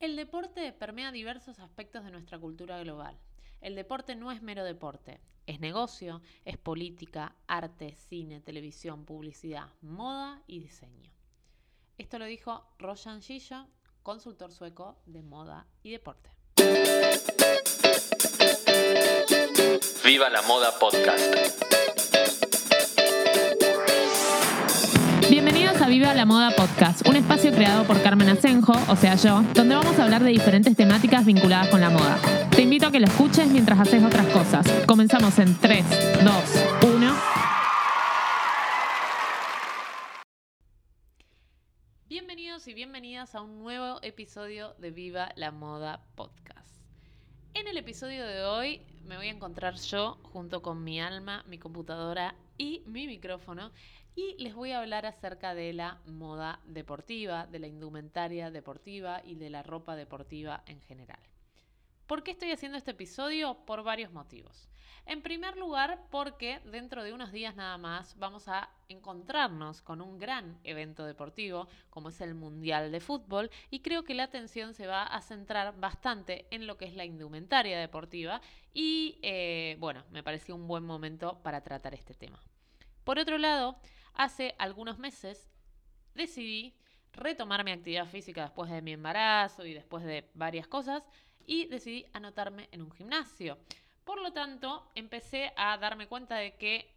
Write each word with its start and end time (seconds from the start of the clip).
El 0.00 0.16
deporte 0.16 0.72
permea 0.72 1.12
diversos 1.12 1.58
aspectos 1.58 2.02
de 2.02 2.10
nuestra 2.10 2.38
cultura 2.38 2.78
global. 2.78 3.18
El 3.60 3.74
deporte 3.74 4.16
no 4.16 4.32
es 4.32 4.40
mero 4.40 4.64
deporte, 4.64 5.20
es 5.46 5.60
negocio, 5.60 6.22
es 6.46 6.56
política, 6.56 7.36
arte, 7.46 7.94
cine, 8.08 8.40
televisión, 8.40 9.04
publicidad, 9.04 9.66
moda 9.82 10.42
y 10.46 10.58
diseño. 10.58 11.12
Esto 11.98 12.18
lo 12.18 12.24
dijo 12.24 12.64
Rojan 12.78 13.20
Gillo, 13.20 13.66
consultor 14.02 14.52
sueco 14.52 14.96
de 15.04 15.22
moda 15.22 15.66
y 15.82 15.90
deporte. 15.90 16.30
Viva 20.02 20.30
la 20.30 20.40
Moda 20.48 20.78
Podcast. 20.78 21.69
Bienvenidos 25.30 25.80
a 25.80 25.86
Viva 25.86 26.12
la 26.12 26.26
Moda 26.26 26.50
Podcast, 26.56 27.06
un 27.06 27.14
espacio 27.14 27.52
creado 27.52 27.84
por 27.84 28.02
Carmen 28.02 28.28
Asenjo, 28.28 28.72
o 28.88 28.96
sea 28.96 29.14
yo, 29.14 29.42
donde 29.54 29.76
vamos 29.76 29.96
a 29.96 30.02
hablar 30.02 30.24
de 30.24 30.30
diferentes 30.30 30.74
temáticas 30.74 31.24
vinculadas 31.24 31.68
con 31.68 31.80
la 31.80 31.88
moda. 31.88 32.18
Te 32.50 32.62
invito 32.62 32.88
a 32.88 32.90
que 32.90 32.98
lo 32.98 33.06
escuches 33.06 33.46
mientras 33.46 33.78
haces 33.78 34.02
otras 34.02 34.26
cosas. 34.26 34.68
Comenzamos 34.88 35.38
en 35.38 35.56
3, 35.56 35.84
2, 36.24 36.34
1. 36.96 37.14
Bienvenidos 42.08 42.66
y 42.66 42.74
bienvenidas 42.74 43.36
a 43.36 43.40
un 43.40 43.60
nuevo 43.60 44.00
episodio 44.02 44.74
de 44.78 44.90
Viva 44.90 45.30
la 45.36 45.52
Moda 45.52 46.00
Podcast. 46.16 46.82
En 47.54 47.68
el 47.68 47.76
episodio 47.76 48.26
de 48.26 48.42
hoy 48.42 48.82
me 49.06 49.16
voy 49.16 49.28
a 49.28 49.30
encontrar 49.30 49.76
yo 49.76 50.18
junto 50.24 50.60
con 50.60 50.82
mi 50.82 51.00
alma, 51.00 51.44
mi 51.46 51.58
computadora 51.58 52.34
y 52.58 52.82
mi 52.86 53.06
micrófono 53.06 53.70
y 54.14 54.36
les 54.38 54.54
voy 54.54 54.72
a 54.72 54.80
hablar 54.80 55.06
acerca 55.06 55.54
de 55.54 55.72
la 55.72 56.00
moda 56.06 56.60
deportiva, 56.64 57.46
de 57.46 57.58
la 57.58 57.66
indumentaria 57.66 58.50
deportiva 58.50 59.22
y 59.24 59.34
de 59.34 59.50
la 59.50 59.62
ropa 59.62 59.96
deportiva 59.96 60.62
en 60.66 60.80
general. 60.80 61.20
¿Por 62.06 62.24
qué 62.24 62.32
estoy 62.32 62.50
haciendo 62.50 62.76
este 62.76 62.90
episodio? 62.90 63.64
Por 63.66 63.84
varios 63.84 64.12
motivos. 64.12 64.68
En 65.06 65.22
primer 65.22 65.56
lugar, 65.56 66.06
porque 66.10 66.60
dentro 66.64 67.02
de 67.02 67.12
unos 67.12 67.32
días 67.32 67.56
nada 67.56 67.78
más 67.78 68.18
vamos 68.18 68.48
a 68.48 68.70
encontrarnos 68.88 69.80
con 69.80 70.00
un 70.00 70.18
gran 70.18 70.58
evento 70.64 71.04
deportivo 71.04 71.68
como 71.88 72.08
es 72.08 72.20
el 72.20 72.34
Mundial 72.34 72.92
de 72.92 73.00
Fútbol 73.00 73.50
y 73.70 73.80
creo 73.80 74.04
que 74.04 74.14
la 74.14 74.24
atención 74.24 74.74
se 74.74 74.86
va 74.86 75.04
a 75.04 75.22
centrar 75.22 75.78
bastante 75.78 76.46
en 76.50 76.66
lo 76.66 76.76
que 76.76 76.86
es 76.86 76.94
la 76.94 77.04
indumentaria 77.04 77.78
deportiva 77.78 78.40
y 78.74 79.18
eh, 79.22 79.76
bueno, 79.78 80.04
me 80.10 80.22
pareció 80.22 80.54
un 80.54 80.66
buen 80.66 80.84
momento 80.84 81.40
para 81.42 81.62
tratar 81.62 81.94
este 81.94 82.14
tema. 82.14 82.40
Por 83.04 83.18
otro 83.18 83.38
lado, 83.38 83.76
hace 84.14 84.54
algunos 84.58 84.98
meses 84.98 85.50
decidí 86.14 86.74
retomar 87.12 87.64
mi 87.64 87.72
actividad 87.72 88.06
física 88.06 88.42
después 88.42 88.70
de 88.70 88.82
mi 88.82 88.92
embarazo 88.92 89.64
y 89.64 89.74
después 89.74 90.04
de 90.04 90.28
varias 90.34 90.66
cosas 90.66 91.02
y 91.46 91.66
decidí 91.66 92.06
anotarme 92.12 92.68
en 92.72 92.82
un 92.82 92.92
gimnasio. 92.92 93.58
Por 94.04 94.20
lo 94.20 94.32
tanto, 94.32 94.90
empecé 94.94 95.52
a 95.56 95.76
darme 95.78 96.06
cuenta 96.06 96.36
de 96.36 96.56
que 96.56 96.94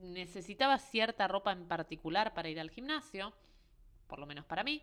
necesitaba 0.00 0.78
cierta 0.78 1.26
ropa 1.28 1.52
en 1.52 1.66
particular 1.66 2.34
para 2.34 2.48
ir 2.48 2.60
al 2.60 2.70
gimnasio, 2.70 3.32
por 4.06 4.18
lo 4.18 4.26
menos 4.26 4.44
para 4.44 4.62
mí, 4.64 4.82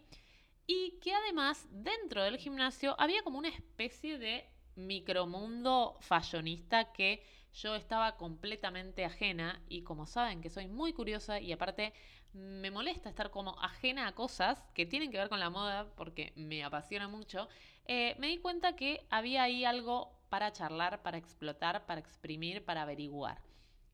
y 0.66 1.00
que 1.00 1.14
además 1.14 1.68
dentro 1.70 2.24
del 2.24 2.38
gimnasio 2.38 2.96
había 3.00 3.24
como 3.24 3.38
una 3.38 3.50
especie 3.50 4.18
de 4.18 4.50
micromundo 4.76 5.98
fashionista 6.02 6.92
que 6.92 7.24
yo 7.54 7.76
estaba 7.76 8.18
completamente 8.18 9.06
ajena 9.06 9.62
y 9.70 9.84
como 9.84 10.06
saben 10.06 10.42
que 10.42 10.50
soy 10.50 10.68
muy 10.68 10.94
curiosa 10.94 11.40
y 11.40 11.52
aparte 11.52 11.94
me 12.34 12.72
molesta 12.72 13.10
estar 13.10 13.30
como 13.30 13.60
ajena 13.62 14.08
a 14.08 14.16
cosas 14.16 14.64
que 14.74 14.86
tienen 14.86 15.12
que 15.12 15.20
ver 15.20 15.30
con 15.30 15.40
la 15.40 15.52
moda 15.52 15.94
porque 15.96 16.34
me 16.36 16.64
apasiona 16.64 17.08
mucho, 17.08 17.48
eh, 17.86 18.16
me 18.18 18.28
di 18.28 18.40
cuenta 18.40 18.76
que 18.76 19.06
había 19.10 19.44
ahí 19.44 19.66
algo 19.66 20.20
para 20.30 20.52
charlar, 20.52 21.04
para 21.04 21.18
explotar, 21.18 21.86
para 21.86 22.00
exprimir, 22.00 22.66
para 22.66 22.82
averiguar. 22.82 23.40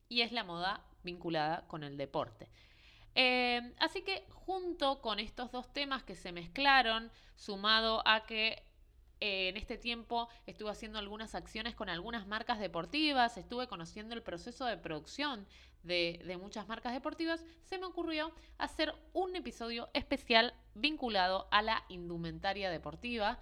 Y 0.07 0.21
es 0.21 0.31
la 0.31 0.45
moda 0.45 0.85
vinculada 1.03 1.67
con 1.67 1.83
el 1.83 1.97
deporte. 1.97 2.49
Eh, 3.13 3.73
así 3.79 4.03
que 4.03 4.25
junto 4.29 5.01
con 5.01 5.19
estos 5.19 5.51
dos 5.51 5.73
temas 5.73 6.03
que 6.03 6.15
se 6.15 6.31
mezclaron, 6.31 7.11
sumado 7.35 8.01
a 8.05 8.25
que 8.25 8.63
en 9.19 9.57
este 9.57 9.77
tiempo 9.77 10.29
estuve 10.45 10.71
haciendo 10.71 10.99
algunas 10.99 11.35
acciones 11.35 11.75
con 11.75 11.89
algunas 11.89 12.27
marcas 12.27 12.59
deportivas, 12.59 13.37
estuve 13.37 13.67
conociendo 13.67 14.15
el 14.15 14.23
proceso 14.23 14.65
de 14.65 14.77
producción 14.77 15.45
de, 15.83 16.37
muchas 16.39 16.67
marcas 16.67 16.93
deportivas, 16.93 17.43
se 17.63 17.77
me 17.77 17.85
ocurrió 17.85 18.31
hacer 18.57 18.93
un 19.13 19.35
episodio 19.35 19.89
especial 19.93 20.53
vinculado 20.75 21.47
a 21.51 21.61
la 21.61 21.83
indumentaria 21.89 22.69
deportiva 22.69 23.39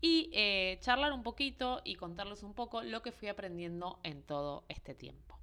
y 0.00 0.30
eh, 0.32 0.78
charlar 0.80 1.12
un 1.12 1.22
poquito 1.22 1.80
y 1.84 1.94
contarles 1.94 2.42
un 2.42 2.54
poco 2.54 2.82
lo 2.82 3.02
que 3.02 3.12
fui 3.12 3.28
aprendiendo 3.28 4.00
en 4.02 4.22
todo 4.22 4.64
este 4.68 4.94
tiempo. 4.94 5.38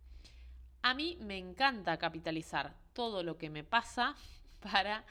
A 0.82 0.94
mí 0.94 1.18
me 1.22 1.38
encanta 1.38 1.98
capitalizar 1.98 2.76
todo 2.94 3.24
lo 3.24 3.38
que 3.38 3.50
me 3.50 3.64
pasa 3.64 4.16
para 4.60 5.06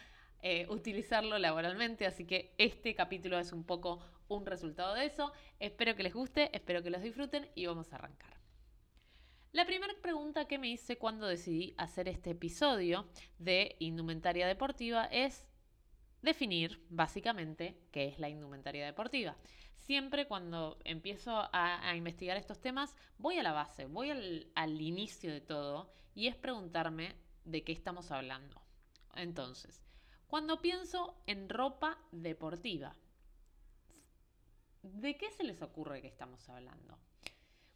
eh, 0.48 0.64
utilizarlo 0.68 1.40
laboralmente, 1.40 2.06
así 2.06 2.24
que 2.24 2.54
este 2.56 2.94
capítulo 2.94 3.36
es 3.36 3.50
un 3.50 3.64
poco 3.64 3.98
un 4.28 4.46
resultado 4.46 4.94
de 4.94 5.04
eso. 5.04 5.32
Espero 5.58 5.96
que 5.96 6.04
les 6.04 6.14
guste, 6.14 6.56
espero 6.56 6.84
que 6.84 6.90
los 6.90 7.02
disfruten 7.02 7.50
y 7.56 7.66
vamos 7.66 7.92
a 7.92 7.96
arrancar. 7.96 8.38
La 9.50 9.66
primera 9.66 9.92
pregunta 10.00 10.46
que 10.46 10.58
me 10.58 10.68
hice 10.68 10.98
cuando 10.98 11.26
decidí 11.26 11.74
hacer 11.78 12.06
este 12.06 12.30
episodio 12.30 13.08
de 13.40 13.74
indumentaria 13.80 14.46
deportiva 14.46 15.06
es 15.06 15.48
definir 16.22 16.80
básicamente 16.90 17.80
qué 17.90 18.06
es 18.06 18.20
la 18.20 18.28
indumentaria 18.28 18.86
deportiva. 18.86 19.36
Siempre 19.74 20.28
cuando 20.28 20.78
empiezo 20.84 21.48
a, 21.52 21.92
investigar 21.96 22.36
estos 22.36 22.60
temas, 22.60 22.94
voy 23.18 23.36
a 23.38 23.42
la 23.42 23.50
base, 23.50 23.86
voy 23.86 24.10
al, 24.10 24.46
al 24.54 24.80
inicio 24.80 25.32
de 25.32 25.40
todo 25.40 25.90
y 26.14 26.28
es 26.28 26.36
preguntarme 26.36 27.16
de 27.44 27.64
qué 27.64 27.72
estamos 27.72 28.12
hablando. 28.12 28.62
Entonces, 29.16 29.85
cuando 30.26 30.60
pienso 30.60 31.16
en 31.26 31.48
ropa 31.48 31.98
deportiva, 32.12 32.94
¿de 34.82 35.16
qué 35.16 35.30
se 35.30 35.44
les 35.44 35.62
ocurre 35.62 36.02
que 36.02 36.08
estamos 36.08 36.48
hablando? 36.48 36.98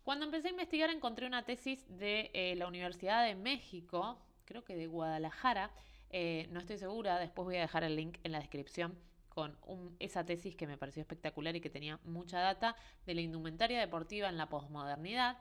Cuando 0.02 0.24
empecé 0.24 0.48
a 0.48 0.52
investigar 0.52 0.90
encontré 0.90 1.26
una 1.26 1.44
tesis 1.44 1.84
de 1.88 2.30
eh, 2.34 2.54
la 2.56 2.66
Universidad 2.66 3.24
de 3.24 3.34
México, 3.34 4.18
creo 4.44 4.64
que 4.64 4.74
de 4.74 4.86
Guadalajara, 4.86 5.70
eh, 6.10 6.48
no 6.50 6.58
estoy 6.60 6.78
segura, 6.78 7.18
después 7.18 7.44
voy 7.44 7.56
a 7.56 7.60
dejar 7.60 7.84
el 7.84 7.94
link 7.94 8.18
en 8.24 8.32
la 8.32 8.40
descripción 8.40 8.98
con 9.28 9.56
esa 10.00 10.24
tesis 10.24 10.56
que 10.56 10.66
me 10.66 10.76
pareció 10.76 11.00
espectacular 11.00 11.54
y 11.56 11.60
que 11.60 11.70
tenía 11.70 11.98
mucha 12.04 12.40
data 12.40 12.76
de 13.06 13.14
la 13.14 13.20
indumentaria 13.20 13.78
deportiva 13.78 14.28
en 14.28 14.36
la 14.36 14.48
posmodernidad. 14.48 15.38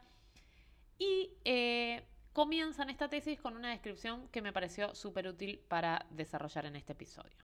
Y 0.98 1.32
eh, 1.44 2.04
comienzan 2.40 2.90
esta 2.90 3.10
tesis 3.10 3.38
con 3.38 3.58
una 3.58 3.72
descripción 3.72 4.30
que 4.30 4.42
me 4.42 4.54
pareció 4.54 4.96
súper 4.96 5.28
útil 5.28 5.60
para 5.68 6.06
desarrollar 6.10 6.68
en 6.68 6.78
este 6.78 6.94
episodio. 6.94 7.36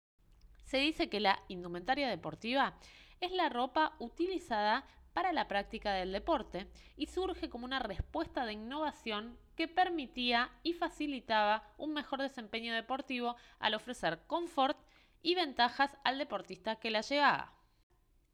Se 0.63 0.77
dice 0.77 1.09
que 1.09 1.19
la 1.19 1.37
indumentaria 1.49 2.07
deportiva 2.07 2.75
es 3.19 3.33
la 3.33 3.49
ropa 3.49 3.97
utilizada 3.99 4.85
para 5.11 5.33
la 5.33 5.49
práctica 5.49 5.91
del 5.91 6.13
deporte 6.13 6.67
y 6.95 7.07
surge 7.07 7.49
como 7.49 7.65
una 7.65 7.79
respuesta 7.79 8.45
de 8.45 8.53
innovación 8.53 9.37
que 9.57 9.67
permitía 9.67 10.49
y 10.63 10.71
facilitaba 10.71 11.73
un 11.77 11.93
mejor 11.93 12.21
desempeño 12.21 12.73
deportivo 12.73 13.35
al 13.59 13.73
ofrecer 13.73 14.21
confort 14.27 14.77
y 15.21 15.35
ventajas 15.35 15.97
al 16.05 16.19
deportista 16.19 16.77
que 16.77 16.89
la 16.89 17.01
llevaba. 17.01 17.54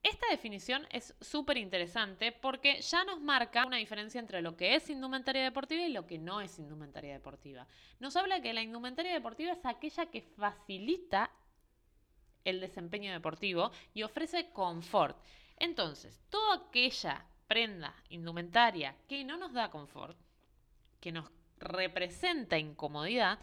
Esta 0.03 0.28
definición 0.31 0.88
es 0.89 1.13
súper 1.22 1.57
interesante 1.57 2.31
porque 2.31 2.81
ya 2.81 3.03
nos 3.03 3.22
marca 3.22 3.67
una 3.67 3.78
diferencia 3.78 4.19
entre 4.19 4.41
lo 4.41 4.57
que 4.57 4.75
es 4.75 4.89
indumentaria 4.89 5.44
deportiva 5.44 5.84
y 5.84 5.94
lo 5.94 6.07
que 6.07 6.17
no 6.17 6.41
es 6.41 6.57
indumentaria 6.57 7.13
deportiva. 7.13 7.67
Nos 8.00 8.16
habla 8.16 8.41
que 8.41 8.53
la 8.53 8.63
indumentaria 8.63 9.13
deportiva 9.13 9.51
es 9.51 9.63
aquella 9.63 10.07
que 10.07 10.22
facilita 10.22 11.29
el 12.44 12.59
desempeño 12.59 13.12
deportivo 13.12 13.72
y 13.94 14.01
ofrece 14.01 14.50
confort. 14.51 15.17
Entonces, 15.57 16.19
toda 16.31 16.68
aquella 16.68 17.24
prenda 17.48 17.94
indumentaria 18.09 18.95
que 19.07 19.24
no 19.24 19.38
nos 19.38 19.53
da 19.53 19.69
confort, 19.69 20.18
que 21.00 21.12
nos 21.12 21.30
representa 21.59 22.57
incomodidad, 22.57 23.38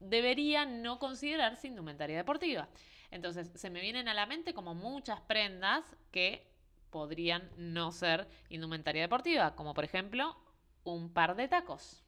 debería 0.00 0.64
no 0.64 0.98
considerarse 0.98 1.68
indumentaria 1.68 2.16
deportiva. 2.16 2.68
Entonces, 3.10 3.50
se 3.54 3.70
me 3.70 3.80
vienen 3.80 4.08
a 4.08 4.14
la 4.14 4.26
mente 4.26 4.54
como 4.54 4.74
muchas 4.74 5.20
prendas 5.22 5.84
que 6.10 6.46
podrían 6.90 7.50
no 7.56 7.92
ser 7.92 8.28
indumentaria 8.48 9.02
deportiva, 9.02 9.54
como 9.54 9.74
por 9.74 9.84
ejemplo 9.84 10.36
un 10.84 11.12
par 11.12 11.36
de 11.36 11.48
tacos, 11.48 12.02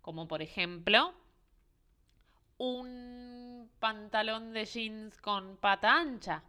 como 0.00 0.28
por 0.28 0.42
ejemplo 0.42 1.14
un 2.58 3.70
pantalón 3.78 4.52
de 4.52 4.64
jeans 4.64 5.16
con 5.18 5.56
pata 5.58 5.94
ancha. 5.94 6.42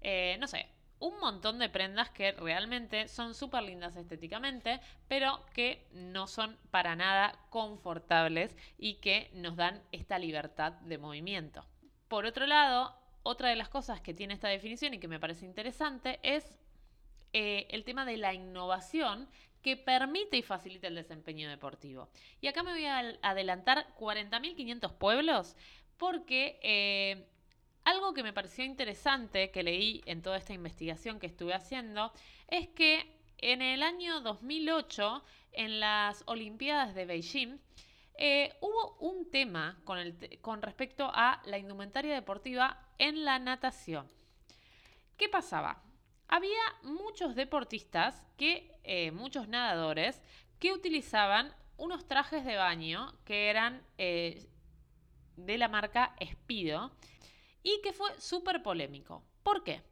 Eh, 0.00 0.36
no 0.38 0.46
sé, 0.46 0.68
un 0.98 1.18
montón 1.18 1.58
de 1.58 1.68
prendas 1.68 2.10
que 2.10 2.32
realmente 2.32 3.08
son 3.08 3.34
súper 3.34 3.62
lindas 3.62 3.96
estéticamente, 3.96 4.80
pero 5.08 5.44
que 5.54 5.86
no 5.92 6.26
son 6.26 6.58
para 6.70 6.96
nada 6.96 7.38
confortables 7.50 8.56
y 8.78 8.94
que 8.96 9.30
nos 9.34 9.56
dan 9.56 9.82
esta 9.92 10.18
libertad 10.18 10.72
de 10.72 10.98
movimiento. 10.98 11.64
Por 12.08 12.26
otro 12.26 12.46
lado, 12.46 12.94
otra 13.24 13.48
de 13.48 13.56
las 13.56 13.68
cosas 13.68 14.00
que 14.00 14.14
tiene 14.14 14.34
esta 14.34 14.48
definición 14.48 14.94
y 14.94 15.00
que 15.00 15.08
me 15.08 15.18
parece 15.18 15.44
interesante 15.44 16.20
es 16.22 16.58
eh, 17.32 17.66
el 17.70 17.82
tema 17.82 18.04
de 18.04 18.16
la 18.16 18.32
innovación 18.32 19.28
que 19.62 19.76
permite 19.76 20.36
y 20.36 20.42
facilita 20.42 20.86
el 20.86 20.94
desempeño 20.94 21.48
deportivo. 21.48 22.10
Y 22.40 22.46
acá 22.46 22.62
me 22.62 22.72
voy 22.72 22.84
a 22.84 22.98
adelantar 23.22 23.86
40.500 23.98 24.92
pueblos 24.98 25.56
porque 25.96 26.60
eh, 26.62 27.26
algo 27.84 28.12
que 28.12 28.22
me 28.22 28.34
pareció 28.34 28.64
interesante 28.64 29.50
que 29.50 29.62
leí 29.62 30.02
en 30.04 30.20
toda 30.20 30.36
esta 30.36 30.52
investigación 30.52 31.18
que 31.18 31.26
estuve 31.26 31.54
haciendo 31.54 32.12
es 32.48 32.68
que 32.68 33.10
en 33.38 33.62
el 33.62 33.82
año 33.82 34.20
2008, 34.20 35.24
en 35.52 35.80
las 35.80 36.22
Olimpiadas 36.26 36.94
de 36.94 37.06
Beijing, 37.06 37.58
eh, 38.16 38.56
hubo 38.60 38.96
un 39.00 39.30
tema 39.30 39.80
con, 39.84 40.62
respecto 40.62 41.10
a 41.12 41.42
la 41.46 41.58
indumentaria 41.58 42.14
deportiva 42.14 42.78
en 42.98 43.24
la 43.24 43.38
natación. 43.38 44.08
¿Qué 45.16 45.28
pasaba? 45.28 45.82
Había 46.28 46.62
muchos 46.82 47.34
deportistas 47.34 48.22
que 48.36 48.78
eh, 48.84 49.10
muchos 49.10 49.48
nadadores 49.48 50.22
que 50.58 50.72
utilizaban 50.72 51.54
unos 51.76 52.06
trajes 52.06 52.44
de 52.44 52.56
baño 52.56 53.12
que 53.24 53.50
eran 53.50 53.84
eh, 53.98 54.48
de 55.36 55.58
la 55.58 55.68
marca 55.68 56.14
Espido 56.20 56.92
y 57.62 57.80
que 57.82 57.92
fue 57.92 58.18
súper 58.20 58.62
polémico. 58.62 59.24
¿Por 59.42 59.64
qué? 59.64 59.82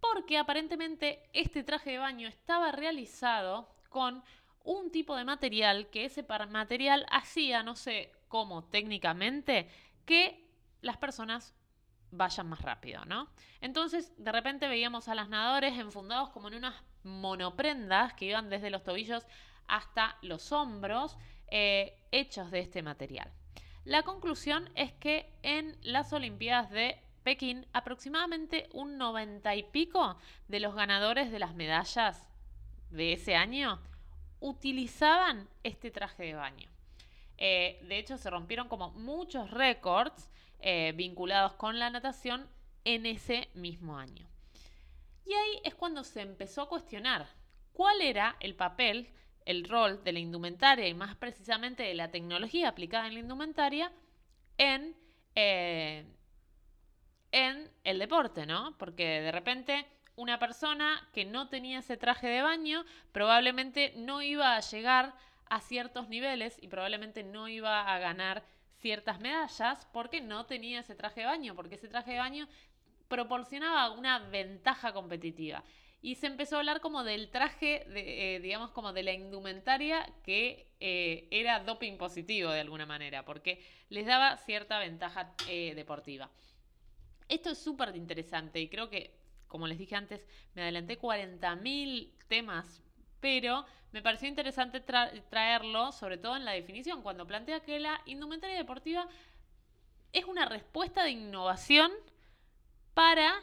Porque 0.00 0.38
aparentemente 0.38 1.28
este 1.32 1.64
traje 1.64 1.90
de 1.90 1.98
baño 1.98 2.28
estaba 2.28 2.70
realizado 2.70 3.68
con 3.88 4.22
un 4.68 4.90
tipo 4.90 5.16
de 5.16 5.24
material 5.24 5.88
que 5.88 6.04
ese 6.04 6.26
material 6.50 7.06
hacía, 7.10 7.62
no 7.62 7.74
sé 7.74 8.12
cómo 8.28 8.64
técnicamente, 8.64 9.66
que 10.04 10.46
las 10.82 10.98
personas 10.98 11.54
vayan 12.10 12.50
más 12.50 12.60
rápido, 12.60 13.02
¿no? 13.06 13.30
Entonces, 13.62 14.12
de 14.18 14.30
repente 14.30 14.68
veíamos 14.68 15.08
a 15.08 15.14
los 15.14 15.30
nadadores 15.30 15.78
enfundados 15.78 16.28
como 16.30 16.48
en 16.48 16.56
unas 16.56 16.74
monoprendas 17.02 18.12
que 18.12 18.26
iban 18.26 18.50
desde 18.50 18.68
los 18.68 18.84
tobillos 18.84 19.26
hasta 19.68 20.18
los 20.20 20.52
hombros, 20.52 21.16
eh, 21.50 21.98
hechos 22.12 22.50
de 22.50 22.60
este 22.60 22.82
material. 22.82 23.32
La 23.84 24.02
conclusión 24.02 24.68
es 24.74 24.92
que 24.92 25.32
en 25.42 25.78
las 25.80 26.12
Olimpiadas 26.12 26.70
de 26.70 27.00
Pekín, 27.22 27.66
aproximadamente 27.72 28.68
un 28.74 28.98
90 28.98 29.54
y 29.56 29.62
pico 29.62 30.18
de 30.46 30.60
los 30.60 30.74
ganadores 30.74 31.32
de 31.32 31.38
las 31.38 31.54
medallas 31.54 32.28
de 32.90 33.14
ese 33.14 33.34
año 33.34 33.80
utilizaban 34.40 35.48
este 35.62 35.90
traje 35.90 36.24
de 36.24 36.34
baño. 36.34 36.70
Eh, 37.36 37.80
de 37.88 37.98
hecho, 37.98 38.18
se 38.18 38.30
rompieron 38.30 38.68
como 38.68 38.90
muchos 38.90 39.50
récords 39.50 40.30
eh, 40.60 40.92
vinculados 40.96 41.52
con 41.54 41.78
la 41.78 41.90
natación 41.90 42.48
en 42.84 43.06
ese 43.06 43.48
mismo 43.54 43.96
año. 43.96 44.26
Y 45.24 45.32
ahí 45.34 45.60
es 45.64 45.74
cuando 45.74 46.04
se 46.04 46.22
empezó 46.22 46.62
a 46.62 46.68
cuestionar 46.68 47.28
cuál 47.72 48.00
era 48.00 48.36
el 48.40 48.56
papel, 48.56 49.08
el 49.44 49.68
rol 49.68 50.02
de 50.02 50.12
la 50.12 50.18
indumentaria 50.18 50.88
y 50.88 50.94
más 50.94 51.14
precisamente 51.16 51.82
de 51.82 51.94
la 51.94 52.10
tecnología 52.10 52.68
aplicada 52.68 53.06
en 53.06 53.14
la 53.14 53.20
indumentaria 53.20 53.92
en, 54.56 54.96
eh, 55.34 56.04
en 57.30 57.70
el 57.84 57.98
deporte, 57.98 58.46
¿no? 58.46 58.76
Porque 58.78 59.20
de 59.20 59.32
repente 59.32 59.86
una 60.18 60.40
persona 60.40 61.08
que 61.14 61.24
no 61.24 61.48
tenía 61.48 61.78
ese 61.78 61.96
traje 61.96 62.26
de 62.26 62.42
baño 62.42 62.84
probablemente 63.12 63.92
no 63.96 64.20
iba 64.20 64.56
a 64.56 64.60
llegar 64.60 65.14
a 65.48 65.60
ciertos 65.60 66.08
niveles 66.08 66.58
y 66.60 66.66
probablemente 66.66 67.22
no 67.22 67.48
iba 67.48 67.94
a 67.94 67.98
ganar 68.00 68.42
ciertas 68.80 69.20
medallas 69.20 69.86
porque 69.92 70.20
no 70.20 70.44
tenía 70.44 70.80
ese 70.80 70.96
traje 70.96 71.20
de 71.20 71.26
baño, 71.26 71.54
porque 71.54 71.76
ese 71.76 71.86
traje 71.86 72.12
de 72.12 72.18
baño 72.18 72.48
proporcionaba 73.06 73.92
una 73.92 74.18
ventaja 74.18 74.92
competitiva. 74.92 75.62
Y 76.02 76.16
se 76.16 76.26
empezó 76.26 76.56
a 76.56 76.58
hablar 76.60 76.80
como 76.80 77.04
del 77.04 77.30
traje, 77.30 77.84
de, 77.88 78.36
eh, 78.36 78.40
digamos, 78.40 78.72
como 78.72 78.92
de 78.92 79.04
la 79.04 79.12
indumentaria 79.12 80.04
que 80.24 80.66
eh, 80.80 81.28
era 81.30 81.60
doping 81.60 81.96
positivo 81.96 82.50
de 82.50 82.60
alguna 82.60 82.86
manera, 82.86 83.24
porque 83.24 83.62
les 83.88 84.04
daba 84.04 84.36
cierta 84.36 84.80
ventaja 84.80 85.32
eh, 85.48 85.74
deportiva. 85.76 86.28
Esto 87.28 87.50
es 87.50 87.58
súper 87.58 87.94
interesante 87.94 88.60
y 88.60 88.68
creo 88.68 88.88
que, 88.88 89.17
como 89.48 89.66
les 89.66 89.78
dije 89.78 89.96
antes, 89.96 90.26
me 90.54 90.62
adelanté 90.62 90.98
40.000 90.98 92.10
temas 92.28 92.82
pero 93.20 93.64
me 93.92 94.02
pareció 94.02 94.28
interesante 94.28 94.80
traerlo, 94.80 95.92
sobre 95.92 96.18
todo 96.18 96.36
en 96.36 96.44
la 96.44 96.52
definición, 96.52 97.02
cuando 97.02 97.26
plantea 97.26 97.60
que 97.60 97.80
la 97.80 98.00
indumentaria 98.06 98.56
deportiva 98.56 99.08
es 100.12 100.24
una 100.24 100.46
respuesta 100.46 101.02
de 101.04 101.10
innovación 101.10 101.90
para 102.94 103.34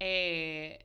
eh, 0.00 0.84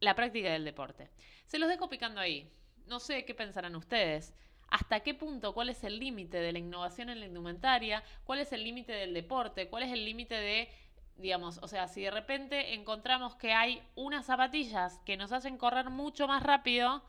la 0.00 0.14
práctica 0.14 0.50
del 0.50 0.64
deporte. 0.64 1.10
Se 1.46 1.58
los 1.58 1.68
dejo 1.68 1.88
picando 1.88 2.20
ahí. 2.20 2.50
No 2.86 2.98
sé 2.98 3.24
qué 3.24 3.34
pensarán 3.34 3.76
ustedes. 3.76 4.34
¿Hasta 4.68 5.00
qué 5.00 5.14
punto? 5.14 5.52
¿Cuál 5.52 5.68
es 5.68 5.84
el 5.84 5.98
límite 5.98 6.38
de 6.38 6.52
la 6.52 6.58
innovación 6.58 7.10
en 7.10 7.20
la 7.20 7.26
indumentaria? 7.26 8.02
¿Cuál 8.24 8.40
es 8.40 8.52
el 8.52 8.64
límite 8.64 8.92
del 8.92 9.12
deporte? 9.12 9.68
¿Cuál 9.68 9.82
es 9.82 9.92
el 9.92 10.04
límite 10.04 10.34
de, 10.34 10.68
digamos, 11.16 11.58
o 11.62 11.68
sea, 11.68 11.88
si 11.88 12.02
de 12.02 12.10
repente 12.10 12.74
encontramos 12.74 13.36
que 13.36 13.52
hay 13.52 13.82
unas 13.94 14.26
zapatillas 14.26 14.98
que 15.04 15.16
nos 15.16 15.32
hacen 15.32 15.56
correr 15.56 15.90
mucho 15.90 16.26
más 16.26 16.42
rápido, 16.42 17.02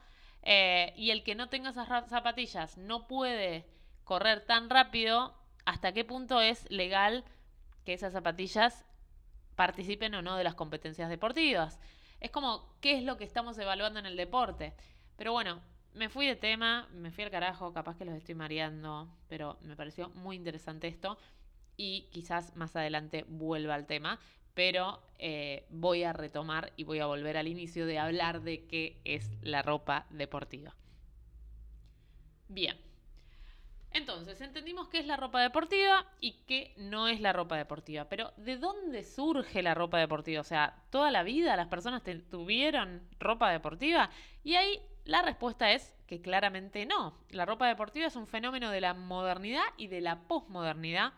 eh, 0.44 0.94
y 0.98 1.12
el 1.12 1.24
que 1.24 1.36
no 1.36 1.48
tenga 1.50 1.70
esas 1.70 1.88
zapatillas 2.10 2.78
no 2.78 3.08
puede 3.08 3.66
correr 4.04 4.46
tan 4.46 4.70
rápido, 4.70 5.34
¿hasta 5.66 5.94
qué 5.94 6.04
punto 6.04 6.42
es 6.42 6.70
legal 6.70 7.24
que 7.86 7.94
esas 7.94 8.14
zapatillas 8.14 8.86
participen 9.56 10.16
o 10.16 10.22
no 10.22 10.36
de 10.36 10.44
las 10.44 10.56
competencias 10.56 11.10
deportivas? 11.10 11.80
Es 12.20 12.30
como, 12.32 12.76
¿qué 12.82 12.98
es 12.98 13.04
lo 13.04 13.18
que 13.18 13.24
estamos 13.24 13.58
evaluando 13.58 14.00
en 14.00 14.06
el 14.06 14.18
deporte? 14.18 14.74
Pero 15.16 15.32
bueno, 15.32 15.62
me 15.94 16.10
fui 16.10 16.26
de 16.26 16.36
tema, 16.36 16.88
me 16.92 17.12
fui 17.12 17.24
al 17.24 17.32
carajo, 17.32 17.72
capaz 17.72 17.98
que 17.98 18.06
los 18.06 18.16
estoy 18.16 18.36
mareando, 18.36 19.08
pero 19.30 19.58
me 19.62 19.76
pareció 19.76 20.10
muy 20.10 20.36
interesante 20.36 20.88
esto 20.88 21.18
y 21.78 22.08
quizás 22.12 22.56
más 22.56 22.76
adelante 22.76 23.26
vuelva 23.28 23.76
al 23.76 23.86
tema 23.86 24.20
pero 24.54 25.02
eh, 25.18 25.66
voy 25.70 26.04
a 26.04 26.14
retomar 26.14 26.74
y 26.76 26.84
voy 26.84 27.00
a 27.00 27.06
volver 27.06 27.38
al 27.38 27.48
inicio 27.48 27.86
de 27.86 28.00
hablar 28.00 28.42
de 28.42 28.66
qué 28.66 29.00
es 29.04 29.32
la 29.42 29.62
ropa 29.62 30.06
deportiva. 30.10 30.76
Bien, 32.50 32.78
entonces 33.92 34.40
entendimos 34.42 34.90
qué 34.90 35.00
es 35.00 35.08
la 35.08 35.18
ropa 35.18 35.42
deportiva 35.42 36.06
y 36.20 36.44
qué 36.46 36.74
no 36.78 37.08
es 37.08 37.20
la 37.20 37.34
ropa 37.34 37.58
deportiva, 37.58 38.06
pero 38.10 38.32
¿de 38.38 38.58
dónde 38.58 39.04
surge 39.04 39.64
la 39.64 39.74
ropa 39.74 39.98
deportiva? 39.98 40.42
O 40.42 40.44
sea, 40.44 40.84
¿toda 40.92 41.10
la 41.10 41.24
vida 41.24 41.56
las 41.56 41.68
personas 41.68 42.04
tuvieron 42.30 43.02
ropa 43.20 43.50
deportiva? 43.50 44.10
Y 44.44 44.56
ahí 44.56 44.80
la 45.06 45.22
respuesta 45.24 45.72
es 45.72 45.96
que 46.06 46.22
claramente 46.22 46.86
no. 46.86 47.18
La 47.30 47.46
ropa 47.46 47.68
deportiva 47.68 48.08
es 48.08 48.16
un 48.16 48.28
fenómeno 48.28 48.70
de 48.70 48.82
la 48.82 48.94
modernidad 48.94 49.64
y 49.78 49.88
de 49.88 50.02
la 50.02 50.28
posmodernidad 50.28 51.14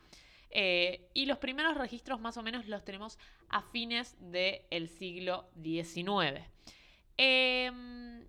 eh, 0.57 1.09
y 1.13 1.25
los 1.25 1.39
primeros 1.39 1.75
registros 1.75 2.21
más 2.21 2.37
o 2.37 2.41
menos 2.41 2.65
los 2.69 2.85
tenemos 2.85 3.19
a 3.49 3.61
fines 3.61 4.15
del 4.21 4.87
siglo 4.87 5.49
XIX. 5.61 6.45
Em, 7.17 8.25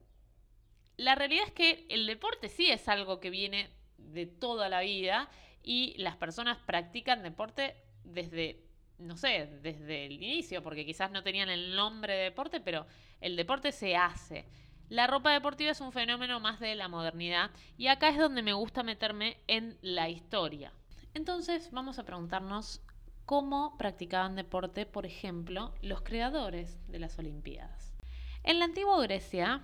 la 0.96 1.14
realidad 1.14 1.44
es 1.46 1.52
que 1.52 1.86
el 1.88 2.04
deporte 2.04 2.48
sí 2.48 2.68
es 2.68 2.88
algo 2.88 3.20
que 3.20 3.30
viene 3.30 3.70
de 3.96 4.26
toda 4.26 4.68
la 4.68 4.80
vida 4.80 5.30
y 5.62 5.94
las 5.98 6.16
personas 6.16 6.58
practican 6.58 7.22
deporte 7.22 7.76
desde, 8.02 8.60
no 8.98 9.16
sé, 9.16 9.46
desde 9.62 10.06
el 10.06 10.10
inicio, 10.10 10.64
porque 10.64 10.84
quizás 10.84 11.12
no 11.12 11.22
tenían 11.22 11.48
el 11.48 11.76
nombre 11.76 12.12
de 12.12 12.24
deporte, 12.24 12.58
pero 12.58 12.88
el 13.20 13.36
deporte 13.36 13.70
se 13.70 13.94
hace. 13.94 14.46
La 14.88 15.06
ropa 15.06 15.30
deportiva 15.30 15.70
es 15.70 15.80
un 15.80 15.92
fenómeno 15.92 16.40
más 16.40 16.58
de 16.58 16.74
la 16.74 16.88
modernidad 16.88 17.52
y 17.78 17.86
acá 17.86 18.08
es 18.08 18.18
donde 18.18 18.42
me 18.42 18.52
gusta 18.52 18.82
meterme 18.82 19.36
en 19.46 19.78
la 19.80 20.08
historia. 20.08 20.72
Entonces 21.16 21.70
vamos 21.70 21.98
a 21.98 22.04
preguntarnos 22.04 22.82
cómo 23.24 23.78
practicaban 23.78 24.36
deporte, 24.36 24.84
por 24.84 25.06
ejemplo, 25.06 25.72
los 25.80 26.02
creadores 26.02 26.78
de 26.88 26.98
las 26.98 27.18
Olimpiadas. 27.18 27.94
En 28.42 28.58
la 28.58 28.66
antigua 28.66 29.00
Grecia, 29.00 29.62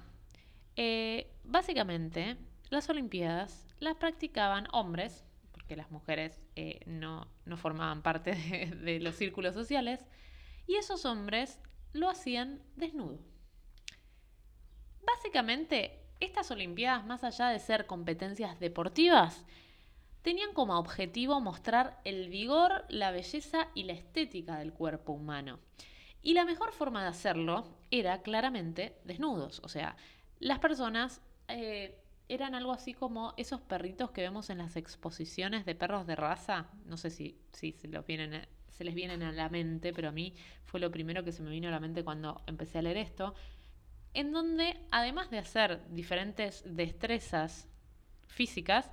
eh, 0.77 1.31
básicamente, 1.45 2.39
las 2.71 2.89
Olimpiadas 2.89 3.67
las 3.81 3.97
practicaban 3.97 4.67
hombres, 4.73 5.27
porque 5.51 5.77
las 5.77 5.91
mujeres 5.91 6.41
eh, 6.57 6.81
no, 6.87 7.29
formaban 7.59 8.01
parte 8.01 8.33
de 8.83 8.99
los 9.01 9.17
círculos 9.17 9.53
sociales, 9.53 10.07
y 10.67 10.77
esos 10.77 11.05
hombres 11.05 11.61
lo 11.93 12.09
hacían 12.09 12.63
desnudo. 12.77 13.19
Básicamente, 15.05 16.01
estas 16.19 16.51
Olimpiadas, 16.51 17.05
más 17.05 17.25
allá 17.25 17.49
de 17.49 17.59
ser 17.59 17.85
competencias 17.85 18.59
deportivas, 18.59 19.45
tenían 20.23 20.53
como 20.55 20.79
objetivo 20.79 21.41
mostrar 21.41 22.01
el 22.05 22.29
vigor, 22.29 22.85
la 22.89 23.11
belleza 23.11 23.69
y 23.75 23.85
la 23.85 23.93
estética 23.93 24.59
del 24.59 24.73
cuerpo 24.73 25.13
humano. 25.13 25.59
Y 26.23 26.35
la 26.35 26.45
mejor 26.45 26.73
forma 26.73 27.03
de 27.03 27.09
hacerlo 27.09 27.65
era 27.91 28.23
claramente 28.23 28.97
desnudos, 29.05 29.61
o 29.65 29.69
sea, 29.69 29.97
las 30.39 30.61
personas 30.61 31.21
eh, 31.49 31.99
eran 32.29 32.55
algo 32.55 32.73
así 32.73 32.95
como 32.95 33.35
esos 33.37 33.61
perritos 33.61 34.11
que 34.11 34.23
vemos 34.23 34.51
en 34.51 34.59
las 34.59 34.77
exposiciones 34.77 35.67
de 35.67 35.75
perros 35.75 36.07
de 36.07 36.17
raza, 36.17 36.67
no 36.87 36.97
sé 36.97 37.11
si, 37.11 37.39
si 37.53 37.73
se, 37.73 37.89
se 37.89 38.85
les 38.85 38.95
vienen 38.95 39.23
a 39.23 39.33
la 39.33 39.49
mente, 39.49 39.93
pero 39.93 40.09
a 40.09 40.13
mí 40.13 40.35
fue 40.65 40.81
lo 40.81 40.91
primero 40.91 41.25
que 41.25 41.33
se 41.33 41.43
me 41.43 41.51
vino 41.51 41.69
a 41.69 41.71
la 41.73 41.81
mente 41.81 42.05
cuando 42.05 42.43
empecé 42.47 42.79
a 42.79 42.83
leer 42.83 42.97
esto, 42.97 43.35
en 44.15 44.33
donde 44.33 44.79
además 44.91 45.31
de 45.31 45.39
hacer 45.39 45.87
diferentes 45.91 46.63
destrezas 46.67 47.69
físicas, 48.27 48.91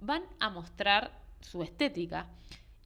van 0.00 0.24
a 0.38 0.50
mostrar 0.50 1.20
su 1.40 1.62
estética. 1.62 2.26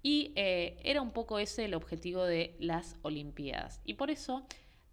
Y 0.03 0.33
eh, 0.37 0.79
era 0.85 1.01
un 1.01 1.13
poco 1.13 1.39
ese 1.39 1.65
el 1.65 1.75
objetivo 1.75 2.25
de 2.25 2.57
las 2.59 2.97
Olimpiadas. 3.03 3.81
Y 3.85 3.95
por 3.95 4.11
eso 4.11 4.47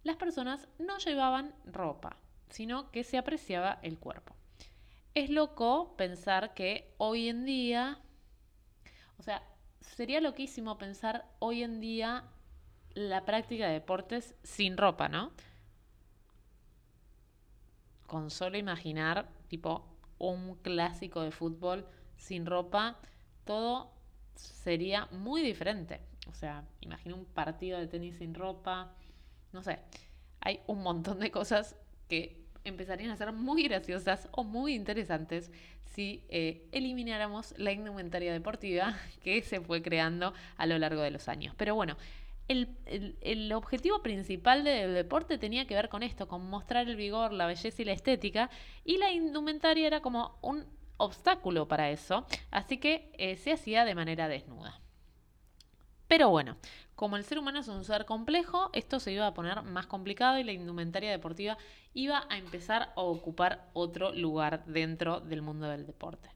las 0.04 0.16
personas 0.16 0.68
no 0.78 0.98
llevaban 0.98 1.54
ropa, 1.66 2.16
sino 2.48 2.90
que 2.90 3.04
se 3.04 3.18
apreciaba 3.18 3.78
el 3.82 3.98
cuerpo. 3.98 4.34
Es 5.14 5.28
loco 5.28 5.94
pensar 5.96 6.54
que 6.54 6.94
hoy 6.96 7.28
en 7.28 7.44
día, 7.44 8.00
o 9.18 9.22
sea, 9.22 9.42
sería 9.80 10.20
loquísimo 10.20 10.78
pensar 10.78 11.26
hoy 11.38 11.62
en 11.62 11.80
día 11.80 12.24
la 12.94 13.24
práctica 13.24 13.66
de 13.66 13.74
deportes 13.74 14.34
sin 14.42 14.76
ropa, 14.76 15.08
¿no? 15.08 15.32
Con 18.06 18.30
solo 18.30 18.56
imaginar, 18.56 19.28
tipo, 19.48 19.86
un 20.18 20.56
clásico 20.56 21.20
de 21.22 21.30
fútbol 21.30 21.86
sin 22.22 22.46
ropa, 22.46 22.96
todo 23.44 23.90
sería 24.34 25.06
muy 25.10 25.42
diferente. 25.42 26.00
O 26.28 26.34
sea, 26.34 26.64
imagina 26.80 27.16
un 27.16 27.24
partido 27.24 27.78
de 27.78 27.88
tenis 27.88 28.16
sin 28.16 28.34
ropa, 28.34 28.94
no 29.52 29.62
sé, 29.62 29.80
hay 30.40 30.60
un 30.66 30.82
montón 30.82 31.18
de 31.18 31.30
cosas 31.30 31.76
que 32.08 32.40
empezarían 32.64 33.10
a 33.10 33.16
ser 33.16 33.32
muy 33.32 33.64
graciosas 33.64 34.28
o 34.30 34.44
muy 34.44 34.74
interesantes 34.74 35.50
si 35.94 36.24
eh, 36.28 36.68
elimináramos 36.72 37.54
la 37.58 37.72
indumentaria 37.72 38.32
deportiva 38.32 38.96
que 39.22 39.42
se 39.42 39.60
fue 39.60 39.82
creando 39.82 40.32
a 40.56 40.66
lo 40.66 40.78
largo 40.78 41.02
de 41.02 41.10
los 41.10 41.28
años. 41.28 41.54
Pero 41.58 41.74
bueno, 41.74 41.96
el, 42.46 42.68
el, 43.20 43.52
objetivo 43.52 44.02
principal 44.02 44.62
del 44.62 44.94
deporte 44.94 45.38
tenía 45.38 45.66
que 45.66 45.74
ver 45.74 45.88
con 45.88 46.02
esto, 46.02 46.28
con 46.28 46.48
mostrar 46.48 46.88
el 46.88 46.96
vigor, 46.96 47.32
la 47.32 47.46
belleza 47.46 47.82
y 47.82 47.84
la 47.84 47.92
estética, 47.92 48.48
y 48.84 48.98
la 48.98 49.10
indumentaria 49.10 49.86
era 49.86 50.00
como 50.00 50.38
un 50.40 50.66
obstáculo 51.02 51.66
para 51.66 51.90
eso, 51.90 52.26
así 52.50 52.78
que 52.78 53.10
eh, 53.18 53.36
se 53.36 53.52
hacía 53.52 53.84
de 53.84 53.94
manera 53.94 54.28
desnuda. 54.28 54.80
Pero 56.06 56.28
bueno, 56.28 56.56
como 56.94 57.16
el 57.16 57.24
ser 57.24 57.38
humano 57.38 57.58
es 57.60 57.68
un 57.68 57.84
ser 57.84 58.04
complejo, 58.04 58.70
esto 58.72 59.00
se 59.00 59.12
iba 59.12 59.26
a 59.26 59.34
poner 59.34 59.62
más 59.62 59.86
complicado 59.86 60.38
y 60.38 60.44
la 60.44 60.52
indumentaria 60.52 61.10
deportiva 61.10 61.58
iba 61.94 62.26
a 62.28 62.38
empezar 62.38 62.92
a 62.94 63.00
ocupar 63.00 63.68
otro 63.72 64.12
lugar 64.12 64.64
dentro 64.66 65.20
del 65.20 65.42
mundo 65.42 65.68
del 65.68 65.86
deporte. 65.86 66.30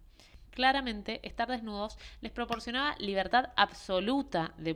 Claramente, 0.50 1.20
estar 1.22 1.48
desnudos 1.48 1.98
les 2.22 2.32
proporcionaba 2.32 2.96
libertad 2.98 3.50
absoluta 3.56 4.54
de, 4.56 4.74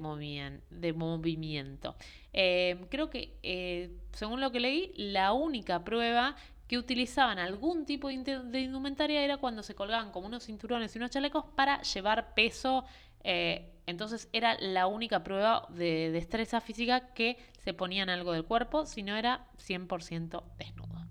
movimiento. 0.92 1.97
Eh, 2.35 2.85
creo 2.90 3.09
que, 3.09 3.38
eh, 3.42 3.90
según 4.12 4.42
lo 4.42 4.52
que 4.52 4.61
leí, 4.61 4.92
la 4.97 5.32
única 5.32 5.82
prueba 5.82 6.37
que 6.70 6.78
utilizaban 6.78 7.40
algún 7.40 7.84
tipo 7.84 8.06
de 8.06 8.60
indumentaria 8.60 9.24
era 9.24 9.38
cuando 9.38 9.60
se 9.64 9.74
colgaban 9.74 10.12
como 10.12 10.28
unos 10.28 10.44
cinturones 10.44 10.94
y 10.94 10.98
unos 11.00 11.10
chalecos 11.10 11.44
para 11.56 11.82
llevar 11.82 12.32
peso 12.32 12.84
eh, 13.24 13.72
entonces 13.86 14.28
era 14.32 14.56
la 14.60 14.86
única 14.86 15.24
prueba 15.24 15.66
de 15.70 16.12
destreza 16.12 16.60
física 16.60 17.12
que 17.12 17.38
se 17.58 17.74
ponían 17.74 18.08
algo 18.08 18.30
del 18.32 18.44
cuerpo, 18.44 18.86
si 18.86 19.02
no 19.02 19.16
era 19.16 19.48
100% 19.58 20.44
desnudo. 20.58 21.08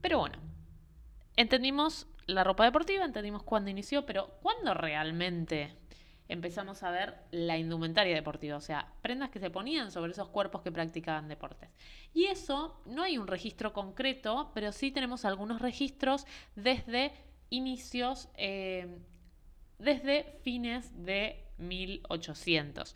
Pero 0.00 0.20
bueno, 0.20 0.38
entendimos 1.36 2.06
la 2.24 2.42
ropa 2.42 2.64
deportiva, 2.64 3.04
entendimos 3.04 3.42
cuándo 3.42 3.70
inició, 3.70 4.06
pero 4.06 4.38
¿cuándo 4.40 4.72
realmente 4.72 5.76
empezamos 6.28 6.82
a 6.82 6.90
ver 6.90 7.18
la 7.30 7.58
indumentaria 7.58 8.14
deportiva? 8.14 8.56
O 8.56 8.60
sea, 8.60 8.92
prendas 9.02 9.30
que 9.30 9.40
se 9.40 9.50
ponían 9.50 9.90
sobre 9.90 10.12
esos 10.12 10.28
cuerpos 10.28 10.62
que 10.62 10.72
practicaban 10.72 11.28
deportes. 11.28 11.70
Y 12.12 12.26
eso 12.26 12.80
no 12.86 13.02
hay 13.02 13.18
un 13.18 13.26
registro 13.26 13.72
concreto, 13.72 14.50
pero 14.54 14.72
sí 14.72 14.90
tenemos 14.90 15.24
algunos 15.24 15.60
registros 15.60 16.26
desde 16.54 17.12
inicios 17.50 18.28
eh, 18.36 18.98
desde 19.78 20.38
fines 20.42 20.90
de 21.04 21.44
1800. 21.58 22.94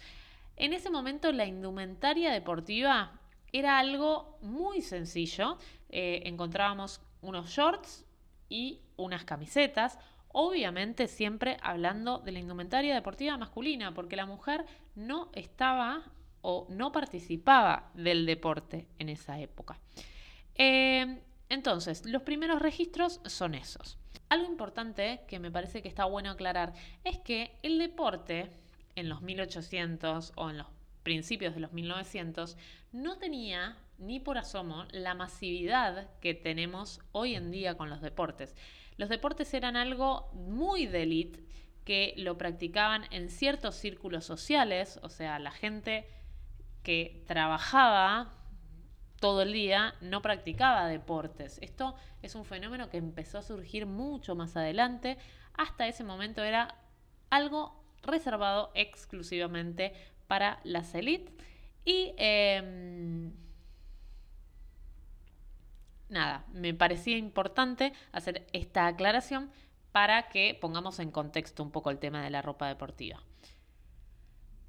En 0.57 0.73
ese 0.73 0.91
momento 0.91 1.33
la 1.33 1.47
indumentaria 1.47 2.33
deportiva 2.33 3.21
era 3.53 3.79
algo 3.79 4.39
muy 4.43 4.83
sencillo. 4.83 5.59
Eh, 5.89 6.23
encontrábamos 6.25 7.01
unos 7.23 7.51
shorts 7.51 8.05
y 8.49 8.81
unas 8.97 9.25
camisetas, 9.25 9.99
obviamente 10.33 11.09
siempre 11.09 11.57
hablando 11.63 12.19
de 12.19 12.33
la 12.33 12.39
indumentaria 12.39 12.95
deportiva 12.95 13.37
masculina, 13.37 13.95
porque 13.95 14.17
la 14.17 14.27
mujer 14.27 14.65
no 14.95 15.31
estaba 15.33 16.03
o 16.41 16.67
no 16.71 16.93
participaba 16.93 17.91
del 17.95 18.27
deporte 18.27 18.87
en 18.99 19.09
esa 19.09 19.41
época. 19.41 19.79
Eh, 20.55 21.21
entonces, 21.49 22.05
los 22.05 22.23
primeros 22.23 22.61
registros 22.61 23.21
son 23.25 23.55
esos. 23.55 23.99
Algo 24.29 24.47
importante 24.47 25.21
que 25.27 25.39
me 25.39 25.51
parece 25.51 25.83
que 25.83 25.89
está 25.89 26.05
bueno 26.05 26.31
aclarar 26.31 26.75
es 27.05 27.19
que 27.19 27.57
el 27.63 27.79
deporte 27.79 28.51
en 28.95 29.09
los 29.09 29.23
1800 29.23 30.33
o 30.37 30.51
en 30.51 30.59
los 30.59 30.67
principios 31.03 31.55
de 31.55 31.61
los 31.61 31.73
1900 31.73 32.57
no 32.93 33.17
tenía 33.17 33.79
ni 33.97 34.21
por 34.21 34.37
asomo 34.37 34.85
la 34.91 35.15
masividad 35.15 36.11
que 36.21 36.35
tenemos 36.35 37.01
hoy 37.13 37.35
en 37.35 37.51
día 37.51 37.77
con 37.77 37.89
los 37.89 38.03
deportes. 38.03 38.55
Los 38.99 39.09
deportes 39.09 39.55
eran 39.55 39.77
algo 39.77 40.31
muy 40.35 40.87
de 40.87 41.05
élite 41.05 41.45
que 41.85 42.13
lo 42.19 42.37
practicaban 42.37 43.05
en 43.11 43.31
ciertos 43.31 43.77
círculos 43.77 44.27
sociales, 44.27 45.01
o 45.03 45.09
sea, 45.09 45.39
la 45.39 45.53
gente 45.53 46.07
que 46.83 47.25
trabajaba 47.27 48.35
todo 49.21 49.43
el 49.43 49.53
día 49.53 49.95
no 50.01 50.21
practicaba 50.21 50.87
deportes. 50.87 51.59
Esto 51.63 51.95
es 52.23 52.35
un 52.35 52.45
fenómeno 52.45 52.91
que 52.91 52.99
empezó 52.99 53.39
a 53.39 53.43
surgir 53.43 53.87
mucho 53.87 54.35
más 54.35 54.57
adelante. 54.57 55.17
Hasta 55.55 55.89
ese 55.89 56.05
momento 56.05 56.43
era 56.43 56.75
algo 57.31 57.83
reservado 58.03 58.71
exclusivamente 58.75 59.93
para 60.27 60.61
las 60.65 60.95
élites. 60.95 61.35
Y 61.85 62.15
em, 62.17 63.33
nada, 66.09 66.45
me 66.53 66.75
parecía 66.75 67.17
importante 67.17 67.93
hacer 68.13 68.47
esta 68.53 68.87
aclaración 68.87 69.51
para 69.93 70.29
que 70.29 70.57
pongamos 70.61 70.99
en 70.99 71.11
contexto 71.11 71.63
un 71.63 71.71
poco 71.71 71.91
el 71.91 71.99
tema 71.99 72.23
de 72.23 72.31
la 72.31 72.43
ropa 72.43 72.69
deportiva. 72.69 73.23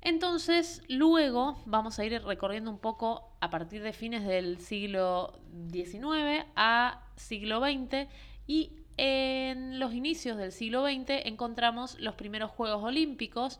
Entonces, 0.01 0.81
luego 0.88 1.62
vamos 1.65 2.00
a 2.00 2.05
ir 2.05 2.22
recorriendo 2.24 2.72
un 2.72 2.79
poco 2.79 3.36
a 3.41 3.50
partir 3.50 3.84
de 3.84 3.91
fines 3.91 4.25
del 4.25 4.60
siglo 4.60 5.39
XIX 5.72 6.46
a 6.55 7.03
siglo 7.17 7.60
XX 7.60 8.08
y 8.48 8.72
en 8.96 9.79
los 9.79 9.93
inicios 9.93 10.38
del 10.38 10.51
siglo 10.51 10.86
XX 10.86 11.25
encontramos 11.25 12.00
los 12.00 12.15
primeros 12.15 12.51
Juegos 12.51 12.84
Olímpicos, 12.84 13.60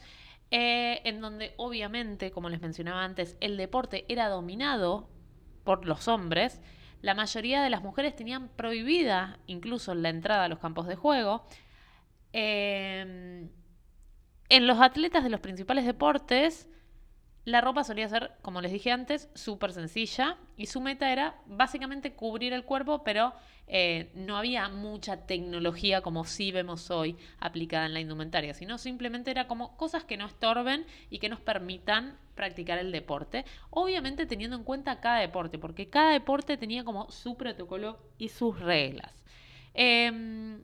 eh, 0.51 1.01
en 1.03 1.21
donde 1.21 1.53
obviamente, 1.57 2.31
como 2.31 2.50
les 2.50 2.62
mencionaba 2.62 3.03
antes, 3.03 3.38
el 3.39 3.55
deporte 3.55 4.05
era 4.09 4.27
dominado 4.29 5.09
por 5.63 5.86
los 5.86 6.07
hombres. 6.07 6.62
La 7.01 7.13
mayoría 7.13 7.62
de 7.63 7.70
las 7.70 7.82
mujeres 7.82 8.15
tenían 8.15 8.50
prohibida 8.50 9.39
incluso 9.48 9.96
la 9.96 10.10
entrada 10.10 10.46
a 10.46 10.48
los 10.50 10.60
campos 10.60 10.88
de 10.88 10.96
juego. 10.96 11.46
Eh, 12.34 13.48
en 14.50 14.68
los 14.68 14.79
atletas 14.79 15.24
de 15.24 15.29
los 15.29 15.39
principales 15.39 15.86
deportes, 15.86 16.68
la 17.46 17.62
ropa 17.62 17.84
solía 17.84 18.08
ser, 18.10 18.31
como 18.41 18.62
les 18.62 18.72
dije 18.72 18.91
antes, 18.91 19.29
súper 19.34 19.72
sencilla 19.72 20.38
y 20.58 20.67
su 20.67 20.81
meta 20.81 21.12
era 21.12 21.36
básicamente 21.46 22.13
cubrir 22.13 22.53
el 22.53 22.63
cuerpo, 22.63 23.03
pero 23.03 23.34
eh, 23.67 24.12
no 24.15 24.36
había 24.36 24.67
mucha 24.67 25.27
tecnología 25.27 26.01
como 26.01 26.25
sí 26.25 26.51
vemos 26.51 26.89
hoy 26.89 27.15
aplicada 27.39 27.86
en 27.86 27.93
la 27.93 28.00
indumentaria, 28.00 28.53
sino 28.53 28.77
simplemente 28.77 29.31
era 29.31 29.48
como 29.48 29.77
cosas 29.77 30.03
que 30.03 30.17
no 30.17 30.25
estorben 30.25 30.86
y 31.10 31.19
que 31.19 31.29
nos 31.29 31.39
permitan 31.39 32.17
practicar 32.36 32.79
el 32.79 32.91
deporte, 32.91 33.46
obviamente 33.69 34.25
teniendo 34.25 34.55
en 34.55 34.63
cuenta 34.63 35.00
cada 35.00 35.19
deporte, 35.19 35.60
porque 35.60 35.89
cada 35.89 36.12
deporte 36.12 36.58
tenía 36.58 36.84
como 36.84 37.12
su 37.12 37.38
protocolo 37.38 38.00
y 38.17 38.29
sus 38.29 38.60
reglas. 38.60 39.24
Em, 39.74 40.62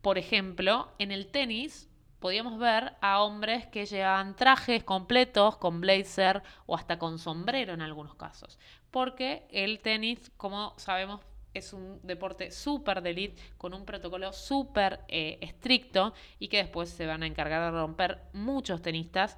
por 0.00 0.18
ejemplo, 0.18 0.92
en 0.98 1.12
el 1.12 1.28
tenis 1.28 1.88
podíamos 2.22 2.56
ver 2.56 2.92
a 3.00 3.20
hombres 3.20 3.66
que 3.66 3.84
llevaban 3.84 4.36
trajes 4.36 4.84
completos 4.84 5.56
con 5.56 5.80
blazer 5.80 6.42
o 6.66 6.76
hasta 6.76 6.96
con 6.96 7.18
sombrero 7.18 7.74
en 7.74 7.82
algunos 7.82 8.14
casos. 8.14 8.60
Porque 8.92 9.46
el 9.50 9.80
tenis, 9.80 10.30
como 10.36 10.72
sabemos, 10.78 11.20
es 11.52 11.72
un 11.72 11.98
deporte 12.04 12.52
súper 12.52 13.02
de 13.02 13.34
con 13.58 13.74
un 13.74 13.84
protocolo 13.84 14.32
súper 14.32 15.00
eh, 15.08 15.38
estricto 15.40 16.14
y 16.38 16.46
que 16.46 16.58
después 16.58 16.88
se 16.88 17.06
van 17.06 17.24
a 17.24 17.26
encargar 17.26 17.72
de 17.72 17.78
romper 17.78 18.20
muchos 18.32 18.80
tenistas, 18.80 19.36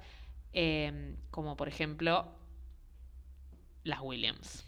eh, 0.53 1.15
como 1.31 1.57
por 1.57 1.67
ejemplo 1.67 2.31
las 3.83 3.99
Williams. 4.01 4.64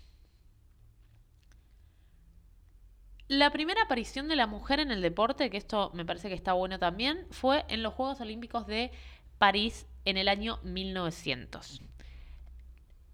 La 3.28 3.52
primera 3.52 3.82
aparición 3.82 4.30
de 4.30 4.38
la 4.38 4.48
mujer 4.48 4.80
en 4.80 4.92
el 4.92 5.02
deporte, 5.02 5.50
que 5.50 5.58
esto 5.58 5.92
me 5.94 6.06
parece 6.06 6.30
que 6.30 6.36
está 6.36 6.54
bueno 6.54 6.80
también, 6.80 7.26
fue 7.30 7.66
en 7.68 7.84
los 7.84 7.94
Juegos 7.94 8.22
Olímpicos 8.22 8.68
de 8.68 8.92
París 9.38 9.86
en 10.06 10.16
el 10.16 10.30
año 10.30 10.60
1900. 10.64 11.82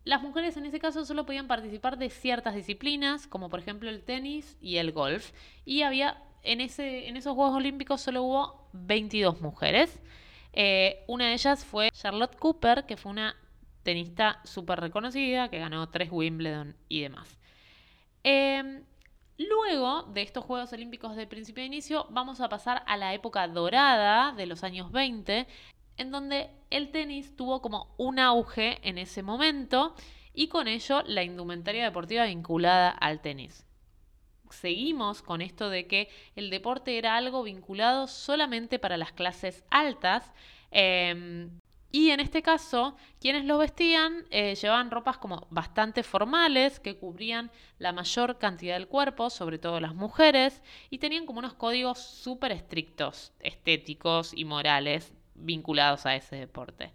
Las 0.04 0.22
mujeres 0.22 0.56
en 0.58 0.66
ese 0.66 0.80
caso 0.80 1.06
solo 1.06 1.26
podían 1.26 1.48
participar 1.48 1.98
de 1.98 2.10
ciertas 2.10 2.54
disciplinas, 2.54 3.26
como 3.26 3.50
por 3.50 3.60
ejemplo 3.60 3.90
el 3.90 4.04
tenis 4.04 4.58
y 4.62 4.78
el 4.78 4.92
golf, 4.92 5.32
y 5.66 5.82
había 5.82 6.22
en, 6.44 6.62
ese, 6.62 7.08
en 7.08 7.18
esos 7.18 7.34
Juegos 7.34 7.56
Olímpicos 7.56 8.02
solo 8.02 8.24
hubo 8.24 8.68
22 8.74 9.42
mujeres. 9.42 10.00
Eh, 10.52 11.04
una 11.08 11.28
de 11.28 11.34
ellas 11.34 11.66
fue 11.66 11.90
Charlotte 11.92 12.36
Cooper, 12.38 12.86
que 12.86 12.98
fue 12.98 13.12
una 13.12 13.36
tenista 13.82 14.42
súper 14.44 14.80
reconocida, 14.80 15.50
que 15.50 15.58
ganó 15.58 15.90
tres 15.90 16.10
Wimbledon 16.12 16.76
y 16.88 17.02
demás. 17.02 17.40
Em, 18.24 18.84
luego 19.48 20.04
de 20.04 20.22
estos 20.22 20.46
Juegos 20.46 20.74
Olímpicos 20.74 21.16
de 21.16 21.28
principio 21.28 21.62
de 21.62 21.68
inicio, 21.68 22.08
vamos 22.10 22.42
a 22.42 22.50
pasar 22.50 22.84
a 22.86 22.98
la 22.98 23.14
época 23.14 23.48
dorada 23.48 24.32
de 24.34 24.46
los 24.46 24.64
años 24.64 24.92
20, 24.92 25.48
en 25.98 26.12
donde 26.12 26.50
el 26.70 26.92
tenis 26.92 27.36
tuvo 27.36 27.62
como 27.62 27.94
un 27.98 28.20
auge 28.20 28.80
en 28.88 28.98
ese 28.98 29.24
momento 29.24 29.96
y 30.34 30.48
con 30.48 30.68
ello 30.68 31.04
la 31.06 31.24
indumentaria 31.24 31.84
deportiva 31.84 32.26
vinculada 32.26 32.90
al 32.90 33.22
tenis. 33.22 33.66
Seguimos 34.50 35.22
con 35.22 35.42
esto 35.42 35.70
de 35.70 35.88
que 35.88 36.10
el 36.36 36.50
deporte 36.50 36.98
era 36.98 37.16
algo 37.16 37.44
vinculado 37.44 38.08
solamente 38.08 38.78
para 38.78 38.98
las 38.98 39.12
clases 39.12 39.64
altas. 39.72 40.32
Em, 40.70 41.60
y 41.96 42.10
en 42.10 42.20
este 42.20 42.42
caso, 42.42 42.98
quienes 43.22 43.46
lo 43.46 43.60
vestían 43.60 44.26
eh, 44.32 44.56
llevaban 44.56 44.90
ropas 44.90 45.20
como 45.20 45.46
bastante 45.52 46.02
formales, 46.02 46.80
que 46.80 46.98
cubrían 46.98 47.52
la 47.78 47.94
mayor 47.94 48.40
cantidad 48.40 48.74
del 48.74 48.88
cuerpo, 48.88 49.30
sobre 49.30 49.60
todo 49.60 49.80
las 49.80 49.94
mujeres, 49.94 50.64
y 50.90 50.98
tenían 50.98 51.28
como 51.28 51.38
unos 51.38 51.54
códigos 51.54 52.00
súper 52.00 52.52
estrictos, 52.52 53.32
estéticos 53.40 54.34
y 54.36 54.44
morales 54.44 55.14
vinculados 55.36 56.08
a 56.08 56.16
ese 56.16 56.36
deporte. 56.36 56.94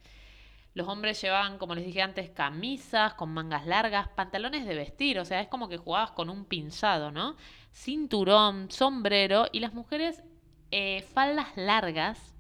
Los 0.75 0.89
hombres 0.89 1.23
llevaban, 1.23 1.59
como 1.59 1.77
les 1.77 1.87
dije 1.87 2.03
antes, 2.03 2.31
camisas 2.31 3.15
con 3.15 3.33
mangas 3.33 3.69
largas, 3.69 4.09
pantalones 4.09 4.67
de 4.67 4.75
vestir, 4.75 5.21
o 5.21 5.25
sea, 5.25 5.41
es 5.41 5.47
como 5.47 5.69
que 5.69 5.77
jugabas 5.77 6.11
con 6.11 6.29
un 6.29 6.45
pinzado, 6.45 7.13
¿no? 7.13 7.37
Cinturón, 7.73 8.69
sombrero, 8.73 9.47
y 9.53 9.61
las 9.61 9.75
mujeres 9.75 10.25
eh, 10.73 11.07
faldas 11.15 11.57
largas, 11.57 12.35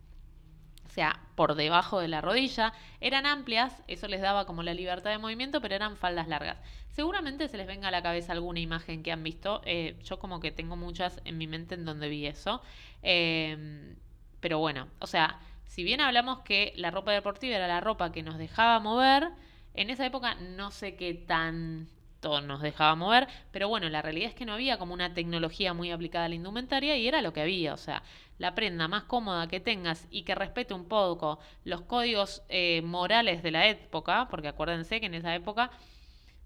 sea, 0.98 1.20
por 1.36 1.54
debajo 1.54 2.00
de 2.00 2.08
la 2.08 2.20
rodilla. 2.20 2.72
Eran 3.00 3.24
amplias, 3.24 3.84
eso 3.86 4.08
les 4.08 4.20
daba 4.20 4.46
como 4.46 4.64
la 4.64 4.74
libertad 4.74 5.10
de 5.10 5.18
movimiento, 5.18 5.60
pero 5.60 5.76
eran 5.76 5.96
faldas 5.96 6.26
largas. 6.26 6.56
Seguramente 6.88 7.46
se 7.46 7.56
les 7.56 7.68
venga 7.68 7.86
a 7.86 7.90
la 7.92 8.02
cabeza 8.02 8.32
alguna 8.32 8.58
imagen 8.58 9.04
que 9.04 9.12
han 9.12 9.22
visto. 9.22 9.62
Eh, 9.64 9.96
yo 10.02 10.18
como 10.18 10.40
que 10.40 10.50
tengo 10.50 10.74
muchas 10.74 11.20
en 11.24 11.38
mi 11.38 11.46
mente 11.46 11.76
en 11.76 11.84
donde 11.84 12.08
vi 12.08 12.26
eso. 12.26 12.62
Em, 13.02 13.94
pero 14.40 14.58
bueno, 14.58 14.88
o 14.98 15.06
sea, 15.06 15.38
si 15.66 15.84
bien 15.84 16.00
hablamos 16.00 16.40
que 16.40 16.72
la 16.76 16.90
ropa 16.90 17.12
deportiva 17.12 17.54
era 17.54 17.68
la 17.68 17.80
ropa 17.80 18.10
que 18.10 18.24
nos 18.24 18.36
dejaba 18.36 18.80
mover, 18.80 19.28
en 19.74 19.90
esa 19.90 20.04
época 20.04 20.34
no 20.34 20.72
sé 20.72 20.96
qué 20.96 21.14
tan 21.14 21.86
nos 22.22 22.60
dejaba 22.60 22.94
mover, 22.94 23.28
pero 23.52 23.68
bueno, 23.68 23.88
la 23.88 24.02
realidad 24.02 24.30
es 24.30 24.34
que 24.34 24.44
no 24.44 24.54
había 24.54 24.78
como 24.78 24.94
una 24.94 25.14
tecnología 25.14 25.72
muy 25.72 25.90
aplicada 25.90 26.24
a 26.24 26.28
la 26.28 26.34
indumentaria 26.34 26.96
y 26.96 27.06
era 27.06 27.22
lo 27.22 27.32
que 27.32 27.40
había, 27.40 27.74
o 27.74 27.76
sea, 27.76 28.02
la 28.38 28.54
prenda 28.54 28.88
más 28.88 29.04
cómoda 29.04 29.48
que 29.48 29.60
tengas 29.60 30.06
y 30.10 30.22
que 30.22 30.34
respete 30.34 30.74
un 30.74 30.86
poco 30.86 31.38
los 31.64 31.82
códigos 31.82 32.42
eh, 32.48 32.82
morales 32.82 33.42
de 33.42 33.50
la 33.50 33.68
época, 33.68 34.28
porque 34.30 34.48
acuérdense 34.48 35.00
que 35.00 35.06
en 35.06 35.14
esa 35.14 35.34
época 35.34 35.70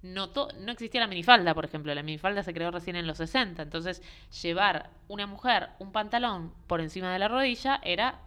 no, 0.03 0.31
no 0.59 0.73
existía 0.73 1.01
la 1.01 1.07
minifalda, 1.07 1.55
por 1.55 1.65
ejemplo, 1.65 1.95
la 1.95 2.03
minifalda 2.03 2.43
se 2.43 2.53
creó 2.53 2.71
recién 2.71 2.97
en 2.97 3.07
los 3.07 3.19
60, 3.19 3.63
entonces 3.63 4.03
llevar 4.43 4.91
una 5.09 5.27
mujer 5.27 5.71
un 5.79 5.93
pantalón 5.93 6.53
por 6.67 6.81
encima 6.81 7.13
de 7.13 7.19
la 7.19 7.29
rodilla 7.29 7.81
era 7.83 8.21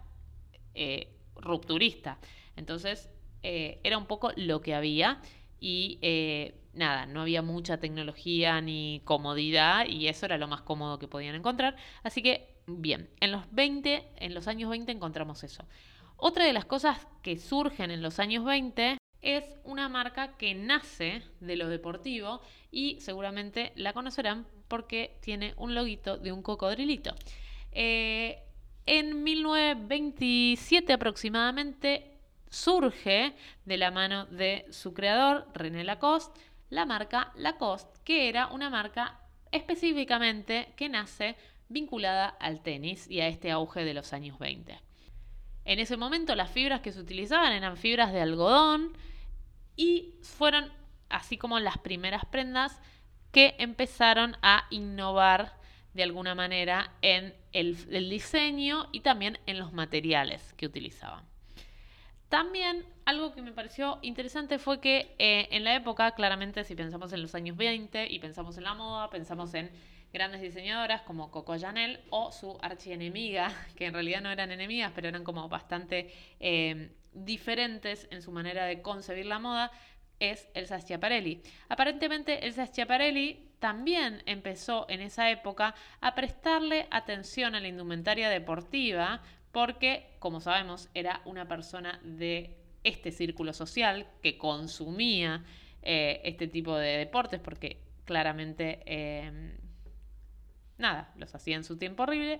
eh, 0.74 1.08
rupturista, 1.36 2.18
entonces 2.56 3.10
eh, 3.42 3.78
era 3.84 3.98
un 3.98 4.06
poco 4.06 4.32
lo 4.34 4.60
que 4.60 4.74
había 4.74 5.20
y 5.60 5.98
nada, 6.76 7.06
no 7.06 7.22
había 7.22 7.42
mucha 7.42 7.78
tecnología 7.78 8.60
ni 8.60 9.00
comodidad 9.04 9.86
y 9.86 10.08
eso 10.08 10.26
era 10.26 10.38
lo 10.38 10.48
más 10.48 10.62
cómodo 10.62 10.98
que 10.98 11.08
podían 11.08 11.34
encontrar. 11.34 11.76
Así 12.02 12.22
que, 12.22 12.60
bien, 12.66 13.10
en 13.20 13.32
los 13.32 13.50
20, 13.52 14.08
en 14.16 14.34
los 14.34 14.46
años 14.46 14.70
20 14.70 14.92
encontramos 14.92 15.42
eso. 15.42 15.64
Otra 16.16 16.44
de 16.44 16.52
las 16.52 16.64
cosas 16.64 17.06
que 17.22 17.38
surgen 17.38 17.90
en 17.90 18.02
los 18.02 18.18
años 18.18 18.44
20 18.44 18.98
es 19.22 19.44
una 19.64 19.88
marca 19.88 20.36
que 20.36 20.54
nace 20.54 21.22
de 21.40 21.56
lo 21.56 21.68
deportivo 21.68 22.40
y 22.70 23.00
seguramente 23.00 23.72
la 23.74 23.92
conocerán 23.92 24.46
porque 24.68 25.18
tiene 25.20 25.54
un 25.56 25.74
loguito 25.74 26.16
de 26.16 26.32
un 26.32 26.42
cocodrilito. 26.42 27.14
Eh, 27.72 28.42
en 28.86 29.24
1927 29.24 30.92
aproximadamente 30.92 32.15
surge 32.56 33.34
de 33.66 33.76
la 33.76 33.90
mano 33.90 34.24
de 34.26 34.66
su 34.70 34.94
creador, 34.94 35.46
René 35.52 35.84
Lacoste, 35.84 36.40
la 36.70 36.86
marca 36.86 37.32
Lacoste, 37.36 38.00
que 38.02 38.28
era 38.28 38.46
una 38.48 38.70
marca 38.70 39.20
específicamente 39.52 40.72
que 40.74 40.88
nace 40.88 41.36
vinculada 41.68 42.28
al 42.28 42.62
tenis 42.62 43.08
y 43.10 43.20
a 43.20 43.28
este 43.28 43.50
auge 43.50 43.84
de 43.84 43.94
los 43.94 44.12
años 44.12 44.38
20. 44.38 44.80
En 45.64 45.78
ese 45.78 45.96
momento 45.96 46.34
las 46.34 46.50
fibras 46.50 46.80
que 46.80 46.92
se 46.92 47.00
utilizaban 47.00 47.52
eran 47.52 47.76
fibras 47.76 48.12
de 48.12 48.22
algodón 48.22 48.96
y 49.76 50.14
fueron 50.22 50.72
así 51.10 51.36
como 51.36 51.60
las 51.60 51.76
primeras 51.78 52.24
prendas 52.24 52.80
que 53.32 53.54
empezaron 53.58 54.36
a 54.40 54.64
innovar 54.70 55.52
de 55.92 56.04
alguna 56.04 56.34
manera 56.34 56.92
en 57.02 57.34
el, 57.52 57.76
el 57.90 58.08
diseño 58.08 58.88
y 58.92 59.00
también 59.00 59.38
en 59.46 59.58
los 59.58 59.72
materiales 59.72 60.54
que 60.54 60.66
utilizaban. 60.66 61.35
También 62.28 62.84
algo 63.04 63.32
que 63.32 63.42
me 63.42 63.52
pareció 63.52 63.98
interesante 64.02 64.58
fue 64.58 64.80
que 64.80 65.14
eh, 65.18 65.48
en 65.52 65.62
la 65.62 65.76
época, 65.76 66.10
claramente 66.12 66.64
si 66.64 66.74
pensamos 66.74 67.12
en 67.12 67.22
los 67.22 67.34
años 67.34 67.56
20 67.56 68.08
y 68.10 68.18
pensamos 68.18 68.58
en 68.58 68.64
la 68.64 68.74
moda, 68.74 69.10
pensamos 69.10 69.54
en 69.54 69.70
grandes 70.12 70.40
diseñadoras 70.40 71.02
como 71.02 71.30
Coco 71.30 71.56
Chanel 71.56 72.00
o 72.10 72.32
su 72.32 72.58
archienemiga, 72.62 73.52
que 73.76 73.86
en 73.86 73.94
realidad 73.94 74.22
no 74.22 74.30
eran 74.30 74.50
enemigas, 74.50 74.92
pero 74.94 75.08
eran 75.08 75.22
como 75.22 75.48
bastante 75.48 76.12
eh, 76.40 76.90
diferentes 77.12 78.08
en 78.10 78.22
su 78.22 78.32
manera 78.32 78.64
de 78.64 78.82
concebir 78.82 79.26
la 79.26 79.38
moda, 79.38 79.70
es 80.18 80.48
Elsa 80.54 80.80
Schiaparelli. 80.80 81.42
Aparentemente 81.68 82.46
Elsa 82.46 82.66
Schiaparelli 82.66 83.50
también 83.58 84.22
empezó 84.26 84.86
en 84.88 85.00
esa 85.00 85.30
época 85.30 85.74
a 86.00 86.14
prestarle 86.14 86.88
atención 86.90 87.54
a 87.54 87.60
la 87.60 87.68
indumentaria 87.68 88.28
deportiva 88.28 89.22
porque, 89.56 90.04
como 90.18 90.42
sabemos, 90.42 90.90
era 90.92 91.22
una 91.24 91.48
persona 91.48 91.98
de 92.04 92.58
este 92.84 93.10
círculo 93.10 93.54
social 93.54 94.06
que 94.22 94.36
consumía 94.36 95.46
eh, 95.80 96.20
este 96.24 96.46
tipo 96.46 96.76
de 96.76 96.98
deportes, 96.98 97.40
porque 97.40 97.80
claramente, 98.04 98.82
em, 98.84 99.56
nada, 100.76 101.10
los 101.16 101.34
hacía 101.34 101.56
en 101.56 101.64
su 101.64 101.78
tiempo 101.78 102.02
horrible. 102.02 102.38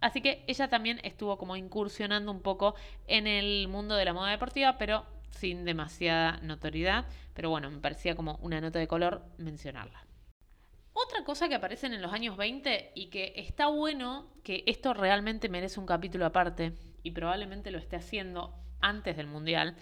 Así 0.00 0.22
que 0.22 0.42
ella 0.46 0.68
también 0.68 1.00
estuvo 1.04 1.36
como 1.36 1.54
incursionando 1.54 2.32
un 2.32 2.40
poco 2.40 2.74
en 3.08 3.26
el 3.26 3.68
mundo 3.68 3.94
de 3.94 4.06
la 4.06 4.14
moda 4.14 4.30
deportiva, 4.30 4.78
pero 4.78 5.04
sin 5.28 5.66
demasiada 5.66 6.38
notoriedad. 6.40 7.04
Pero 7.34 7.50
bueno, 7.50 7.70
me 7.70 7.80
parecía 7.80 8.16
como 8.16 8.36
una 8.36 8.62
nota 8.62 8.78
de 8.78 8.88
color 8.88 9.22
mencionarla. 9.36 10.06
Otra 10.96 11.24
cosa 11.24 11.48
que 11.48 11.56
aparece 11.56 11.88
en 11.88 12.00
los 12.00 12.12
años 12.12 12.36
20 12.36 12.92
y 12.94 13.06
que 13.06 13.32
está 13.34 13.66
bueno 13.66 14.30
que 14.44 14.62
esto 14.68 14.94
realmente 14.94 15.48
merece 15.48 15.80
un 15.80 15.86
capítulo 15.86 16.24
aparte 16.24 16.72
y 17.02 17.10
probablemente 17.10 17.72
lo 17.72 17.78
esté 17.78 17.96
haciendo 17.96 18.54
antes 18.80 19.16
del 19.16 19.26
Mundial, 19.26 19.76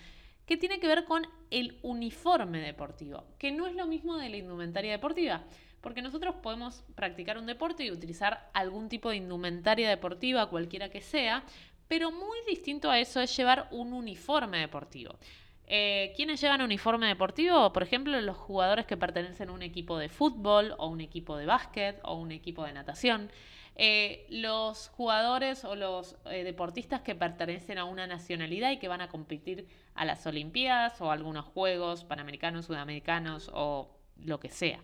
que 0.47 0.57
tiene 0.57 0.81
que 0.81 0.89
ver 0.89 1.05
con 1.05 1.27
el 1.51 1.79
uniforme 1.83 2.61
deportivo, 2.61 3.27
que 3.39 3.53
no 3.53 3.67
es 3.67 3.75
lo 3.75 3.87
mismo 3.87 4.17
de 4.17 4.31
la 4.31 4.39
indumentaria 4.39 4.93
deportiva, 4.93 5.45
porque 5.83 6.01
nosotros 6.01 6.37
podemos 6.37 6.83
practicar 6.95 7.37
un 7.37 7.45
deporte 7.45 7.85
y 7.85 7.91
utilizar 7.91 8.49
algún 8.55 8.89
tipo 8.89 9.11
de 9.11 9.17
indumentaria 9.17 9.91
deportiva, 9.91 10.49
cualquiera 10.49 10.89
que 10.89 11.03
sea, 11.03 11.45
pero 11.89 12.11
muy 12.11 12.39
distinto 12.49 12.91
a 12.91 12.99
eso 12.99 13.21
es 13.21 13.37
llevar 13.37 13.69
un 13.71 13.93
uniforme 13.93 14.61
deportivo. 14.61 15.19
Eh, 15.67 16.13
¿Quiénes 16.17 16.41
llevan 16.41 16.61
uniforme 16.61 17.07
deportivo? 17.07 17.73
Por 17.73 17.83
ejemplo, 17.83 18.21
los 18.21 18.37
jugadores 18.37 18.87
que 18.87 18.97
pertenecen 18.97 19.49
a 19.49 19.53
un 19.53 19.63
equipo 19.63 19.99
de 19.99 20.09
fútbol 20.09 20.75
o 20.79 20.89
un 20.89 21.01
equipo 21.01 21.37
de 21.37 21.47
básquet 21.47 22.01
o 22.03 22.15
un 22.15 22.33
equipo 22.33 22.65
de 22.65 22.73
natación. 22.73 23.31
Eh, 23.75 24.27
los 24.29 24.89
jugadores 24.89 25.65
o 25.65 25.75
los 25.75 26.17
eh, 26.27 26.45
deportistas 26.45 27.01
que 27.01 27.15
pertenecen 27.15 27.79
a 27.79 27.85
una 27.85 28.07
nacionalidad 28.07 28.71
y 28.71 28.79
que 28.79 28.89
van 28.89 29.01
a 29.01 29.09
competir 29.09 29.67
a 29.95 30.05
las 30.05 30.27
Olimpiadas 30.27 31.01
o 31.01 31.11
a 31.11 31.15
algunos 31.15 31.47
Juegos 31.47 32.05
Panamericanos, 32.05 32.67
Sudamericanos 32.67 33.51
o 33.55 33.89
lo 34.17 34.41
que 34.41 34.51
sea. 34.51 34.81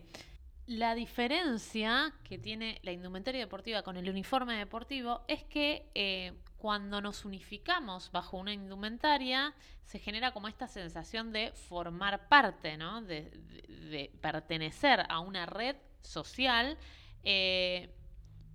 La 0.67 0.95
diferencia 0.95 2.15
que 2.25 2.39
tiene 2.39 2.79
la 2.83 2.93
indumentaria 2.93 3.41
deportiva 3.41 3.83
con 3.83 3.97
el 3.97 4.09
uniforme 4.09 4.57
deportivo 4.57 5.23
es 5.29 5.45
que 5.45 6.39
cuando 6.59 7.01
nos 7.01 7.25
unificamos 7.25 8.11
bajo 8.11 8.37
una 8.37 8.53
indumentaria, 8.53 9.55
se 9.85 9.99
genera 9.99 10.33
como 10.33 10.49
esta 10.49 10.67
sensación 10.67 11.33
de 11.33 11.53
formar 11.53 12.29
parte, 12.29 12.77
¿no? 12.77 13.01
de, 13.01 14.11
pertenecer 14.21 15.07
a 15.09 15.21
una 15.21 15.47
red 15.47 15.77
social. 16.03 16.77
Eh, 17.23 17.95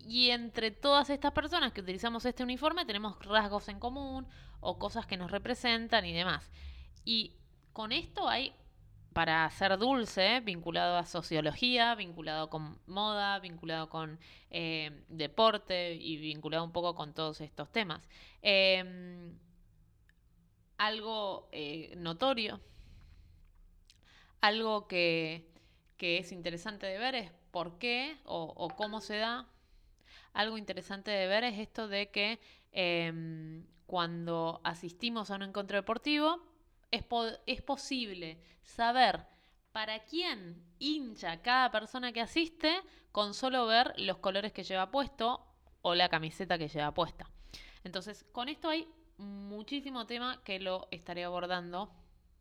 y 0.05 0.31
entre 0.31 0.71
todas 0.71 1.09
estas 1.09 1.31
personas 1.31 1.71
que 1.71 1.81
utilizamos 1.81 2.25
este 2.25 2.43
uniforme 2.43 2.85
tenemos 2.85 3.17
rasgos 3.25 3.69
en 3.69 3.79
común 3.79 4.27
o 4.59 4.77
cosas 4.77 5.05
que 5.05 5.15
nos 5.15 5.31
representan 5.31 6.05
y 6.05 6.13
demás. 6.13 6.51
Y 7.05 7.37
con 7.71 7.93
esto 7.93 8.27
hay 8.27 8.53
para 9.13 9.49
ser 9.51 9.77
dulce, 9.77 10.39
vinculado 10.41 10.97
a 10.97 11.05
sociología, 11.05 11.95
vinculado 11.95 12.49
con 12.49 12.79
moda, 12.87 13.39
vinculado 13.39 13.89
con 13.89 14.19
eh, 14.49 15.03
deporte 15.07 15.93
y 15.93 16.17
vinculado 16.17 16.63
un 16.63 16.71
poco 16.71 16.95
con 16.95 17.13
todos 17.13 17.41
estos 17.41 17.71
temas. 17.71 18.01
Em, 18.41 19.37
algo 20.77 21.47
eh, 21.51 21.93
notorio, 21.97 22.59
algo 24.41 24.87
que, 24.87 25.49
es 25.99 26.33
interesante 26.33 26.85
de 26.85 26.97
ver 26.97 27.15
es 27.15 27.31
por 27.51 27.77
qué 27.77 28.17
o, 28.25 28.67
cómo 28.75 28.99
se 28.99 29.15
da. 29.17 29.47
Algo 30.33 30.57
interesante 30.57 31.11
de 31.11 31.27
ver 31.27 31.45
es 31.45 31.59
esto 31.59 31.87
de 31.87 32.09
que 32.11 32.41
em, 32.73 33.65
cuando 33.85 34.59
asistimos 34.65 35.31
a 35.31 35.35
un 35.35 35.43
encuentro 35.43 35.77
deportivo, 35.77 36.41
es, 36.93 37.61
posible 37.61 38.39
saber 38.61 39.25
para 39.71 40.03
quién 40.03 40.63
hincha 40.77 41.41
cada 41.41 41.71
persona 41.71 42.13
que 42.13 42.21
asiste 42.21 42.81
con 43.11 43.33
solo 43.33 43.65
ver 43.65 43.93
los 43.97 44.17
colores 44.17 44.53
que 44.53 44.63
lleva 44.63 44.91
puesto 44.91 45.45
o 45.81 45.95
la 45.95 46.09
camiseta 46.09 46.57
que 46.57 46.67
lleva 46.67 46.93
puesta. 46.93 47.29
Entonces, 47.83 48.25
con 48.31 48.47
esto 48.47 48.69
hay 48.69 48.87
muchísimo 49.17 50.05
tema 50.05 50.43
que 50.43 50.59
lo 50.59 50.87
estaré 50.91 51.23
abordando, 51.23 51.91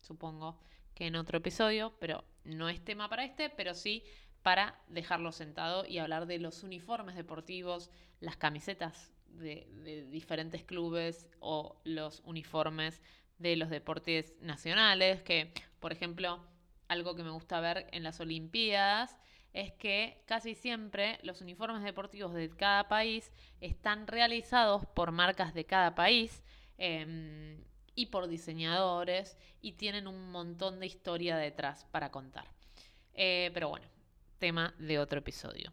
supongo 0.00 0.60
que 0.94 1.06
en 1.06 1.16
otro 1.16 1.38
episodio, 1.38 1.94
pero 1.98 2.24
no 2.44 2.68
es 2.68 2.84
tema 2.84 3.08
para 3.08 3.24
este, 3.24 3.48
pero 3.48 3.74
sí 3.74 4.04
para 4.42 4.78
dejarlo 4.88 5.32
sentado 5.32 5.86
y 5.86 5.98
hablar 5.98 6.26
de 6.26 6.38
los 6.38 6.62
uniformes 6.62 7.16
deportivos, 7.16 7.90
las 8.20 8.36
camisetas 8.36 9.12
de, 9.28 9.66
de 9.84 10.04
diferentes 10.06 10.64
clubes 10.64 11.26
o 11.40 11.80
los 11.84 12.20
uniformes 12.26 13.00
de 13.42 13.56
los 13.56 13.68
deportes 13.70 14.34
nacionales, 14.40 15.22
que 15.22 15.52
por 15.82 15.90
ejemplo, 15.90 16.38
algo 16.86 17.16
que 17.16 17.24
me 17.24 17.30
gusta 17.30 17.60
ver 17.60 17.88
en 17.90 18.04
las 18.04 18.20
Olimpiadas 18.20 19.18
es 19.52 19.72
que 19.72 20.22
casi 20.26 20.54
siempre 20.54 21.18
los 21.24 21.40
uniformes 21.40 21.82
deportivos 21.82 22.32
de 22.34 22.48
cada 22.50 22.86
país 22.86 23.32
están 23.60 24.06
realizados 24.06 24.86
por 24.86 25.10
marcas 25.10 25.54
de 25.54 25.66
cada 25.66 25.96
país 25.96 26.44
em, 26.78 27.64
y 27.96 28.06
por 28.06 28.28
diseñadores 28.28 29.36
y 29.60 29.72
tienen 29.72 30.06
un 30.06 30.30
montón 30.30 30.78
de 30.78 30.86
historia 30.86 31.36
detrás 31.36 31.84
para 31.90 32.12
contar. 32.12 32.46
Eh, 33.14 33.50
pero 33.52 33.68
bueno, 33.68 33.88
tema 34.38 34.72
de 34.78 35.00
otro 35.00 35.18
episodio. 35.18 35.72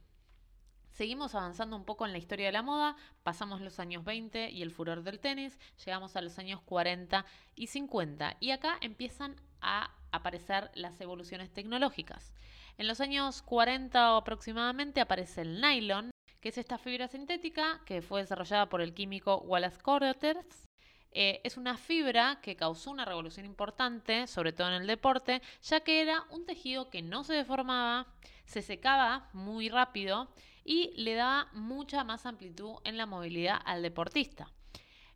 Seguimos 0.99 1.33
avanzando 1.33 1.77
un 1.77 1.85
poco 1.85 2.05
en 2.05 2.11
la 2.11 2.17
historia 2.17 2.47
de 2.47 2.51
la 2.51 2.61
moda, 2.61 2.97
pasamos 3.23 3.61
los 3.61 3.79
años 3.79 4.03
20 4.03 4.49
y 4.49 4.61
el 4.61 4.69
furor 4.69 5.01
del 5.01 5.21
tenis, 5.21 5.57
llegamos 5.85 6.17
a 6.17 6.21
los 6.21 6.37
años 6.39 6.59
40 6.65 7.25
y 7.55 7.67
50 7.67 8.35
y 8.41 8.51
acá 8.51 8.77
empiezan 8.81 9.37
a 9.61 9.95
aparecer 10.11 10.69
las 10.73 10.99
evoluciones 10.99 11.53
tecnológicas. 11.53 12.33
En 12.77 12.89
los 12.89 12.99
años 12.99 13.41
40 13.43 14.17
aproximadamente 14.17 14.99
aparece 14.99 15.43
el 15.43 15.61
nylon, 15.61 16.11
que 16.41 16.49
es 16.49 16.57
esta 16.57 16.77
fibra 16.77 17.07
sintética 17.07 17.79
que 17.85 18.01
fue 18.01 18.19
desarrollada 18.19 18.67
por 18.67 18.81
el 18.81 18.93
químico 18.93 19.37
Wallace 19.37 19.79
Carothers. 19.81 20.65
Eh, 21.11 21.39
es 21.45 21.55
una 21.55 21.77
fibra 21.77 22.41
que 22.41 22.57
causó 22.57 22.91
una 22.91 23.05
revolución 23.05 23.45
importante, 23.45 24.27
sobre 24.27 24.51
todo 24.51 24.67
en 24.67 24.81
el 24.81 24.87
deporte, 24.87 25.41
ya 25.61 25.79
que 25.79 26.01
era 26.01 26.25
un 26.29 26.45
tejido 26.45 26.89
que 26.89 27.01
no 27.01 27.23
se 27.23 27.35
deformaba, 27.35 28.05
se 28.49 28.63
secaba 28.63 29.29
muy 29.31 29.69
rápido 29.69 30.27
y 30.63 30.91
le 30.95 31.13
da 31.13 31.47
mucha 31.53 32.03
más 32.03 32.25
amplitud 32.25 32.77
en 32.83 32.97
la 32.97 33.05
movilidad 33.05 33.61
al 33.63 33.83
deportista. 33.83 34.51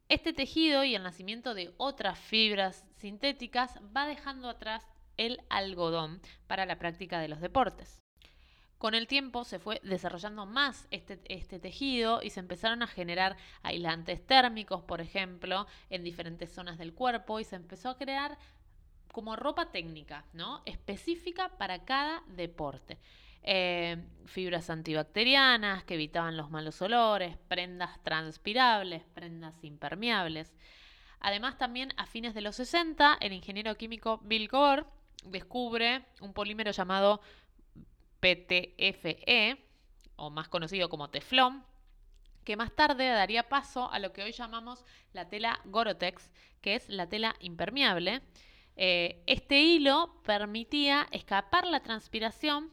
Este 0.07 0.33
tejido 0.33 0.83
y 0.83 0.93
el 0.93 1.01
nacimiento 1.01 1.55
de 1.55 1.73
otras 1.77 2.19
fibras 2.19 2.85
sintéticas 2.97 3.79
va 3.95 4.05
dejando 4.05 4.49
atrás 4.49 4.85
el 5.17 5.41
algodón 5.49 6.21
para 6.45 6.67
la 6.67 6.77
práctica 6.77 7.19
de 7.19 7.27
los 7.27 7.41
deportes. 7.41 8.03
Con 8.77 8.93
el 8.93 9.07
tiempo 9.07 9.45
se 9.45 9.57
fue 9.57 9.79
desarrollando 9.83 10.45
más 10.45 10.87
este, 10.91 11.19
este, 11.25 11.57
tejido 11.57 12.21
y 12.21 12.29
se 12.29 12.39
empezaron 12.39 12.83
a 12.83 12.87
generar 12.87 13.35
aislantes 13.63 14.23
térmicos, 14.27 14.83
por 14.83 15.01
ejemplo, 15.01 15.65
en 15.89 16.03
diferentes 16.03 16.51
zonas 16.51 16.77
del 16.77 16.93
cuerpo 16.93 17.39
y 17.39 17.45
se 17.45 17.55
empezó 17.55 17.89
a 17.89 17.97
crear 17.97 18.37
como 19.13 19.35
ropa 19.35 19.71
técnica, 19.71 20.25
¿no? 20.33 20.63
Específica 20.65 21.49
para 21.57 21.85
cada 21.85 22.23
deporte. 22.27 22.99
Eh, 23.45 23.97
fibras 24.25 24.69
antibacterianas 24.69 25.83
que 25.83 25.95
evitaban 25.95 26.37
los 26.37 26.49
malos 26.49 26.81
olores, 26.81 27.37
prendas 27.49 28.01
transpirables, 28.01 29.03
prendas 29.13 29.61
impermeables. 29.63 30.53
Además, 31.19 31.57
también 31.57 31.93
a 31.97 32.05
fines 32.05 32.33
de 32.33 32.41
los 32.41 32.55
60, 32.55 33.17
el 33.19 33.33
ingeniero 33.33 33.75
químico 33.75 34.19
Bill 34.23 34.47
Gore 34.47 34.85
descubre 35.25 36.05
un 36.21 36.33
polímero 36.33 36.71
llamado 36.71 37.21
PTFE, 38.21 39.57
o 40.15 40.29
más 40.29 40.47
conocido 40.47 40.87
como 40.89 41.09
teflón, 41.09 41.65
que 42.45 42.55
más 42.55 42.71
tarde 42.73 43.07
daría 43.07 43.49
paso 43.49 43.91
a 43.91 43.99
lo 43.99 44.13
que 44.13 44.23
hoy 44.23 44.31
llamamos 44.31 44.85
la 45.11 45.27
tela 45.27 45.59
Gorotex, 45.65 46.31
que 46.61 46.75
es 46.75 46.87
la 46.89 47.07
tela 47.07 47.35
impermeable. 47.39 48.21
Eh, 48.75 49.21
este 49.27 49.61
hilo 49.61 50.21
permitía 50.23 51.07
escapar 51.11 51.67
la 51.67 51.81
transpiración 51.81 52.71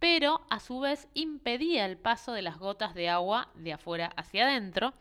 pero 0.00 0.40
a 0.50 0.58
su 0.58 0.80
vez 0.80 1.08
impedía 1.14 1.86
el 1.86 1.98
paso 1.98 2.32
de 2.32 2.42
las 2.42 2.58
gotas 2.58 2.94
de 2.94 3.08
agua 3.08 3.50
de 3.54 3.74
afuera 3.74 4.10
hacia 4.16 4.48
adentro. 4.48 4.94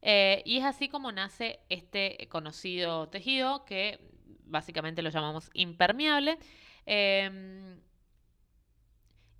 Eh, 0.00 0.42
y 0.46 0.58
es 0.58 0.64
así 0.64 0.88
como 0.88 1.12
nace 1.12 1.60
este 1.68 2.28
conocido 2.30 3.08
tejido 3.08 3.64
que 3.64 3.98
básicamente 4.46 5.02
lo 5.02 5.10
llamamos 5.10 5.50
impermeable. 5.54 6.38
Em, 6.86 7.80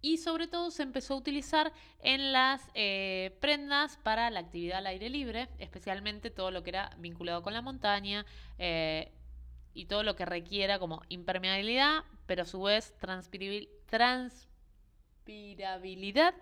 y 0.03 0.19
sobre 0.19 0.49
todo 0.49 0.71
se 0.71 0.83
empezó 0.83 1.15
a 1.15 1.17
utilizar 1.17 1.73
en 2.01 2.33
las 2.33 2.69
eh, 2.75 3.37
prendas 3.41 3.97
para 3.99 4.31
la 4.31 4.41
actividad 4.41 4.79
al 4.79 4.87
aire 4.89 5.09
libre, 5.09 5.49
especialmente 5.59 6.31
todo 6.31 6.51
lo 6.51 6.63
que 6.63 6.71
era 6.71 6.91
vinculado 6.99 7.43
con 7.43 7.55
la 7.55 7.63
montaña 7.63 8.27
eh, 8.59 9.13
y 9.75 9.87
todo 9.87 10.03
lo 10.03 10.17
que 10.17 10.27
requiera 10.27 10.79
como 10.79 11.03
impermeabilidad, 11.09 12.05
pero 12.27 12.43
a 12.43 12.47
su 12.47 12.61
vez 12.63 12.95
transpirabilidad 12.99 13.71
transpirabilidad, 15.25 16.35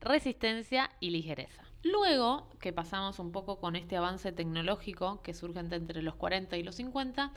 resistencia 0.00 0.90
y 1.00 1.10
ligereza. 1.10 1.64
Luego 1.82 2.50
que 2.60 2.72
pasamos 2.72 3.18
un 3.18 3.32
poco 3.32 3.58
con 3.58 3.74
este 3.74 3.96
avance 3.96 4.32
tecnológico 4.32 5.22
que 5.22 5.32
surge 5.32 5.60
entre 5.60 6.02
los 6.02 6.14
40 6.14 6.56
y 6.58 6.62
los 6.62 6.74
50, 6.74 7.32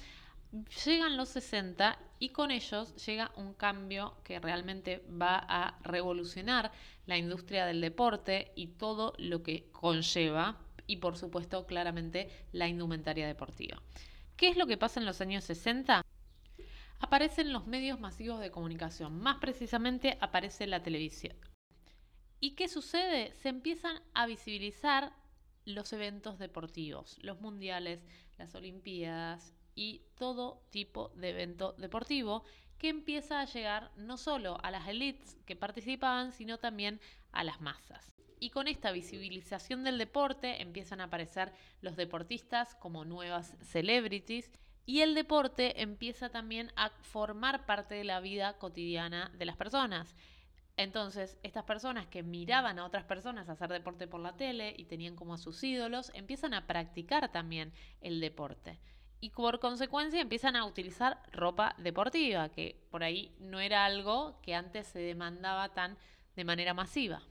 llegan 0.85 1.15
los 1.15 1.29
60 1.29 1.97
y 2.19 2.29
con 2.29 2.51
ellos 2.51 2.93
llega 3.05 3.31
un 3.37 3.53
cambio 3.53 4.15
que 4.25 4.39
realmente 4.39 5.01
va 5.09 5.37
a 5.47 5.79
revolucionar 5.83 6.71
la 7.05 7.17
industria 7.17 7.65
del 7.65 7.79
deporte 7.79 8.51
y 8.55 8.67
todo 8.67 9.13
lo 9.17 9.43
que 9.43 9.69
conlleva 9.71 10.57
y 10.87 10.97
por 10.97 11.17
supuesto 11.17 11.65
claramente 11.65 12.29
la 12.51 12.67
indumentaria 12.67 13.27
deportiva. 13.27 13.81
¿Qué 14.35 14.49
es 14.49 14.57
lo 14.57 14.67
que 14.67 14.77
pasa 14.77 14.99
en 14.99 15.05
los 15.05 15.21
años 15.21 15.45
60? 15.45 16.03
Aparecen 17.01 17.51
los 17.51 17.67
medios 17.67 17.99
masivos 17.99 18.39
de 18.39 18.51
comunicación, 18.51 19.19
más 19.19 19.37
precisamente 19.37 20.17
aparece 20.21 20.67
la 20.67 20.83
televisión. 20.83 21.35
¿Y 22.39 22.51
qué 22.51 22.67
sucede? 22.67 23.33
Se 23.33 23.49
empiezan 23.49 24.01
a 24.13 24.25
visibilizar 24.25 25.13
los 25.65 25.93
eventos 25.93 26.39
deportivos, 26.39 27.17
los 27.21 27.39
mundiales, 27.41 28.03
las 28.37 28.55
olimpiadas 28.55 29.53
y 29.75 30.01
todo 30.17 30.63
tipo 30.69 31.09
de 31.09 31.29
evento 31.29 31.73
deportivo 31.73 32.43
que 32.77 32.89
empieza 32.89 33.41
a 33.41 33.45
llegar 33.45 33.91
no 33.95 34.17
solo 34.17 34.57
a 34.63 34.71
las 34.71 34.87
elites 34.87 35.37
que 35.45 35.55
participaban, 35.55 36.31
sino 36.31 36.57
también 36.57 36.99
a 37.31 37.43
las 37.43 37.61
masas. 37.61 38.15
Y 38.39 38.49
con 38.49 38.67
esta 38.67 38.91
visibilización 38.91 39.83
del 39.83 39.99
deporte 39.99 40.63
empiezan 40.63 40.99
a 40.99 41.05
aparecer 41.05 41.53
los 41.81 41.95
deportistas 41.95 42.73
como 42.73 43.05
nuevas 43.05 43.55
celebrities 43.61 44.49
y 44.85 45.01
el 45.01 45.15
deporte 45.15 45.81
empieza 45.81 46.29
también 46.29 46.71
a 46.75 46.89
formar 47.01 47.65
parte 47.65 47.95
de 47.95 48.03
la 48.03 48.19
vida 48.19 48.57
cotidiana 48.57 49.31
de 49.37 49.45
las 49.45 49.55
personas. 49.55 50.15
Entonces, 50.77 51.37
estas 51.43 51.63
personas 51.65 52.07
que 52.07 52.23
miraban 52.23 52.79
a 52.79 52.85
otras 52.85 53.03
personas 53.03 53.49
hacer 53.49 53.69
deporte 53.69 54.07
por 54.07 54.19
la 54.19 54.35
tele 54.35 54.73
y 54.77 54.85
tenían 54.85 55.15
como 55.15 55.33
a 55.33 55.37
sus 55.37 55.63
ídolos, 55.63 56.11
empiezan 56.15 56.53
a 56.53 56.65
practicar 56.65 57.31
también 57.31 57.73
el 58.01 58.19
deporte. 58.19 58.79
Y 59.19 59.29
por 59.29 59.59
consecuencia 59.59 60.19
empiezan 60.19 60.55
a 60.55 60.65
utilizar 60.65 61.21
ropa 61.31 61.75
deportiva, 61.77 62.49
que 62.49 62.81
por 62.89 63.03
ahí 63.03 63.35
no 63.39 63.59
era 63.59 63.85
algo 63.85 64.39
que 64.41 64.55
antes 64.55 64.87
se 64.87 64.99
demandaba 64.99 65.69
tan 65.69 65.97
de 66.35 66.43
manera 66.43 66.73
masiva, 66.73 67.21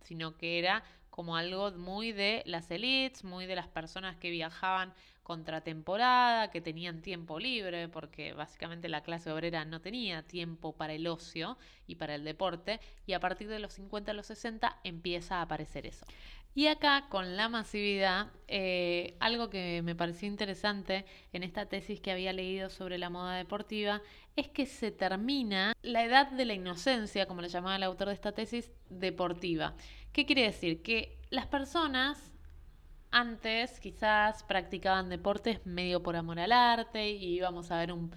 sino 0.00 0.38
que 0.38 0.58
era 0.58 0.82
como 1.10 1.36
algo 1.36 1.72
muy 1.72 2.12
de 2.12 2.42
las 2.46 2.70
elites, 2.70 3.24
muy 3.24 3.44
de 3.44 3.56
las 3.56 3.68
personas 3.68 4.16
que 4.16 4.30
viajaban 4.30 4.94
contratemporada, 5.26 6.52
que 6.52 6.60
tenían 6.60 7.02
tiempo 7.02 7.40
libre, 7.40 7.88
porque 7.88 8.32
básicamente 8.32 8.88
la 8.88 9.02
clase 9.02 9.32
obrera 9.32 9.64
no 9.64 9.80
tenía 9.80 10.22
tiempo 10.22 10.76
para 10.76 10.92
el 10.92 11.08
ocio 11.08 11.58
y 11.88 11.96
para 11.96 12.14
el 12.14 12.22
deporte, 12.22 12.78
y 13.06 13.12
a 13.12 13.18
partir 13.18 13.48
de 13.48 13.58
los 13.58 13.72
50 13.72 14.12
a 14.12 14.14
los 14.14 14.26
60 14.26 14.78
empieza 14.84 15.38
a 15.38 15.42
aparecer 15.42 15.84
eso. 15.84 16.06
Y 16.54 16.68
acá, 16.68 17.06
con 17.08 17.36
la 17.36 17.48
masividad, 17.48 18.28
eh, 18.46 19.16
algo 19.18 19.50
que 19.50 19.82
me 19.82 19.96
pareció 19.96 20.28
interesante 20.28 21.04
en 21.32 21.42
esta 21.42 21.66
tesis 21.66 22.00
que 22.00 22.12
había 22.12 22.32
leído 22.32 22.70
sobre 22.70 22.96
la 22.96 23.10
moda 23.10 23.34
deportiva 23.34 24.02
es 24.36 24.48
que 24.48 24.64
se 24.64 24.92
termina 24.92 25.72
la 25.82 26.04
edad 26.04 26.30
de 26.30 26.44
la 26.44 26.54
inocencia, 26.54 27.26
como 27.26 27.42
le 27.42 27.48
llamaba 27.48 27.74
el 27.74 27.82
autor 27.82 28.08
de 28.08 28.14
esta 28.14 28.30
tesis, 28.30 28.70
deportiva. 28.90 29.74
¿Qué 30.12 30.24
quiere 30.24 30.42
decir? 30.44 30.82
Que 30.82 31.18
las 31.30 31.46
personas 31.46 32.32
antes 33.16 33.80
quizás 33.80 34.42
practicaban 34.42 35.08
deportes 35.08 35.64
medio 35.64 36.02
por 36.02 36.16
amor 36.16 36.38
al 36.38 36.52
arte 36.52 37.08
y 37.10 37.36
íbamos 37.36 37.70
a 37.70 37.78
ver 37.78 37.90
un, 37.90 38.10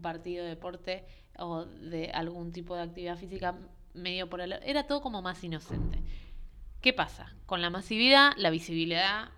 partido 0.00 0.44
de 0.44 0.50
deporte 0.50 1.04
o 1.38 1.66
de 1.66 2.10
algún 2.10 2.52
tipo 2.52 2.74
de 2.74 2.82
actividad 2.82 3.18
física 3.18 3.58
medio 3.92 4.30
por 4.30 4.40
el... 4.40 4.54
Era 4.64 4.86
todo 4.86 5.02
como 5.02 5.20
más 5.20 5.44
inocente. 5.44 6.02
¿Qué 6.80 6.94
pasa? 6.94 7.34
Con 7.44 7.60
la 7.60 7.68
masividad, 7.68 8.32
la 8.38 8.48
visibilidad, 8.50 9.28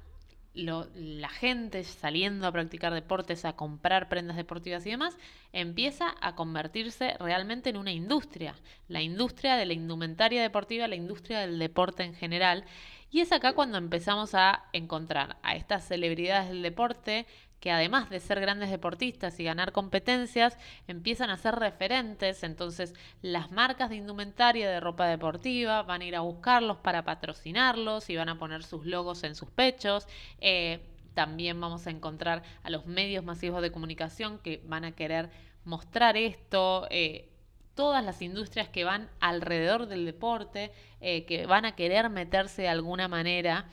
la 0.65 1.29
gente 1.29 1.85
saliendo 1.85 2.47
a 2.47 2.53
practicar 2.53 2.93
deportes, 2.93 3.45
a 3.45 3.55
comprar 3.55 4.09
prendas 4.09 4.37
deportivas 4.37 4.85
y 4.87 4.91
demás, 4.91 5.17
empieza 5.53 6.15
a 6.21 6.35
convertirse 6.35 7.15
realmente 7.19 7.71
en 7.71 7.77
una 7.77 7.93
industria. 7.93 8.55
La 8.89 9.01
industria 9.01 9.57
de 9.57 9.67
la 9.67 9.75
indumentaria 9.75 10.43
deportiva, 10.43 10.89
la 10.89 10.97
industria 10.97 11.41
del 11.41 11.59
deporte 11.59 12.03
en 12.03 12.15
general. 12.15 12.65
Y 13.11 13.21
es 13.21 13.33
acá 13.33 13.55
cuando 13.55 13.79
empezamos 13.79 14.35
a 14.35 14.65
encontrar 14.73 15.39
a 15.43 15.57
estas 15.57 15.87
celebridades 15.87 16.49
del 16.49 16.63
deporte 16.63 17.27
que 17.61 17.71
además 17.73 18.09
de 18.11 18.21
ser 18.21 18.41
grandes 18.41 18.71
deportistas 18.71 19.39
y 19.41 19.45
ganar 19.45 19.73
competencias, 19.73 20.57
empiezan 20.87 21.31
a 21.31 21.37
ser 21.37 21.57
referentes, 21.57 22.43
entonces 22.43 22.95
las 23.23 23.51
marcas 23.51 23.91
de 23.91 23.97
indumentaria 23.97 24.71
de 24.71 24.81
ropa 24.81 25.07
deportiva 25.07 25.83
van 25.83 26.03
a 26.03 26.05
ir 26.05 26.17
a 26.17 26.21
buscarlos 26.21 26.79
para 26.79 27.05
patrocinarlos 27.05 28.11
y 28.11 28.17
van 28.17 28.29
a 28.29 28.39
poner 28.39 28.63
sus 28.63 28.87
logos 28.87 29.25
en 29.25 29.35
sus 29.35 29.51
pechos. 29.51 30.07
Eh, 30.41 30.81
también 31.15 31.61
vamos 31.61 31.87
a 31.87 31.91
encontrar 31.91 32.43
a 32.63 32.71
los 32.71 32.87
medios 32.87 33.25
masivos 33.25 33.61
de 33.61 33.73
comunicación 33.73 34.39
que 34.39 34.63
van 34.67 34.85
a 34.85 34.93
querer 34.93 35.31
mostrar 35.65 36.17
esto. 36.17 36.87
eh, 36.91 37.29
todas 37.75 38.05
las 38.05 38.23
industrias 38.23 38.69
que 38.69 38.83
van 38.83 39.09
alrededor 39.21 39.87
del 39.87 40.05
deporte, 40.05 40.73
eh, 41.01 41.25
que 41.27 41.47
van 41.47 41.65
a 41.65 41.77
querer 41.77 42.11
meterse 42.11 42.63
de 42.63 42.69
alguna 42.69 43.07
manera 43.07 43.67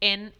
en, 0.00 0.32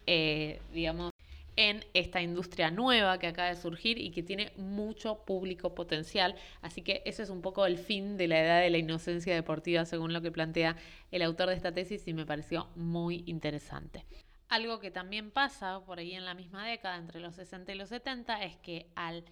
digamos, 0.73 1.11
en 1.59 1.83
esta 1.93 2.21
industria 2.21 2.71
nueva 2.71 3.19
que 3.19 3.27
acaba 3.27 3.49
de 3.49 3.57
surgir 3.57 3.97
y 3.97 4.11
que 4.11 4.23
tiene 4.23 4.53
mucho 4.55 5.25
público 5.25 5.75
potencial. 5.75 6.35
Así 6.61 6.81
que 6.81 7.03
ese 7.05 7.23
es 7.23 7.29
un 7.29 7.41
poco 7.41 7.65
el 7.65 7.77
fin 7.77 8.15
de 8.15 8.29
la 8.29 8.39
edad 8.39 8.61
de 8.61 8.69
la 8.69 8.77
inocencia 8.77 9.35
deportiva, 9.35 9.83
según 9.83 10.13
lo 10.13 10.21
que 10.21 10.31
plantea 10.31 10.77
el 11.11 11.21
autor 11.21 11.49
de 11.49 11.55
esta 11.55 11.73
tesis, 11.73 12.07
y 12.07 12.13
me 12.13 12.25
pareció 12.25 12.69
muy 12.77 13.25
interesante. 13.25 14.05
Algo 14.47 14.79
que 14.79 14.89
también 14.89 15.31
pasa 15.31 15.81
por 15.85 15.99
ahí 15.99 16.13
en 16.13 16.23
la 16.23 16.33
misma 16.33 16.65
década, 16.65 16.95
entre 16.95 17.19
los 17.19 17.35
60 17.35 17.73
y 17.73 17.75
los 17.75 17.89
70, 17.89 18.41
es 18.43 18.55
que 18.55 18.87
al 18.95 19.25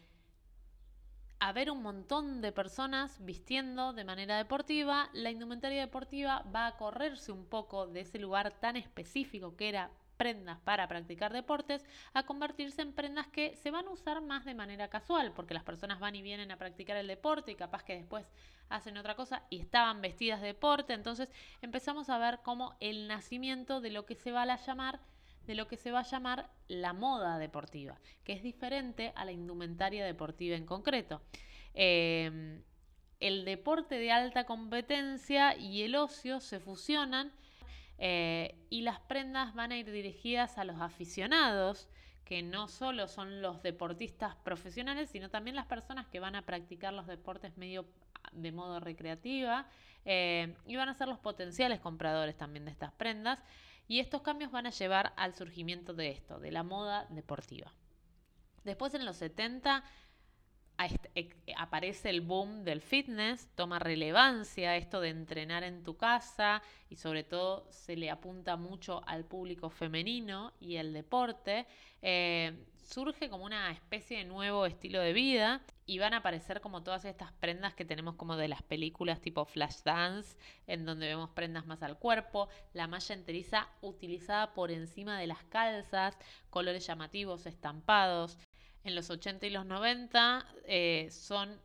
haber 1.40 1.72
un 1.72 1.82
montón 1.82 2.42
de 2.42 2.52
personas 2.52 3.24
vistiendo 3.24 3.94
de 3.94 4.04
manera 4.04 4.36
deportiva, 4.36 5.10
la 5.14 5.32
indumentaria 5.32 5.80
deportiva 5.80 6.44
va 6.54 6.68
a 6.68 6.76
correrse 6.76 7.32
un 7.32 7.46
poco 7.46 7.88
de 7.88 8.02
ese 8.02 8.20
lugar 8.20 8.52
tan 8.60 8.76
específico 8.76 9.56
que 9.56 9.70
era 9.70 9.92
prendas 10.18 10.60
para 10.60 10.88
practicar 10.88 11.32
deportes 11.32 11.86
a 12.14 12.24
convertirse 12.24 12.82
en 12.82 12.94
prendas 12.94 13.28
que 13.28 13.56
se 13.56 13.72
van 13.72 13.88
a 13.88 13.92
usar 13.92 14.22
más 14.22 14.46
de 14.46 14.56
manera 14.56 14.90
casual, 14.90 15.32
porque 15.34 15.54
las 15.54 15.64
personas 15.64 16.00
van 16.00 16.16
y 16.16 16.22
vienen 16.22 16.52
a 16.52 16.58
practicar 16.58 16.98
el 16.98 17.08
deporte 17.08 17.52
y 17.52 17.56
capaz 17.56 17.84
que 17.84 17.96
después 17.96 18.30
hacen 18.70 18.98
otra 18.98 19.16
cosa 19.16 19.44
y 19.50 19.60
estaban 19.60 20.02
vestidas 20.02 20.42
de 20.42 20.48
deporte, 20.48 20.94
entonces 20.94 21.30
empezamos 21.62 22.10
a 22.10 22.18
ver 22.18 22.40
como 22.44 22.76
el 22.80 23.08
nacimiento 23.08 23.80
de 23.80 23.92
lo 23.92 24.06
que 24.06 24.16
se 24.16 24.32
va 24.32 24.42
a 24.44 24.58
llamar 24.58 25.00
de 25.46 25.56
lo 25.56 25.70
que 25.70 25.78
se 25.78 25.92
va 25.92 26.02
a 26.02 26.04
llamar 26.04 26.50
la 26.68 26.92
moda 26.92 27.40
deportiva, 27.40 27.98
que 28.26 28.34
es 28.34 28.44
diferente 28.44 29.14
a 29.16 29.24
la 29.24 29.32
indumentaria 29.32 30.06
deportiva 30.06 30.58
en 30.58 30.66
concreto. 30.66 31.22
Eh, 31.74 32.62
el 33.20 33.46
deporte 33.46 33.98
de 33.98 34.12
alta 34.12 34.46
competencia 34.46 35.58
y 35.58 35.84
el 35.84 35.96
ocio 35.96 36.40
se 36.40 36.60
fusionan 36.60 37.32
eh, 37.98 38.56
y 38.70 38.82
las 38.82 39.00
prendas 39.00 39.54
van 39.56 39.72
a 39.72 39.78
ir 39.78 39.92
dirigidas 39.92 40.58
a 40.58 40.64
los 40.64 40.80
aficionados, 40.82 41.90
que 42.26 42.44
no 42.44 42.68
solo 42.68 43.08
son 43.08 43.42
los 43.42 43.64
deportistas 43.64 44.36
profesionales, 44.36 45.10
sino 45.10 45.30
también 45.30 45.56
las 45.56 45.66
personas 45.66 46.08
que 46.08 46.20
van 46.20 46.36
a 46.36 46.46
practicar 46.46 46.94
los 46.94 47.08
deportes 47.08 47.58
medio 47.58 47.86
de 48.34 48.52
modo 48.52 48.80
recreativa 48.80 49.68
eh, 50.06 50.56
y 50.66 50.76
van 50.76 50.90
a 50.90 50.94
ser 50.94 51.08
los 51.08 51.20
potenciales 51.20 51.80
compradores 51.80 52.36
también 52.36 52.66
de 52.66 52.72
estas 52.72 52.92
prendas. 52.92 53.42
Y 53.88 54.00
estos 54.00 54.22
cambios 54.22 54.52
van 54.52 54.68
a 54.68 54.72
llevar 54.72 55.14
al 55.16 55.34
surgimiento 55.34 55.94
de 55.94 56.10
esto, 56.10 56.40
de 56.40 56.52
la 56.52 56.64
moda 56.64 57.06
deportiva. 57.10 57.72
Después 58.66 58.94
en 58.94 59.06
los 59.06 59.16
70 59.16 59.84
aparece 61.58 62.10
el 62.10 62.22
boom 62.22 62.64
del 62.64 62.82
fitness, 62.82 63.50
toma 63.56 63.80
relevancia 63.80 64.76
esto 64.76 65.02
de 65.02 65.10
entrenar 65.10 65.64
en 65.64 65.84
tu 65.84 65.98
casa 65.98 66.62
y 66.90 66.96
sobre 66.96 67.24
todo 67.24 67.68
se 67.72 67.96
le 67.96 68.12
apunta 68.12 68.56
mucho 68.58 69.02
al 69.08 69.26
público 69.26 69.70
femenino 69.70 70.54
y 70.60 70.76
el 70.76 70.94
deporte. 70.94 71.66
Eh, 72.02 72.54
surge 72.88 73.30
como 73.30 73.44
una 73.44 73.70
especie 73.72 74.20
de 74.20 74.24
nuevo 74.24 74.66
estilo 74.66 75.02
de 75.02 75.12
vida 75.12 75.62
y 75.86 76.00
van 76.00 76.14
a 76.14 76.18
aparecer 76.18 76.62
como 76.62 76.84
todas 76.84 77.04
estas 77.04 77.34
prendas 77.34 77.74
que 77.74 77.84
tenemos 77.84 78.16
como 78.16 78.38
de 78.38 78.48
las 78.48 78.62
películas 78.62 79.20
tipo 79.20 79.44
Flashdance, 79.46 80.38
en 80.68 80.86
donde 80.86 81.08
vemos 81.08 81.30
prendas 81.32 81.66
más 81.66 81.84
al 81.84 81.98
cuerpo, 81.98 82.48
la 82.74 82.88
malla 82.88 83.14
enteriza 83.14 83.68
utilizada 83.82 84.54
por 84.54 84.72
encima 84.72 85.20
de 85.20 85.28
las 85.28 85.44
calzas, 85.46 86.18
colores 86.50 86.86
llamativos, 86.88 87.46
estampados. 87.46 88.38
En 88.84 88.96
los 88.96 89.10
80 89.10 89.48
y 89.48 89.50
los 89.50 89.66
90 89.66 90.46
eh, 90.66 91.10
son 91.12 91.60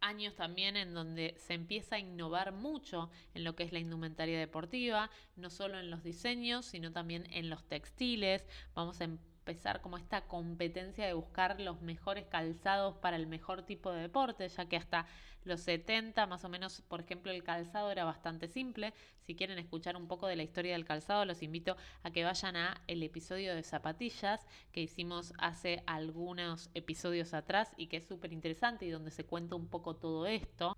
años 0.00 0.34
también 0.34 0.76
en 0.76 0.94
donde 0.94 1.34
se 1.38 1.54
empieza 1.54 1.96
a 1.96 1.98
innovar 1.98 2.52
mucho 2.52 3.10
en 3.34 3.44
lo 3.44 3.54
que 3.54 3.64
es 3.64 3.72
la 3.72 3.78
indumentaria 3.78 4.38
deportiva, 4.38 5.10
no 5.36 5.50
solo 5.50 5.78
en 5.78 5.90
los 5.90 6.02
diseños, 6.02 6.66
sino 6.66 6.92
también 6.92 7.26
en 7.32 7.50
los 7.50 7.64
textiles. 7.64 8.46
Vamos 8.74 9.00
a 9.00 9.04
empezar 9.48 9.80
como 9.80 9.96
esta 9.96 10.26
competencia 10.26 11.06
de 11.06 11.14
buscar 11.14 11.58
los 11.58 11.80
mejores 11.80 12.26
calzados 12.26 12.96
para 12.98 13.16
el 13.16 13.26
mejor 13.26 13.62
tipo 13.62 13.90
de 13.90 14.02
deporte, 14.02 14.46
ya 14.46 14.68
que 14.68 14.76
hasta 14.76 15.06
los 15.44 15.60
70 15.60 16.26
más 16.26 16.44
o 16.44 16.50
menos, 16.50 16.82
por 16.82 17.00
ejemplo, 17.00 17.32
el 17.32 17.42
calzado 17.42 17.90
era 17.90 18.04
bastante 18.04 18.48
simple. 18.48 18.92
Si 19.22 19.34
quieren 19.34 19.58
escuchar 19.58 19.96
un 19.96 20.06
poco 20.06 20.26
de 20.26 20.36
la 20.36 20.42
historia 20.42 20.74
del 20.74 20.84
calzado, 20.84 21.24
los 21.24 21.42
invito 21.42 21.76
a 22.02 22.10
que 22.10 22.24
vayan 22.24 22.56
a 22.56 22.82
el 22.88 23.02
episodio 23.02 23.54
de 23.54 23.62
zapatillas 23.62 24.46
que 24.70 24.82
hicimos 24.82 25.32
hace 25.38 25.82
algunos 25.86 26.70
episodios 26.74 27.32
atrás 27.32 27.72
y 27.78 27.86
que 27.86 27.96
es 27.96 28.06
súper 28.06 28.34
interesante 28.34 28.84
y 28.84 28.90
donde 28.90 29.10
se 29.10 29.24
cuenta 29.24 29.56
un 29.56 29.68
poco 29.68 29.96
todo 29.96 30.26
esto. 30.26 30.76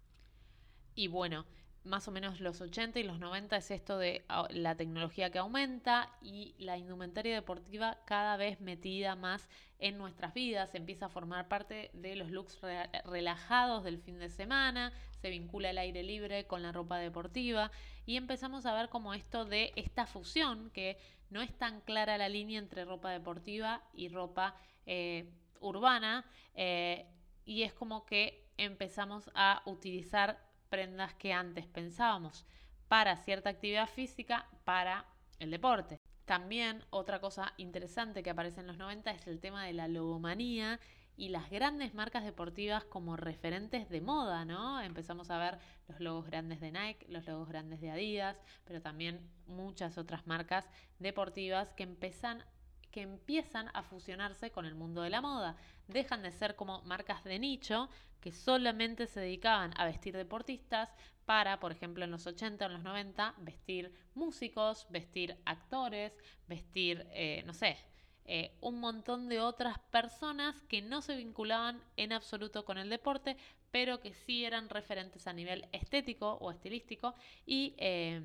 Y 0.94 1.08
bueno, 1.08 1.44
más 1.84 2.06
o 2.08 2.10
menos 2.10 2.40
los 2.40 2.60
80 2.60 2.98
y 3.00 3.02
los 3.04 3.18
90 3.18 3.56
es 3.56 3.70
esto 3.70 3.98
de 3.98 4.24
la 4.50 4.74
tecnología 4.76 5.30
que 5.30 5.38
aumenta 5.38 6.10
y 6.20 6.54
la 6.58 6.76
indumentaria 6.76 7.34
deportiva 7.34 7.98
cada 8.04 8.36
vez 8.36 8.60
metida 8.60 9.16
más 9.16 9.48
en 9.78 9.96
nuestras 9.96 10.34
vidas, 10.34 10.74
empieza 10.74 11.06
a 11.06 11.08
formar 11.08 11.48
parte 11.48 11.90
de 11.94 12.16
los 12.16 12.30
looks 12.30 12.60
re 12.60 12.90
relajados 13.04 13.82
del 13.82 13.98
fin 13.98 14.18
de 14.18 14.28
semana, 14.28 14.92
se 15.16 15.30
vincula 15.30 15.70
el 15.70 15.78
aire 15.78 16.02
libre 16.02 16.46
con 16.46 16.62
la 16.62 16.70
ropa 16.70 16.98
deportiva 16.98 17.70
y 18.04 18.16
empezamos 18.16 18.66
a 18.66 18.74
ver 18.74 18.90
como 18.90 19.14
esto 19.14 19.46
de 19.46 19.72
esta 19.76 20.06
fusión 20.06 20.70
que 20.70 20.98
no 21.30 21.40
es 21.40 21.56
tan 21.56 21.80
clara 21.80 22.18
la 22.18 22.28
línea 22.28 22.58
entre 22.58 22.84
ropa 22.84 23.10
deportiva 23.10 23.82
y 23.94 24.08
ropa 24.08 24.54
eh, 24.84 25.30
urbana 25.60 26.26
eh, 26.54 27.06
y 27.46 27.62
es 27.62 27.72
como 27.72 28.04
que 28.04 28.50
empezamos 28.58 29.30
a 29.34 29.62
utilizar 29.64 30.49
prendas 30.70 31.12
que 31.14 31.34
antes 31.34 31.66
pensábamos 31.66 32.46
para 32.88 33.16
cierta 33.16 33.50
actividad 33.50 33.88
física, 33.88 34.46
para 34.64 35.04
el 35.38 35.50
deporte. 35.50 36.00
También 36.24 36.84
otra 36.90 37.20
cosa 37.20 37.52
interesante 37.56 38.22
que 38.22 38.30
aparece 38.30 38.60
en 38.60 38.68
los 38.68 38.78
90 38.78 39.10
es 39.10 39.26
el 39.26 39.40
tema 39.40 39.64
de 39.64 39.72
la 39.72 39.88
logomanía 39.88 40.80
y 41.16 41.28
las 41.28 41.50
grandes 41.50 41.92
marcas 41.92 42.24
deportivas 42.24 42.84
como 42.84 43.16
referentes 43.16 43.88
de 43.90 44.00
moda, 44.00 44.44
¿no? 44.44 44.80
Empezamos 44.80 45.30
a 45.30 45.38
ver 45.38 45.58
los 45.88 46.00
logos 46.00 46.26
grandes 46.26 46.60
de 46.60 46.72
Nike, 46.72 47.06
los 47.08 47.26
logos 47.26 47.48
grandes 47.48 47.80
de 47.80 47.90
Adidas, 47.90 48.40
pero 48.64 48.80
también 48.80 49.28
muchas 49.46 49.98
otras 49.98 50.26
marcas 50.26 50.70
deportivas 50.98 51.74
que 51.74 51.82
empiezan 51.82 52.44
que 52.90 53.02
empiezan 53.02 53.70
a 53.74 53.82
fusionarse 53.82 54.50
con 54.50 54.66
el 54.66 54.74
mundo 54.74 55.02
de 55.02 55.10
la 55.10 55.20
moda. 55.20 55.56
Dejan 55.88 56.22
de 56.22 56.32
ser 56.32 56.56
como 56.56 56.82
marcas 56.82 57.24
de 57.24 57.38
nicho 57.38 57.88
que 58.20 58.32
solamente 58.32 59.06
se 59.06 59.20
dedicaban 59.20 59.72
a 59.76 59.84
vestir 59.84 60.16
deportistas 60.16 60.94
para, 61.24 61.60
por 61.60 61.72
ejemplo, 61.72 62.04
en 62.04 62.10
los 62.10 62.26
80 62.26 62.64
o 62.64 62.68
en 62.68 62.74
los 62.74 62.82
90, 62.82 63.34
vestir 63.38 63.92
músicos, 64.14 64.86
vestir 64.90 65.36
actores, 65.44 66.12
vestir, 66.46 67.06
eh, 67.12 67.42
no 67.46 67.54
sé, 67.54 67.78
eh, 68.24 68.56
un 68.60 68.80
montón 68.80 69.28
de 69.28 69.40
otras 69.40 69.78
personas 69.90 70.60
que 70.62 70.82
no 70.82 71.02
se 71.02 71.16
vinculaban 71.16 71.82
en 71.96 72.12
absoluto 72.12 72.64
con 72.64 72.78
el 72.78 72.90
deporte, 72.90 73.36
pero 73.70 74.00
que 74.00 74.12
sí 74.12 74.44
eran 74.44 74.68
referentes 74.68 75.26
a 75.26 75.32
nivel 75.32 75.68
estético 75.72 76.32
o 76.34 76.50
estilístico 76.50 77.14
y 77.46 77.74
eh, 77.78 78.20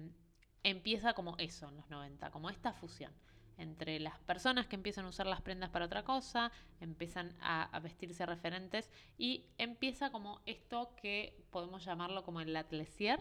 empieza 0.63 1.13
como 1.13 1.35
eso 1.37 1.69
en 1.69 1.77
los 1.77 1.89
90, 1.89 2.31
como 2.31 2.49
esta 2.49 2.73
fusión 2.73 3.13
entre 3.57 3.99
las 3.99 4.19
personas 4.19 4.67
que 4.67 4.75
empiezan 4.75 5.05
a 5.05 5.09
usar 5.09 5.27
las 5.27 5.41
prendas 5.41 5.69
para 5.69 5.85
otra 5.85 6.03
cosa, 6.03 6.51
empiezan 6.79 7.35
a, 7.41 7.79
vestirse 7.79 8.25
referentes 8.25 8.89
y 9.17 9.45
empieza 9.57 10.11
como 10.11 10.41
esto 10.45 10.95
que 11.01 11.37
podemos 11.51 11.85
llamarlo 11.85 12.23
como 12.23 12.41
el 12.41 12.55
atlesier, 12.55 13.19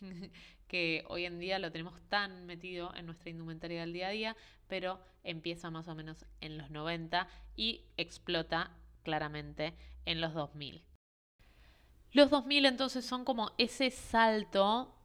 que 0.68 1.04
hoy 1.08 1.24
en 1.24 1.38
día 1.38 1.58
lo 1.58 1.72
tenemos 1.72 2.00
tan 2.08 2.46
metido 2.46 2.94
en 2.94 3.06
nuestra 3.06 3.30
indumentaria 3.30 3.80
del 3.80 3.92
día 3.92 4.08
a 4.08 4.10
día, 4.10 4.36
pero 4.66 5.00
empieza 5.24 5.70
más 5.70 5.88
o 5.88 5.94
menos 5.94 6.24
en 6.40 6.58
los 6.58 6.70
90 6.70 7.28
y 7.56 7.84
explota 7.96 8.70
claramente 9.02 9.74
en 10.04 10.20
los 10.20 10.34
2000. 10.34 10.82
Los 12.12 12.30
2000 12.30 12.66
entonces 12.66 13.04
son 13.04 13.24
como 13.24 13.52
ese 13.58 13.90
salto 13.90 14.97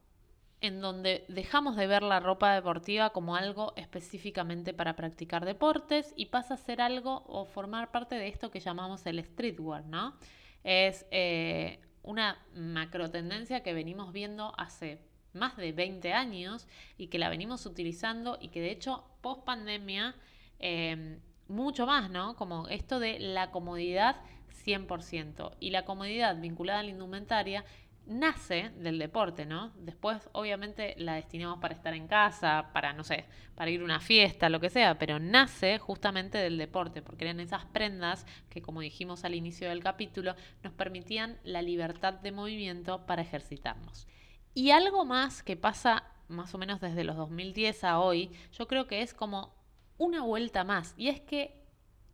en 0.64 0.80
donde 0.80 1.26
dejamos 1.28 1.76
de 1.76 1.86
ver 1.86 2.02
la 2.02 2.20
ropa 2.20 2.54
deportiva 2.54 3.10
como 3.10 3.36
algo 3.36 3.74
específicamente 3.76 4.72
para 4.72 4.96
practicar 4.96 5.44
deportes 5.44 6.14
y 6.16 6.26
pasa 6.26 6.54
a 6.54 6.56
ser 6.56 6.80
algo 6.80 7.22
o 7.26 7.44
formar 7.44 7.90
parte 7.90 8.14
de 8.14 8.28
esto 8.28 8.50
que 8.50 8.60
llamamos 8.60 9.04
el 9.04 9.22
streetwear, 9.22 9.84
¿no? 9.84 10.16
Es 10.62 11.04
eh, 11.10 11.80
una 12.02 12.38
macro 12.54 13.10
tendencia 13.10 13.62
que 13.62 13.74
venimos 13.74 14.14
viendo 14.14 14.54
hace 14.56 15.02
más 15.34 15.54
de 15.58 15.72
20 15.72 16.14
años 16.14 16.66
y 16.96 17.08
que 17.08 17.18
la 17.18 17.28
venimos 17.28 17.66
utilizando 17.66 18.38
y 18.40 18.48
que 18.48 18.62
de 18.62 18.70
hecho 18.70 19.04
post 19.20 19.44
pandemia 19.44 20.14
em, 20.60 21.20
mucho 21.46 21.84
más, 21.84 22.08
¿no? 22.08 22.36
Como 22.36 22.68
esto 22.68 23.00
de 23.00 23.18
la 23.18 23.50
comodidad 23.50 24.16
100% 24.64 25.56
y 25.60 25.70
la 25.70 25.84
comodidad 25.84 26.40
vinculada 26.40 26.80
a 26.80 26.82
la 26.84 26.90
indumentaria 26.90 27.66
nace 28.06 28.70
del 28.76 28.98
deporte, 28.98 29.46
¿no? 29.46 29.72
Después, 29.76 30.28
obviamente, 30.32 30.94
la 30.98 31.14
destinamos 31.14 31.58
para 31.58 31.74
estar 31.74 31.94
en 31.94 32.06
casa, 32.06 32.70
para, 32.72 32.92
no 32.92 33.04
sé, 33.04 33.24
para 33.54 33.70
ir 33.70 33.80
a 33.80 33.84
una 33.84 34.00
fiesta, 34.00 34.48
lo 34.48 34.60
que 34.60 34.70
sea, 34.70 34.98
pero 34.98 35.18
nace 35.18 35.78
justamente 35.78 36.38
del 36.38 36.58
deporte, 36.58 37.02
porque 37.02 37.24
eran 37.24 37.40
esas 37.40 37.64
prendas 37.66 38.26
que, 38.50 38.62
como 38.62 38.80
dijimos 38.80 39.24
al 39.24 39.34
inicio 39.34 39.68
del 39.68 39.82
capítulo, 39.82 40.34
nos 40.62 40.72
permitían 40.72 41.38
la 41.44 41.62
libertad 41.62 42.14
de 42.14 42.32
movimiento 42.32 43.06
para 43.06 43.22
ejercitarnos. 43.22 44.06
Y 44.54 44.70
algo 44.70 45.04
más 45.04 45.42
que 45.42 45.56
pasa 45.56 46.04
más 46.28 46.54
o 46.54 46.58
menos 46.58 46.80
desde 46.80 47.04
los 47.04 47.16
2010 47.16 47.84
a 47.84 47.98
hoy, 47.98 48.30
yo 48.52 48.66
creo 48.66 48.86
que 48.86 49.02
es 49.02 49.14
como 49.14 49.54
una 49.98 50.22
vuelta 50.22 50.64
más, 50.64 50.94
y 50.96 51.08
es 51.08 51.20
que 51.20 51.62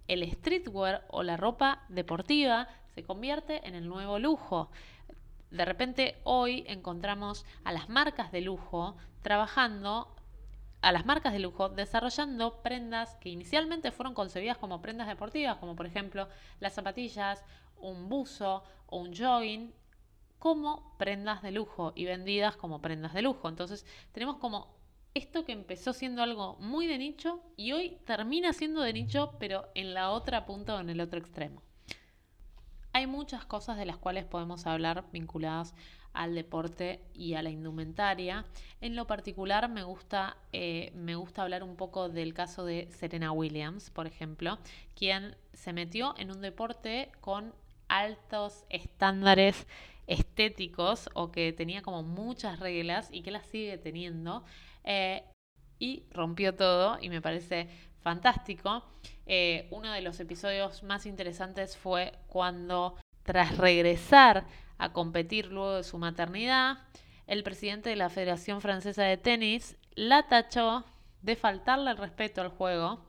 el 0.08 0.28
streetwear 0.30 1.06
o 1.08 1.22
la 1.22 1.36
ropa 1.36 1.84
deportiva 1.88 2.68
se 2.94 3.04
convierte 3.04 3.66
en 3.66 3.74
el 3.76 3.86
nuevo 3.86 4.18
lujo 4.18 4.70
de 5.50 5.64
repente 5.64 6.16
hoy 6.24 6.64
encontramos 6.66 7.44
a 7.64 7.72
las 7.72 7.88
marcas 7.88 8.32
de 8.32 8.40
lujo 8.40 8.96
trabajando, 9.22 10.14
a 10.80 10.92
las 10.92 11.04
marcas 11.04 11.32
de 11.32 11.40
lujo 11.40 11.68
desarrollando 11.68 12.62
prendas 12.62 13.16
que 13.16 13.28
inicialmente 13.28 13.90
fueron 13.90 14.14
concebidas 14.14 14.58
como 14.58 14.80
prendas 14.80 15.08
deportivas, 15.08 15.58
como 15.58 15.76
por 15.76 15.86
ejemplo 15.86 16.28
las 16.60 16.74
zapatillas, 16.74 17.44
un 17.76 18.08
buzo 18.08 18.62
o 18.86 18.98
un 18.98 19.14
jogging, 19.14 19.72
como 20.38 20.96
prendas 20.96 21.42
de 21.42 21.50
lujo 21.50 21.92
y 21.94 22.06
vendidas 22.06 22.56
como 22.56 22.80
prendas 22.80 23.12
de 23.12 23.22
lujo. 23.22 23.48
Entonces 23.48 23.84
tenemos 24.12 24.36
como 24.36 24.74
esto 25.14 25.44
que 25.44 25.52
empezó 25.52 25.92
siendo 25.92 26.22
algo 26.22 26.56
muy 26.60 26.86
de 26.86 26.96
nicho 26.96 27.42
y 27.56 27.72
hoy 27.72 27.98
termina 28.06 28.52
siendo 28.52 28.80
de 28.80 28.92
nicho, 28.92 29.34
pero 29.38 29.68
en 29.74 29.92
la 29.92 30.10
otra 30.10 30.46
punta 30.46 30.76
o 30.76 30.80
en 30.80 30.90
el 30.90 31.00
otro 31.00 31.18
extremo. 31.18 31.62
Hay 32.92 33.06
muchas 33.06 33.44
cosas 33.44 33.78
de 33.78 33.86
las 33.86 33.96
cuales 33.96 34.24
podemos 34.24 34.66
hablar 34.66 35.04
vinculadas 35.12 35.74
al 36.12 36.34
deporte 36.34 37.00
y 37.14 37.34
a 37.34 37.42
la 37.42 37.50
indumentaria. 37.50 38.44
En 38.80 38.96
lo 38.96 39.06
particular 39.06 39.68
me 39.68 39.84
gusta, 39.84 40.36
eh, 40.52 40.90
me 40.96 41.14
gusta 41.14 41.42
hablar 41.42 41.62
un 41.62 41.76
poco 41.76 42.08
del 42.08 42.34
caso 42.34 42.64
de 42.64 42.88
Serena 42.90 43.30
Williams, 43.30 43.90
por 43.90 44.08
ejemplo, 44.08 44.58
quien 44.96 45.36
se 45.52 45.72
metió 45.72 46.14
en 46.18 46.32
un 46.32 46.40
deporte 46.40 47.12
con 47.20 47.54
altos 47.88 48.64
estándares 48.70 49.66
estéticos 50.08 51.08
o 51.14 51.30
que 51.30 51.52
tenía 51.52 51.82
como 51.82 52.02
muchas 52.02 52.58
reglas 52.58 53.08
y 53.12 53.22
que 53.22 53.30
las 53.30 53.46
sigue 53.46 53.78
teniendo 53.78 54.44
eh, 54.82 55.22
y 55.78 56.02
rompió 56.10 56.56
todo 56.56 56.98
y 57.00 57.08
me 57.08 57.22
parece 57.22 57.68
fantástico. 58.02 58.84
Eh, 59.26 59.68
uno 59.70 59.92
de 59.92 60.00
los 60.00 60.18
episodios 60.20 60.82
más 60.82 61.06
interesantes 61.06 61.76
fue 61.76 62.12
cuando, 62.26 62.96
tras 63.22 63.56
regresar 63.56 64.46
a 64.78 64.92
competir 64.92 65.46
luego 65.46 65.76
de 65.76 65.84
su 65.84 65.98
maternidad, 65.98 66.78
el 67.26 67.42
presidente 67.42 67.90
de 67.90 67.96
la 67.96 68.08
Federación 68.08 68.60
Francesa 68.60 69.04
de 69.04 69.16
Tenis 69.16 69.76
la 69.94 70.26
tachó 70.26 70.84
de 71.22 71.36
faltarle 71.36 71.90
el 71.90 71.96
respeto 71.96 72.40
al 72.40 72.48
juego 72.48 73.04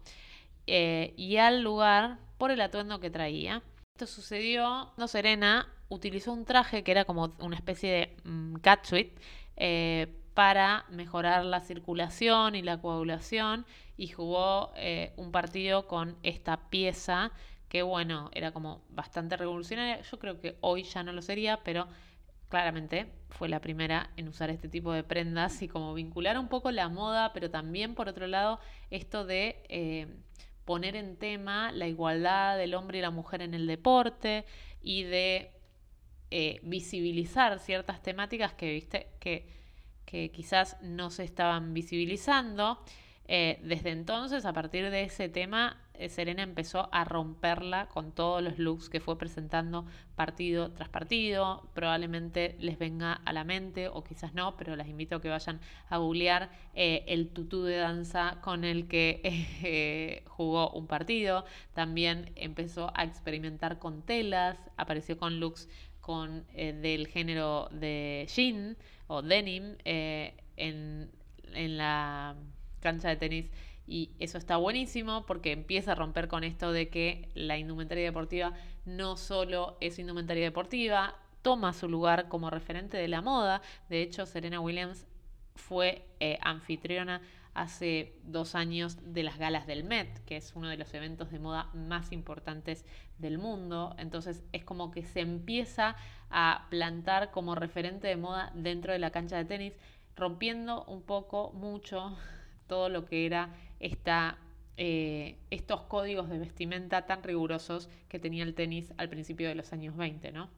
eh, 0.67 1.13
y 1.17 1.37
al 1.37 1.61
lugar 1.63 2.19
por 2.37 2.51
el 2.51 2.61
atuendo 2.61 2.99
que 2.99 3.09
traía. 3.09 3.63
Esto 3.95 4.07
sucedió 4.07 4.91
cuando 4.95 5.07
Serena 5.07 5.67
utilizó 5.89 6.33
un 6.33 6.45
traje 6.45 6.83
que 6.83 6.91
era 6.91 7.05
como 7.05 7.35
una 7.39 7.55
especie 7.55 7.91
de 7.91 8.17
catsuit 8.61 9.17
eh, 9.57 10.07
para 10.33 10.85
mejorar 10.89 11.45
la 11.45 11.61
circulación 11.61 12.55
y 12.55 12.61
la 12.61 12.79
coagulación 12.79 13.65
y 14.01 14.07
jugó 14.07 14.71
eh, 14.77 15.13
un 15.15 15.31
partido 15.31 15.87
con 15.87 16.17
esta 16.23 16.71
pieza 16.71 17.31
que 17.69 17.83
bueno, 17.83 18.31
era 18.33 18.51
como 18.51 18.81
bastante 18.89 19.37
revolucionaria. 19.37 20.01
Yo 20.01 20.17
creo 20.17 20.39
que 20.41 20.57
hoy 20.59 20.81
ya 20.81 21.03
no 21.03 21.13
lo 21.13 21.21
sería, 21.21 21.57
pero 21.63 21.87
claramente 22.49 23.11
fue 23.29 23.47
la 23.47 23.61
primera 23.61 24.09
en 24.17 24.27
usar 24.27 24.49
este 24.49 24.67
tipo 24.69 24.91
de 24.91 25.03
prendas 25.03 25.61
y 25.61 25.67
como 25.67 25.93
vincular 25.93 26.39
un 26.39 26.47
poco 26.47 26.71
la 26.71 26.89
moda, 26.89 27.31
pero 27.31 27.51
también 27.51 27.93
por 27.93 28.09
otro 28.09 28.25
lado 28.25 28.59
esto 28.89 29.23
de 29.23 29.61
eh, 29.69 30.07
poner 30.65 30.95
en 30.95 31.15
tema 31.15 31.71
la 31.71 31.87
igualdad 31.87 32.57
del 32.57 32.73
hombre 32.73 32.97
y 32.97 33.01
la 33.01 33.11
mujer 33.11 33.43
en 33.43 33.53
el 33.53 33.67
deporte 33.67 34.45
y 34.81 35.03
de 35.03 35.51
eh, 36.31 36.59
visibilizar 36.63 37.59
ciertas 37.59 38.01
temáticas 38.01 38.53
que 38.53 38.73
viste 38.73 39.09
que 39.19 39.61
que 40.11 40.29
quizás 40.29 40.75
no 40.81 41.09
se 41.09 41.23
estaban 41.23 41.73
visibilizando. 41.73 42.83
Eh, 43.33 43.59
desde 43.63 43.91
entonces, 43.91 44.43
a 44.43 44.51
partir 44.51 44.89
de 44.89 45.03
ese 45.03 45.29
tema, 45.29 45.77
eh, 45.93 46.09
Serena 46.09 46.43
empezó 46.43 46.89
a 46.91 47.05
romperla 47.05 47.87
con 47.87 48.11
todos 48.11 48.43
los 48.43 48.59
looks 48.59 48.89
que 48.89 48.99
fue 48.99 49.17
presentando 49.17 49.85
partido 50.17 50.73
tras 50.73 50.89
partido. 50.89 51.69
Probablemente 51.73 52.57
les 52.59 52.77
venga 52.77 53.13
a 53.13 53.31
la 53.31 53.45
mente, 53.45 53.87
o 53.87 54.03
quizás 54.03 54.33
no, 54.33 54.57
pero 54.57 54.75
las 54.75 54.89
invito 54.89 55.15
a 55.15 55.21
que 55.21 55.29
vayan 55.29 55.61
a 55.87 55.95
googlear 55.95 56.49
eh, 56.73 57.05
el 57.07 57.29
tutú 57.29 57.63
de 57.63 57.77
danza 57.77 58.41
con 58.41 58.65
el 58.65 58.89
que 58.89 60.23
jugó 60.27 60.69
un 60.71 60.87
partido. 60.87 61.45
También 61.73 62.33
empezó 62.35 62.91
a 62.95 63.05
experimentar 63.05 63.79
con 63.79 64.01
telas, 64.01 64.57
apareció 64.75 65.17
con 65.17 65.39
looks 65.39 65.69
con, 66.01 66.45
del 66.53 67.07
género 67.07 67.69
de 67.71 68.27
jean 68.27 68.75
o 69.07 69.21
denim 69.21 69.77
en, 69.85 71.09
en 71.53 71.77
la 71.77 72.35
cancha 72.81 73.09
de 73.09 73.15
tenis 73.15 73.49
y 73.87 74.11
eso 74.19 74.37
está 74.37 74.57
buenísimo 74.57 75.25
porque 75.25 75.51
empieza 75.51 75.93
a 75.93 75.95
romper 75.95 76.27
con 76.27 76.43
esto 76.43 76.71
de 76.71 76.89
que 76.89 77.29
la 77.33 77.57
indumentaria 77.57 78.05
deportiva 78.05 78.53
no 78.85 79.17
solo 79.17 79.77
es 79.81 79.99
indumentaria 79.99 80.43
deportiva, 80.43 81.15
toma 81.41 81.73
su 81.73 81.89
lugar 81.89 82.27
como 82.27 82.49
referente 82.49 82.97
de 82.97 83.07
la 83.07 83.21
moda. 83.21 83.61
De 83.89 84.01
hecho, 84.01 84.25
Serena 84.25 84.59
Williams 84.59 85.07
fue 85.55 86.05
eh, 86.19 86.37
anfitriona 86.41 87.21
hace 87.53 88.13
dos 88.23 88.55
años 88.55 88.97
de 89.13 89.23
las 89.23 89.37
galas 89.37 89.67
del 89.67 89.83
Met, 89.83 90.23
que 90.25 90.37
es 90.37 90.53
uno 90.55 90.69
de 90.69 90.77
los 90.77 90.93
eventos 90.93 91.31
de 91.31 91.39
moda 91.39 91.69
más 91.73 92.11
importantes 92.11 92.85
del 93.17 93.37
mundo. 93.37 93.93
Entonces 93.97 94.43
es 94.53 94.63
como 94.63 94.91
que 94.91 95.03
se 95.03 95.19
empieza 95.19 95.95
a 96.29 96.67
plantar 96.69 97.31
como 97.31 97.55
referente 97.55 98.07
de 98.07 98.15
moda 98.15 98.51
dentro 98.55 98.93
de 98.93 98.99
la 98.99 99.11
cancha 99.11 99.35
de 99.35 99.45
tenis, 99.45 99.73
rompiendo 100.15 100.85
un 100.85 101.01
poco, 101.01 101.51
mucho, 101.51 102.17
todo 102.71 102.87
lo 102.87 103.03
que 103.03 103.25
era 103.25 103.53
esta, 103.81 104.37
eh, 104.77 105.35
estos 105.49 105.81
códigos 105.81 106.29
de 106.29 106.39
vestimenta 106.39 107.05
tan 107.05 107.21
rigurosos 107.21 107.89
que 108.07 108.17
tenía 108.17 108.45
el 108.45 108.55
tenis 108.55 108.93
al 108.95 109.09
principio 109.09 109.49
de 109.49 109.55
los 109.55 109.73
años 109.73 109.97
20, 109.97 110.31
¿no? 110.31 110.49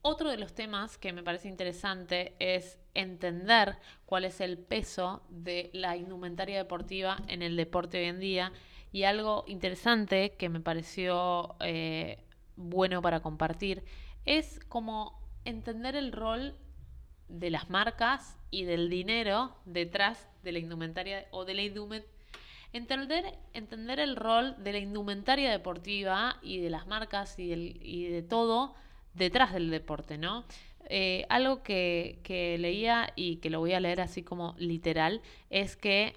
Otro 0.00 0.30
de 0.30 0.38
los 0.38 0.54
temas 0.54 0.96
que 0.96 1.12
me 1.12 1.22
parece 1.22 1.48
interesante 1.48 2.34
es 2.38 2.78
entender 2.94 3.76
cuál 4.06 4.24
es 4.24 4.40
el 4.40 4.56
peso 4.56 5.22
de 5.28 5.68
la 5.74 5.98
indumentaria 5.98 6.56
deportiva 6.56 7.18
en 7.28 7.42
el 7.42 7.54
deporte 7.54 7.98
hoy 7.98 8.06
en 8.06 8.20
día 8.20 8.52
y 8.92 9.02
algo 9.02 9.44
interesante 9.48 10.34
que 10.38 10.48
me 10.48 10.60
pareció 10.60 11.56
eh, 11.60 12.24
bueno 12.56 13.02
para 13.02 13.20
compartir 13.20 13.84
es 14.24 14.60
como 14.70 15.20
entender 15.44 15.94
el 15.94 16.12
rol 16.12 16.56
de 17.30 17.50
las 17.50 17.70
marcas 17.70 18.36
y 18.50 18.64
del 18.64 18.90
dinero 18.90 19.54
detrás 19.64 20.28
de 20.42 20.52
la 20.52 20.58
indumentaria 20.58 21.26
o 21.30 21.44
de 21.44 21.54
la 21.54 21.62
indument 21.62 22.04
Entender, 22.72 23.36
entender 23.52 23.98
el 23.98 24.14
rol 24.14 24.54
de 24.62 24.70
la 24.72 24.78
indumentaria 24.78 25.50
deportiva 25.50 26.36
y 26.40 26.58
de 26.60 26.70
las 26.70 26.86
marcas 26.86 27.36
y, 27.40 27.48
del- 27.48 27.80
y 27.82 28.04
de 28.04 28.22
todo 28.22 28.76
detrás 29.14 29.52
del 29.52 29.70
deporte, 29.70 30.18
¿no? 30.18 30.44
Eh, 30.88 31.26
algo 31.28 31.64
que, 31.64 32.20
que 32.22 32.56
leía 32.58 33.12
y 33.16 33.36
que 33.36 33.50
lo 33.50 33.58
voy 33.58 33.72
a 33.72 33.80
leer 33.80 34.00
así 34.00 34.22
como 34.22 34.54
literal 34.56 35.20
es 35.50 35.76
que 35.76 36.14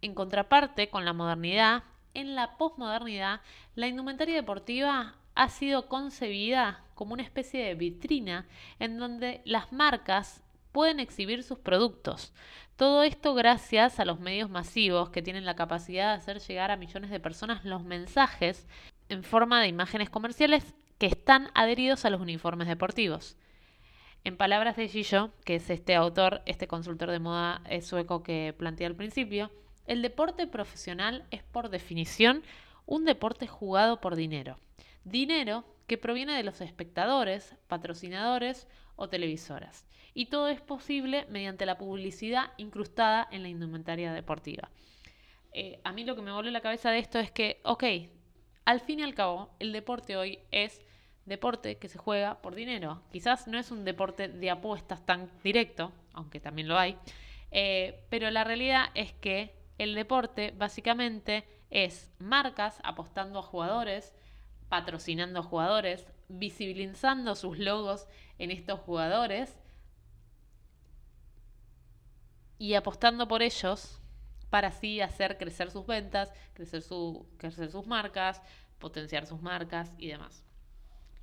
en 0.00 0.12
contraparte 0.14 0.88
con 0.88 1.04
la 1.04 1.12
modernidad, 1.12 1.84
en 2.14 2.34
la 2.34 2.56
posmodernidad, 2.58 3.40
la 3.76 3.86
indumentaria 3.86 4.34
deportiva 4.34 5.14
ha 5.36 5.48
sido 5.50 5.86
concebida 5.88 6.82
como 6.96 7.14
una 7.14 7.22
especie 7.22 7.64
de 7.64 7.76
vitrina 7.76 8.46
en 8.80 8.98
donde 8.98 9.40
las 9.44 9.70
marcas 9.72 10.41
pueden 10.72 11.00
exhibir 11.00 11.42
sus 11.42 11.58
productos. 11.58 12.32
Todo 12.76 13.02
esto 13.02 13.34
gracias 13.34 14.00
a 14.00 14.04
los 14.04 14.18
medios 14.18 14.50
masivos 14.50 15.10
que 15.10 15.22
tienen 15.22 15.44
la 15.44 15.54
capacidad 15.54 16.08
de 16.08 16.16
hacer 16.16 16.40
llegar 16.40 16.70
a 16.70 16.76
millones 16.76 17.10
de 17.10 17.20
personas 17.20 17.64
los 17.64 17.84
mensajes 17.84 18.66
en 19.08 19.22
forma 19.22 19.60
de 19.60 19.68
imágenes 19.68 20.10
comerciales 20.10 20.74
que 20.98 21.06
están 21.06 21.50
adheridos 21.54 22.04
a 22.04 22.10
los 22.10 22.20
uniformes 22.20 22.68
deportivos. 22.68 23.36
En 24.24 24.36
palabras 24.36 24.76
de 24.76 24.88
Gillo, 24.88 25.30
que 25.44 25.56
es 25.56 25.68
este 25.68 25.94
autor, 25.94 26.42
este 26.46 26.68
consultor 26.68 27.10
de 27.10 27.18
moda 27.18 27.60
eh, 27.68 27.82
sueco 27.82 28.22
que 28.22 28.54
planteé 28.56 28.86
al 28.86 28.94
principio, 28.94 29.50
el 29.86 30.00
deporte 30.00 30.46
profesional 30.46 31.26
es 31.30 31.42
por 31.42 31.68
definición 31.68 32.42
un 32.86 33.04
deporte 33.04 33.46
jugado 33.48 34.00
por 34.00 34.14
dinero. 34.14 34.56
Dinero 35.04 35.64
que 35.86 35.98
proviene 35.98 36.36
de 36.36 36.42
los 36.42 36.60
espectadores, 36.60 37.56
patrocinadores 37.68 38.68
o 38.96 39.08
televisoras. 39.08 39.86
Y 40.14 40.26
todo 40.26 40.48
es 40.48 40.60
posible 40.60 41.26
mediante 41.30 41.66
la 41.66 41.78
publicidad 41.78 42.52
incrustada 42.58 43.28
en 43.30 43.42
la 43.42 43.48
indumentaria 43.48 44.12
deportiva. 44.12 44.70
Eh, 45.52 45.80
a 45.84 45.92
mí 45.92 46.04
lo 46.04 46.16
que 46.16 46.22
me 46.22 46.32
voló 46.32 46.50
la 46.50 46.60
cabeza 46.60 46.90
de 46.90 46.98
esto 46.98 47.18
es 47.18 47.30
que, 47.30 47.60
ok, 47.64 47.84
al 48.64 48.80
fin 48.80 49.00
y 49.00 49.02
al 49.02 49.14
cabo, 49.14 49.50
el 49.58 49.72
deporte 49.72 50.16
hoy 50.16 50.38
es 50.50 50.80
deporte 51.24 51.78
que 51.78 51.88
se 51.88 51.98
juega 51.98 52.40
por 52.40 52.54
dinero. 52.54 53.02
Quizás 53.12 53.46
no 53.46 53.58
es 53.58 53.70
un 53.70 53.84
deporte 53.84 54.28
de 54.28 54.50
apuestas 54.50 55.04
tan 55.04 55.30
directo, 55.42 55.92
aunque 56.12 56.40
también 56.40 56.68
lo 56.68 56.78
hay, 56.78 56.96
eh, 57.50 58.04
pero 58.08 58.30
la 58.30 58.44
realidad 58.44 58.86
es 58.94 59.12
que 59.12 59.54
el 59.78 59.94
deporte 59.94 60.52
básicamente 60.56 61.44
es 61.70 62.10
marcas 62.18 62.80
apostando 62.84 63.38
a 63.38 63.42
jugadores, 63.42 64.14
patrocinando 64.72 65.42
jugadores, 65.42 66.06
visibilizando 66.28 67.34
sus 67.34 67.58
logos 67.58 68.06
en 68.38 68.50
estos 68.50 68.80
jugadores 68.80 69.54
y 72.56 72.72
apostando 72.72 73.28
por 73.28 73.42
ellos 73.42 74.00
para 74.48 74.68
así 74.68 75.02
hacer 75.02 75.36
crecer 75.36 75.70
sus 75.70 75.84
ventas, 75.86 76.32
crecer, 76.54 76.80
su, 76.80 77.26
crecer 77.36 77.70
sus 77.70 77.86
marcas, 77.86 78.40
potenciar 78.78 79.26
sus 79.26 79.42
marcas 79.42 79.92
y 79.98 80.06
demás. 80.06 80.42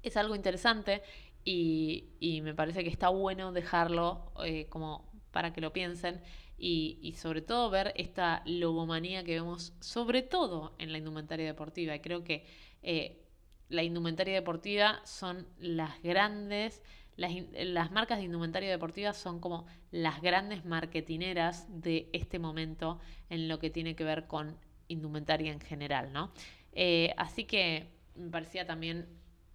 Es 0.04 0.16
algo 0.16 0.36
interesante 0.36 1.02
y, 1.44 2.42
me 2.44 2.54
parece 2.54 2.84
que 2.84 2.92
está 2.92 3.10
bueno 3.10 3.52
dejarlo 3.52 4.32
eh, 4.46 4.68
como 4.70 5.12
para 5.32 5.54
que 5.54 5.62
lo 5.62 5.74
piensen 5.74 6.22
y, 6.56 7.16
sobre 7.18 7.42
todo 7.42 7.72
ver 7.72 7.94
esta 7.96 8.44
logomanía 8.46 9.24
que 9.24 9.34
vemos 9.34 9.74
sobre 9.80 10.22
todo 10.22 10.76
en 10.78 10.92
la 10.92 11.00
indumentaria 11.00 11.48
deportiva. 11.48 11.98
Creo 11.98 12.24
que 12.24 12.46
eh, 12.84 13.26
la 13.70 13.84
indumentaria 13.84 14.34
deportiva 14.34 15.00
son 15.06 15.48
las 15.60 16.02
grandes, 16.02 16.82
las, 17.16 17.32
las 17.54 17.92
marcas 17.92 18.18
de 18.18 18.26
indumentaria 18.26 18.70
deportiva 18.70 19.14
son 19.14 19.40
como 19.40 19.66
las 19.92 20.22
grandes 20.22 20.66
marketineras 20.66 21.68
de 21.70 22.10
este 22.14 22.40
momento 22.40 23.00
en 23.30 23.48
lo 23.48 23.60
que 23.60 23.70
tiene 23.70 23.96
que 23.96 24.04
ver 24.04 24.28
con 24.28 24.58
indumentaria 24.88 25.52
en 25.52 25.60
general, 25.60 26.12
¿no? 26.12 26.32
Eh, 26.74 27.14
así 27.18 27.46
que 27.46 27.88
me 28.16 28.30
parecía 28.30 28.66
también 28.66 29.08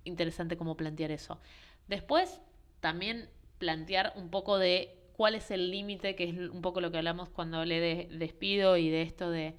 interesante 0.05 0.57
cómo 0.57 0.77
plantear 0.77 1.11
eso. 1.11 1.41
Después, 1.89 2.41
también 2.81 3.29
plantear 3.59 4.13
un 4.17 4.31
poco 4.31 4.59
de 4.59 4.97
cuál 5.17 5.35
es 5.35 5.51
el 5.51 5.71
límite, 5.71 6.15
que 6.15 6.25
es 6.25 6.37
un 6.51 6.63
poco 6.63 6.81
lo 6.81 6.91
que 6.91 6.99
hablamos 6.99 7.29
cuando 7.29 7.59
hablé 7.59 7.81
de 7.81 8.09
despido 8.17 8.77
y 8.77 8.89
de 8.91 9.03
esto 9.03 9.31
de, 9.31 9.57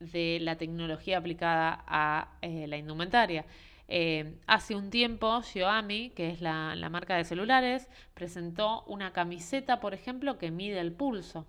de 0.00 0.38
la 0.40 0.56
tecnología 0.56 1.18
aplicada 1.18 1.84
a 1.86 2.36
eh, 2.42 2.66
la 2.66 2.76
indumentaria. 2.76 3.44
Eh, 3.88 4.34
hace 4.46 4.74
un 4.74 4.90
tiempo, 4.90 5.42
Xiaomi, 5.42 6.10
que 6.10 6.30
es 6.30 6.40
la, 6.40 6.74
marca 6.90 7.16
de 7.16 7.24
celulares, 7.24 7.88
presentó 8.14 8.82
una 8.84 9.12
camiseta, 9.12 9.80
por 9.80 9.94
ejemplo, 9.94 10.38
que 10.38 10.50
mide 10.50 10.80
el 10.80 10.92
pulso, 10.92 11.46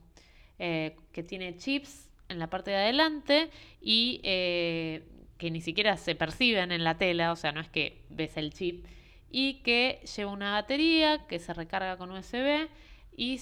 eh, 0.59 0.95
que 1.11 1.23
tiene 1.23 1.57
chips 1.57 2.09
en 2.29 2.39
la 2.39 2.49
parte 2.49 2.71
de 2.71 2.77
adelante 2.77 3.49
y 3.81 4.19
que 4.23 5.51
ni 5.51 5.61
siquiera 5.61 5.97
se 5.97 6.15
perciben 6.15 6.71
en 6.71 6.83
la 6.83 6.97
tela, 6.97 7.31
o 7.31 7.35
sea, 7.35 7.51
no 7.51 7.61
es 7.61 7.69
que 7.69 8.01
ves 8.09 8.37
el 8.37 8.53
chip, 8.53 8.85
y 9.29 9.55
que 9.61 10.01
lleva 10.15 10.31
una 10.31 10.51
batería 10.51 11.25
que 11.27 11.39
se 11.39 11.53
recarga 11.53 11.97
con 11.97 12.11
USB 12.11 12.67
y 13.15 13.39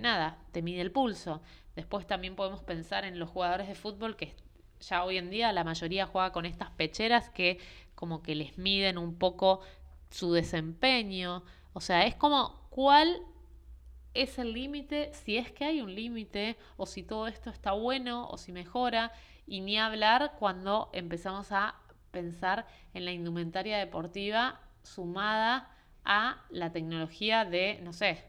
nada, 0.00 0.38
te 0.52 0.62
mide 0.62 0.80
el 0.80 0.90
pulso. 0.90 1.42
Después 1.76 2.06
también 2.06 2.36
podemos 2.36 2.62
pensar 2.62 3.04
en 3.04 3.18
los 3.18 3.28
jugadores 3.28 3.68
de 3.68 3.74
fútbol 3.74 4.16
que 4.16 4.34
ya 4.80 5.04
hoy 5.04 5.16
en 5.16 5.30
día 5.30 5.52
la 5.52 5.64
mayoría 5.64 6.06
juega 6.06 6.32
con 6.32 6.44
estas 6.44 6.70
pecheras 6.70 7.30
que 7.30 7.58
como 7.94 8.22
que 8.22 8.34
les 8.34 8.58
miden 8.58 8.98
un 8.98 9.16
poco 9.16 9.60
su 10.10 10.32
desempeño. 10.32 11.44
O 11.72 11.80
sea, 11.80 12.06
es 12.06 12.14
como 12.14 12.66
cuál 12.70 13.22
es 14.14 14.38
el 14.38 14.52
límite, 14.52 15.12
si 15.14 15.38
es 15.38 15.50
que 15.52 15.64
hay 15.64 15.80
un 15.80 15.94
límite, 15.94 16.58
o 16.76 16.86
si 16.86 17.02
todo 17.02 17.26
esto 17.28 17.48
está 17.50 17.72
bueno, 17.72 18.28
o 18.28 18.36
si 18.36 18.52
mejora, 18.52 19.12
y 19.46 19.60
ni 19.60 19.78
hablar 19.78 20.34
cuando 20.38 20.90
empezamos 20.92 21.50
a 21.52 21.76
pensar 22.10 22.66
en 22.92 23.04
la 23.04 23.12
indumentaria 23.12 23.78
deportiva 23.78 24.60
sumada 24.82 25.70
a 26.04 26.44
la 26.50 26.72
tecnología 26.72 27.44
de, 27.44 27.80
no 27.82 27.92
sé, 27.92 28.22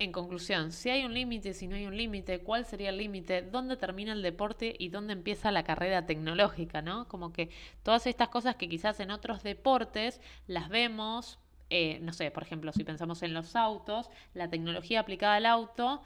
En 0.00 0.12
conclusión, 0.12 0.70
si 0.70 0.90
hay 0.90 1.04
un 1.04 1.12
límite, 1.12 1.54
si 1.54 1.66
no 1.66 1.74
hay 1.74 1.86
un 1.86 1.96
límite, 1.96 2.40
¿cuál 2.40 2.64
sería 2.64 2.90
el 2.90 2.98
límite? 2.98 3.42
¿Dónde 3.42 3.76
termina 3.76 4.12
el 4.12 4.22
deporte 4.22 4.76
y 4.78 4.90
dónde 4.90 5.12
empieza 5.12 5.50
la 5.50 5.64
carrera 5.64 6.06
tecnológica? 6.06 6.82
¿no? 6.82 7.08
Como 7.08 7.32
que 7.32 7.50
todas 7.82 8.06
estas 8.06 8.28
cosas 8.28 8.54
que 8.54 8.68
quizás 8.68 9.00
en 9.00 9.10
otros 9.10 9.42
deportes 9.42 10.20
las 10.46 10.68
vemos, 10.68 11.40
eh, 11.70 11.98
no 12.00 12.12
sé, 12.12 12.30
por 12.30 12.44
ejemplo, 12.44 12.72
si 12.72 12.84
pensamos 12.84 13.24
en 13.24 13.34
los 13.34 13.56
autos, 13.56 14.08
la 14.34 14.48
tecnología 14.48 15.00
aplicada 15.00 15.34
al 15.34 15.46
auto, 15.46 16.02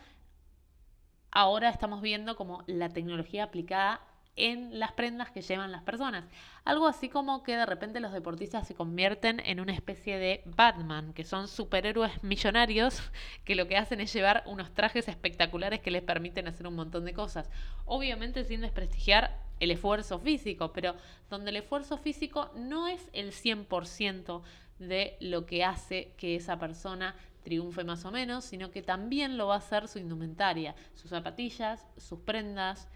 ahora 1.30 1.68
estamos 1.68 2.00
viendo 2.00 2.34
como 2.34 2.64
la 2.66 2.88
tecnología 2.88 3.44
aplicada 3.44 4.00
en 4.36 4.78
las 4.78 4.92
prendas 4.92 5.30
que 5.30 5.42
llevan 5.42 5.72
las 5.72 5.82
personas. 5.82 6.24
Algo 6.64 6.86
así 6.86 7.08
como 7.08 7.42
que 7.42 7.56
de 7.56 7.66
repente 7.66 8.00
los 8.00 8.12
deportistas 8.12 8.66
se 8.66 8.74
convierten 8.74 9.40
en 9.40 9.60
una 9.60 9.72
especie 9.72 10.18
de 10.18 10.42
Batman, 10.46 11.12
que 11.12 11.24
son 11.24 11.48
superhéroes 11.48 12.22
millonarios 12.22 13.02
que 13.44 13.54
lo 13.54 13.68
que 13.68 13.76
hacen 13.76 14.00
es 14.00 14.12
llevar 14.12 14.42
unos 14.46 14.72
trajes 14.72 15.08
espectaculares 15.08 15.80
que 15.80 15.90
les 15.90 16.02
permiten 16.02 16.48
hacer 16.48 16.66
un 16.66 16.76
montón 16.76 17.04
de 17.04 17.12
cosas. 17.12 17.50
Obviamente 17.84 18.44
sin 18.44 18.62
desprestigiar 18.62 19.38
el 19.60 19.70
esfuerzo 19.70 20.18
físico, 20.18 20.72
pero 20.72 20.96
donde 21.30 21.50
el 21.50 21.56
esfuerzo 21.56 21.98
físico 21.98 22.50
no 22.56 22.88
es 22.88 23.08
el 23.12 23.32
100% 23.32 24.42
de 24.78 25.16
lo 25.20 25.46
que 25.46 25.64
hace 25.64 26.14
que 26.16 26.34
esa 26.36 26.58
persona 26.58 27.14
triunfe 27.44 27.84
más 27.84 28.04
o 28.04 28.10
menos, 28.10 28.44
sino 28.44 28.70
que 28.70 28.82
también 28.82 29.36
lo 29.36 29.48
va 29.48 29.54
a 29.54 29.58
hacer 29.58 29.88
su 29.88 29.98
indumentaria, 29.98 30.74
sus 30.94 31.10
zapatillas, 31.10 31.86
sus 31.96 32.20
prendas, 32.20 32.88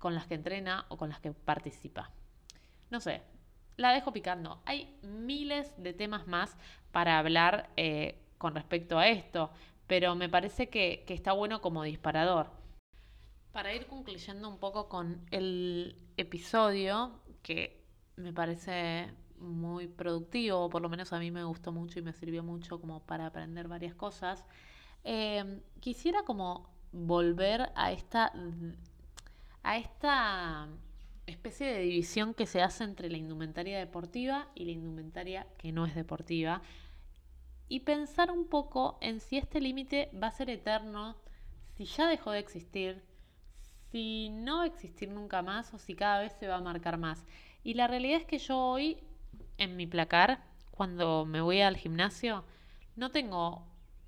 con 0.00 0.16
las 0.16 0.26
que 0.26 0.34
entrena 0.34 0.86
o 0.88 0.96
con 0.96 1.10
las 1.10 1.20
que 1.20 1.30
participa. 1.30 2.10
No 2.90 2.98
sé, 2.98 3.22
la 3.76 3.92
dejo 3.92 4.12
picando. 4.12 4.60
Hay 4.64 4.98
miles 5.02 5.72
de 5.76 5.92
temas 5.92 6.26
más 6.26 6.56
para 6.90 7.18
hablar 7.18 7.70
eh, 7.76 8.20
con 8.36 8.54
respecto 8.54 8.98
a 8.98 9.06
esto, 9.06 9.50
pero 9.86 10.16
me 10.16 10.28
parece 10.28 10.68
que, 10.68 11.04
está 11.08 11.32
bueno 11.32 11.60
como 11.60 11.84
disparador. 11.84 12.50
Para 13.52 13.74
ir 13.74 13.86
concluyendo 13.86 14.48
un 14.48 14.58
poco 14.58 14.88
con 14.88 15.26
el 15.30 15.96
episodio, 16.16 17.20
que 17.42 17.84
me 18.16 18.32
parece 18.32 19.12
muy 19.38 19.86
productivo, 19.86 20.64
o 20.64 20.70
por 20.70 20.82
lo 20.82 20.88
menos 20.88 21.12
a 21.12 21.18
mí 21.18 21.30
me 21.30 21.44
gustó 21.44 21.72
mucho 21.72 21.98
y 21.98 22.02
me 22.02 22.12
sirvió 22.12 22.42
mucho 22.42 22.80
como 22.80 23.00
para 23.00 23.26
aprender 23.26 23.68
varias 23.68 23.94
cosas, 23.94 24.44
eh, 25.04 25.60
quisiera 25.80 26.22
como 26.24 26.70
volver 26.92 27.70
a 27.74 27.92
esta 27.92 28.32
a 29.62 29.76
esta 29.76 30.68
especie 31.26 31.66
de 31.66 31.80
división 31.80 32.34
que 32.34 32.46
se 32.46 32.62
hace 32.62 32.84
entre 32.84 33.08
la 33.08 33.16
indumentaria 33.16 33.78
deportiva 33.78 34.48
y 34.54 34.64
la 34.64 34.72
indumentaria 34.72 35.46
que 35.58 35.72
no 35.72 35.86
es 35.86 35.94
deportiva 35.94 36.62
y 37.68 37.80
pensar 37.80 38.30
un 38.30 38.48
poco 38.48 38.98
en 39.00 39.20
si 39.20 39.38
este 39.38 39.60
límite 39.60 40.10
va 40.20 40.26
a 40.26 40.32
ser 40.32 40.50
eterno, 40.50 41.16
si 41.76 41.84
ya 41.84 42.08
dejó 42.08 42.32
de 42.32 42.40
existir, 42.40 43.02
si 43.92 44.28
no 44.30 44.58
va 44.58 44.64
a 44.64 44.66
existir 44.66 45.08
nunca 45.08 45.40
más 45.42 45.72
o 45.72 45.78
si 45.78 45.94
cada 45.94 46.20
vez 46.20 46.32
se 46.32 46.48
va 46.48 46.56
a 46.56 46.60
marcar 46.60 46.98
más. 46.98 47.24
Y 47.62 47.74
la 47.74 47.86
realidad 47.86 48.20
es 48.20 48.26
que 48.26 48.38
yo 48.38 48.58
hoy 48.58 48.98
en 49.56 49.76
mi 49.76 49.86
placar, 49.86 50.42
cuando 50.72 51.24
me 51.26 51.40
voy 51.40 51.60
al 51.60 51.76
gimnasio, 51.76 52.44
no 52.96 53.10
tengo 53.10 53.66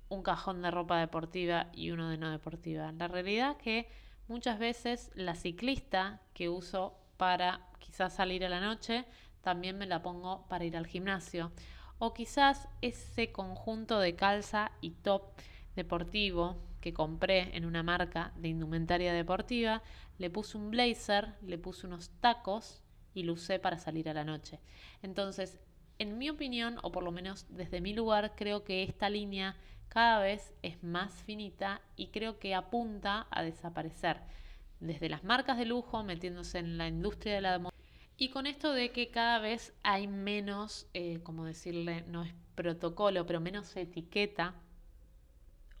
un 0.09 0.23
cajón 0.23 0.61
de 0.61 0.71
ropa 0.71 0.99
deportiva 0.99 1.67
y 1.73 1.91
uno 1.91 2.09
de 2.09 2.17
no 2.17 2.31
deportiva. 2.31 2.91
La 2.91 3.07
realidad 3.07 3.51
es 3.51 3.57
que 3.57 3.87
muchas 4.27 4.59
veces 4.59 5.11
la 5.15 5.35
ciclista 5.35 6.21
que 6.33 6.49
uso 6.49 6.97
para 7.17 7.61
quizás 7.79 8.13
salir 8.13 8.45
a 8.45 8.49
la 8.49 8.59
noche, 8.59 9.05
también 9.41 9.77
me 9.77 9.85
la 9.85 10.01
pongo 10.01 10.47
para 10.47 10.65
ir 10.65 10.77
al 10.77 10.87
gimnasio. 10.87 11.51
O 11.99 12.13
quizás 12.13 12.67
ese 12.81 13.31
conjunto 13.31 13.99
de 13.99 14.15
calza 14.15 14.71
y 14.81 14.91
top 14.91 15.33
deportivo 15.75 16.57
que 16.81 16.93
compré 16.93 17.55
en 17.55 17.65
una 17.65 17.83
marca 17.83 18.33
de 18.35 18.49
indumentaria 18.49 19.13
deportiva, 19.13 19.81
le 20.17 20.29
puse 20.29 20.57
un 20.57 20.69
blazer, 20.71 21.35
le 21.41 21.57
puse 21.57 21.87
unos 21.87 22.09
tacos 22.19 22.83
y 23.13 23.23
lo 23.23 23.33
usé 23.33 23.59
para 23.59 23.77
salir 23.77 24.09
a 24.09 24.13
la 24.13 24.23
noche. 24.23 24.59
Entonces, 25.01 25.59
en 25.99 26.17
mi 26.17 26.29
opinión, 26.29 26.77
o 26.83 26.91
por 26.91 27.03
lo 27.03 27.11
menos 27.11 27.45
desde 27.49 27.79
mi 27.79 27.93
lugar, 27.93 28.33
creo 28.35 28.63
que 28.63 28.83
esta 28.83 29.09
línea 29.09 29.55
cada 29.89 30.19
vez 30.19 30.53
es 30.61 30.83
más 30.83 31.13
finita 31.23 31.81
y 31.95 32.07
creo 32.07 32.39
que 32.39 32.55
apunta 32.55 33.27
a 33.29 33.43
desaparecer. 33.43 34.17
Desde 34.79 35.09
las 35.09 35.23
marcas 35.23 35.57
de 35.57 35.65
lujo, 35.65 36.03
metiéndose 36.03 36.59
en 36.59 36.77
la 36.77 36.87
industria 36.87 37.35
de 37.35 37.41
la 37.41 37.59
moda. 37.59 37.73
Y 38.17 38.29
con 38.29 38.47
esto 38.47 38.73
de 38.73 38.91
que 38.91 39.09
cada 39.09 39.39
vez 39.39 39.73
hay 39.83 40.07
menos, 40.07 40.87
eh, 40.93 41.19
como 41.23 41.45
decirle, 41.45 42.03
no 42.07 42.23
es 42.23 42.33
protocolo, 42.55 43.25
pero 43.25 43.39
menos 43.39 43.75
etiqueta 43.75 44.55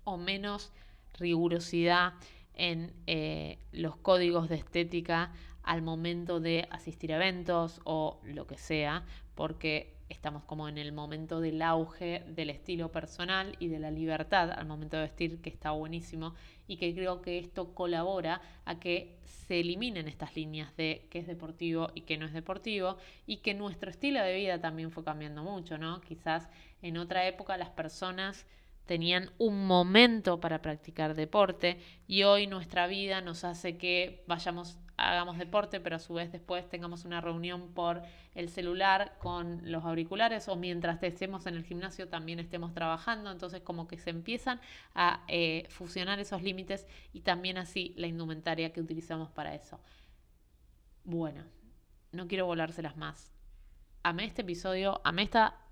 o 0.03 0.17
menos 0.17 0.71
rigurosidad 1.19 2.13
en 2.55 2.93
eh, 3.07 3.59
los 3.71 3.95
códigos 3.97 4.49
de 4.49 4.55
estética 4.55 5.31
al 5.63 5.81
momento 5.81 6.39
de 6.39 6.67
asistir 6.71 7.13
a 7.13 7.15
eventos 7.15 7.81
o 7.85 8.19
lo 8.23 8.47
que 8.47 8.57
sea, 8.57 9.05
porque 9.35 9.95
estamos 10.13 10.43
como 10.43 10.69
en 10.69 10.77
el 10.77 10.91
momento 10.91 11.41
del 11.41 11.61
auge 11.61 12.23
del 12.27 12.49
estilo 12.49 12.91
personal 12.91 13.55
y 13.59 13.67
de 13.67 13.79
la 13.79 13.91
libertad 13.91 14.51
al 14.51 14.65
momento 14.65 14.97
de 14.97 15.03
vestir, 15.03 15.41
que 15.41 15.49
está 15.49 15.71
buenísimo 15.71 16.35
y 16.67 16.77
que 16.77 16.93
creo 16.93 17.21
que 17.21 17.39
esto 17.39 17.73
colabora 17.73 18.41
a 18.65 18.79
que 18.79 19.17
se 19.25 19.59
eliminen 19.59 20.07
estas 20.07 20.35
líneas 20.35 20.75
de 20.77 21.07
qué 21.09 21.19
es 21.19 21.27
deportivo 21.27 21.89
y 21.93 22.01
qué 22.01 22.17
no 22.17 22.25
es 22.25 22.33
deportivo 22.33 22.97
y 23.25 23.37
que 23.37 23.53
nuestro 23.53 23.89
estilo 23.89 24.21
de 24.21 24.35
vida 24.35 24.61
también 24.61 24.91
fue 24.91 25.03
cambiando 25.03 25.43
mucho, 25.43 25.77
¿no? 25.77 25.99
Quizás 26.01 26.49
en 26.81 26.97
otra 26.97 27.27
época 27.27 27.57
las 27.57 27.69
personas 27.69 28.45
tenían 28.85 29.31
un 29.37 29.65
momento 29.65 30.39
para 30.39 30.61
practicar 30.61 31.15
deporte 31.15 31.79
y 32.07 32.23
hoy 32.23 32.47
nuestra 32.47 32.87
vida 32.87 33.21
nos 33.21 33.43
hace 33.43 33.77
que 33.77 34.23
vayamos 34.27 34.77
hagamos 35.09 35.37
deporte, 35.37 35.79
pero 35.79 35.95
a 35.95 35.99
su 35.99 36.13
vez 36.13 36.31
después 36.31 36.67
tengamos 36.69 37.05
una 37.05 37.21
reunión 37.21 37.69
por 37.73 38.01
el 38.35 38.49
celular 38.49 39.17
con 39.19 39.61
los 39.71 39.83
auriculares 39.83 40.47
o 40.47 40.55
mientras 40.55 41.01
estemos 41.03 41.45
en 41.45 41.55
el 41.55 41.63
gimnasio 41.63 42.07
también 42.07 42.39
estemos 42.39 42.73
trabajando. 42.73 43.31
Entonces 43.31 43.61
como 43.61 43.87
que 43.87 43.97
se 43.97 44.09
empiezan 44.09 44.59
a 44.95 45.23
eh, 45.27 45.65
fusionar 45.69 46.19
esos 46.19 46.41
límites 46.41 46.87
y 47.13 47.21
también 47.21 47.57
así 47.57 47.93
la 47.97 48.07
indumentaria 48.07 48.73
que 48.73 48.81
utilizamos 48.81 49.29
para 49.31 49.55
eso. 49.55 49.79
Bueno, 51.03 51.43
no 52.11 52.27
quiero 52.27 52.45
volárselas 52.45 52.97
más. 52.97 53.31
Amé 54.03 54.25
este 54.25 54.41
episodio, 54.41 55.01
amé 55.03 55.23
esta 55.23 55.62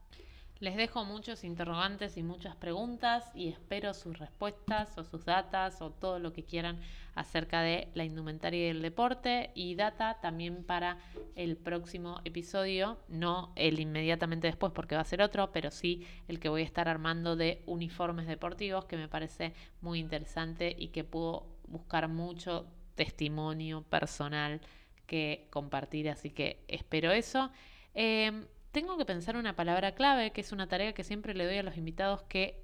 les 0.62 0.76
dejo 0.76 1.03
muchos 1.05 1.43
interrogantes 1.43 2.18
y 2.18 2.24
muchas 2.24 2.55
preguntas 2.55 3.26
y 3.34 3.49
espero 3.49 3.95
sus 3.95 4.20
respuestas 4.20 4.95
o 4.99 5.03
sus 5.03 5.26
datas 5.26 5.82
o 5.82 5.89
todo 5.89 6.20
lo 6.20 6.34
que 6.34 6.45
quieran 6.45 6.80
acerca 7.16 7.62
de 7.62 7.89
la 7.95 8.05
indumentaria 8.05 8.68
y 8.68 8.70
el 8.70 8.84
deporte 8.84 9.49
y 9.55 9.74
data 9.74 10.20
también 10.22 10.64
para 10.64 10.99
el 11.36 11.57
próximo 11.57 12.22
episodio, 12.26 12.99
no 13.09 13.53
el 13.55 13.80
inmediatamente 13.80 14.47
después 14.47 14.72
porque 14.72 14.93
va 14.93 15.01
a 15.01 15.05
ser 15.05 15.24
otro, 15.24 15.51
pero 15.51 15.72
sí 15.72 16.05
el 16.28 16.39
que 16.39 16.47
voy 16.47 16.62
a 16.62 16.66
estar 16.66 16.88
armando 16.88 17.36
de 17.36 17.64
uniformes 17.66 18.28
deportivos 18.28 18.86
que 18.86 18.97
me 18.97 19.07
parece 19.07 19.55
muy 19.82 19.99
interesante 19.99 20.76
y 20.78 20.89
que 20.89 21.03
puedo 21.03 21.47
buscar 21.68 22.07
mucho 22.07 22.68
testimonio 22.93 23.82
personal 23.82 24.62
que 25.07 25.47
compartir, 25.49 26.07
así 26.07 26.30
que 26.30 26.64
espero 26.68 27.12
eso. 27.12 27.49
Em, 27.95 28.45
tengo 28.72 28.97
que 28.97 29.05
pensar 29.05 29.36
una 29.36 29.55
palabra 29.55 29.93
clave, 29.93 30.32
que 30.32 30.41
es 30.41 30.51
una 30.51 30.67
tarea 30.67 30.93
que 30.93 31.03
siempre 31.03 31.34
le 31.34 31.45
doy 31.45 31.57
a 31.57 31.63
los 31.63 31.78
invitados 31.78 32.24
que 32.24 32.63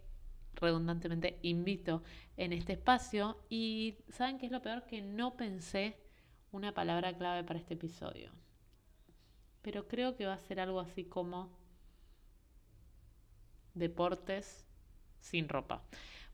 redundantemente 0.55 1.37
invito 1.41 2.03
en 2.37 2.53
este 2.53 2.73
espacio. 2.73 3.43
Y 3.49 3.97
¿saben 4.09 4.37
qué 4.37 4.45
es 4.45 4.51
lo 4.51 4.61
peor? 4.61 4.85
Que 4.85 5.01
no 5.01 5.35
pensé 5.35 5.97
una 6.51 6.73
palabra 6.73 7.15
clave 7.15 7.43
para 7.43 7.59
este 7.59 7.73
episodio. 7.73 8.31
Pero 9.61 9.87
creo 9.87 10.15
que 10.15 10.25
va 10.25 10.33
a 10.33 10.39
ser 10.39 10.59
algo 10.59 10.79
así 10.79 11.03
como 11.03 11.57
deportes 13.73 14.65
sin 15.19 15.49
ropa. 15.49 15.83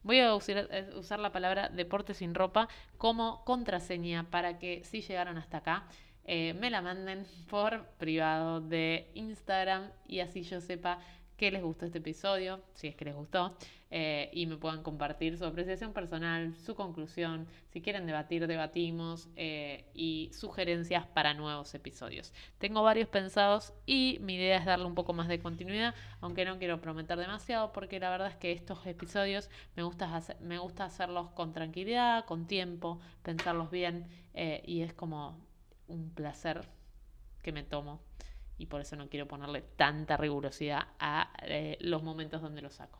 Voy 0.03 0.19
a 0.19 0.35
usar, 0.35 0.67
eh, 0.69 0.91
usar 0.95 1.19
la 1.19 1.31
palabra 1.31 1.69
deportes 1.69 2.17
sin 2.17 2.35
ropa 2.35 2.67
como 2.97 3.43
contraseña 3.45 4.29
para 4.29 4.59
que 4.59 4.83
si 4.83 5.01
llegaron 5.01 5.37
hasta 5.37 5.57
acá 5.57 5.87
eh, 6.25 6.53
me 6.53 6.69
la 6.69 6.81
manden 6.81 7.25
por 7.49 7.85
privado 7.97 8.61
de 8.61 9.11
Instagram 9.13 9.89
y 10.07 10.21
así 10.21 10.43
yo 10.43 10.61
sepa 10.61 10.99
que 11.35 11.51
les 11.51 11.61
gustó 11.61 11.85
este 11.85 11.97
episodio, 11.97 12.61
si 12.73 12.87
es 12.87 12.95
que 12.95 13.05
les 13.05 13.15
gustó, 13.15 13.57
eh, 13.89 14.29
y 14.33 14.45
me 14.45 14.55
puedan 14.55 14.81
compartir 14.83 15.37
su 15.37 15.45
apreciación 15.45 15.91
personal, 15.91 16.55
su 16.55 16.75
conclusión, 16.75 17.47
si 17.71 17.81
quieren 17.81 18.05
debatir, 18.05 18.47
debatimos, 18.47 19.27
eh, 19.35 19.83
y 19.93 20.29
sugerencias 20.31 21.05
para 21.07 21.33
nuevos 21.33 21.73
episodios. 21.73 22.33
Tengo 22.59 22.83
varios 22.83 23.09
pensados 23.09 23.73
y 23.85 24.19
mi 24.21 24.35
idea 24.35 24.57
es 24.57 24.65
darle 24.65 24.85
un 24.85 24.95
poco 24.95 25.11
más 25.13 25.27
de 25.27 25.39
continuidad, 25.39 25.93
aunque 26.21 26.45
no 26.45 26.57
quiero 26.59 26.79
prometer 26.79 27.17
demasiado, 27.17 27.73
porque 27.73 27.99
la 27.99 28.11
verdad 28.11 28.29
es 28.29 28.37
que 28.37 28.51
estos 28.51 28.85
episodios 28.85 29.49
me 29.75 29.83
gusta, 29.83 30.21
me 30.39 30.59
gusta 30.59 30.85
hacerlos 30.85 31.31
con 31.31 31.51
tranquilidad, 31.51 32.25
con 32.25 32.47
tiempo, 32.47 33.01
pensarlos 33.23 33.69
bien, 33.69 34.07
y 34.65 34.81
es 34.81 34.93
como 34.93 35.37
un 35.93 36.09
placer 36.09 36.67
que 37.41 37.51
me 37.51 37.63
tomo 37.63 38.01
y 38.57 38.65
por 38.65 38.81
eso 38.81 38.95
no 38.95 39.09
quiero 39.09 39.27
ponerle 39.27 39.61
tanta 39.61 40.17
rigurosidad 40.17 40.87
a 40.99 41.31
eh, 41.43 41.77
los 41.81 42.03
momentos 42.03 42.41
donde 42.41 42.61
lo 42.61 42.69
saco. 42.69 42.99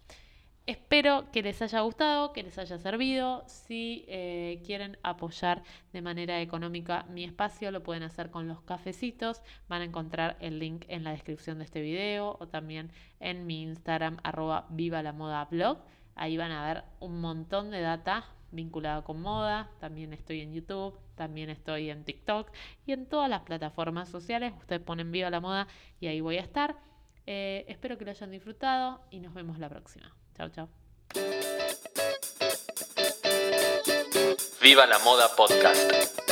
Espero 0.65 1.29
que 1.33 1.41
les 1.41 1.61
haya 1.61 1.81
gustado, 1.81 2.31
que 2.31 2.41
les 2.41 2.57
haya 2.57 2.77
servido. 2.77 3.43
Si 3.47 4.05
eh, 4.07 4.61
quieren 4.65 4.97
apoyar 5.03 5.61
de 5.91 6.01
manera 6.01 6.39
económica 6.39 7.05
mi 7.09 7.25
espacio, 7.25 7.69
lo 7.69 7.83
pueden 7.83 8.03
hacer 8.03 8.31
con 8.31 8.47
los 8.47 8.61
cafecitos. 8.61 9.41
Van 9.67 9.81
a 9.81 9.85
encontrar 9.85 10.37
el 10.39 10.59
link 10.59 10.85
en 10.87 11.03
la 11.03 11.11
descripción 11.11 11.57
de 11.57 11.65
este 11.65 11.81
video 11.81 12.37
o 12.39 12.47
también 12.47 12.91
en 13.19 13.45
mi 13.45 13.61
Instagram 13.61 14.19
arroba 14.23 14.67
viva 14.69 15.03
la 15.03 15.11
moda 15.11 15.45
blog. 15.51 15.79
Ahí 16.15 16.37
van 16.37 16.51
a 16.51 16.65
ver 16.65 16.83
un 17.01 17.19
montón 17.19 17.69
de 17.69 17.81
data 17.81 18.25
vinculada 18.51 19.03
con 19.03 19.21
moda. 19.21 19.69
También 19.81 20.13
estoy 20.13 20.39
en 20.39 20.53
YouTube, 20.53 20.97
también 21.16 21.49
estoy 21.49 21.89
en 21.89 22.03
TikTok 22.03 22.51
y 22.86 22.93
en 22.93 23.05
todas 23.05 23.30
las 23.30 23.41
plataformas 23.41 24.09
sociales. 24.09 24.53
Ustedes 24.59 24.82
ponen 24.82 25.11
Viva 25.11 25.30
la 25.30 25.39
Moda 25.39 25.68
y 25.99 26.07
ahí 26.07 26.22
voy 26.22 26.38
a 26.38 26.41
estar. 26.41 26.76
Eh, 27.26 27.66
espero 27.68 27.97
que 27.97 28.05
lo 28.05 28.11
hayan 28.11 28.32
disfrutado 28.32 29.01
y 29.09 29.20
nos 29.20 29.34
vemos 29.34 29.59
la 29.59 29.70
próxima. 29.70 30.16
Chao, 30.36 30.49
chao. 30.49 30.70
Viva 34.61 34.86
la 34.88 34.99
Moda 34.99 35.28
Podcast. 35.36 36.22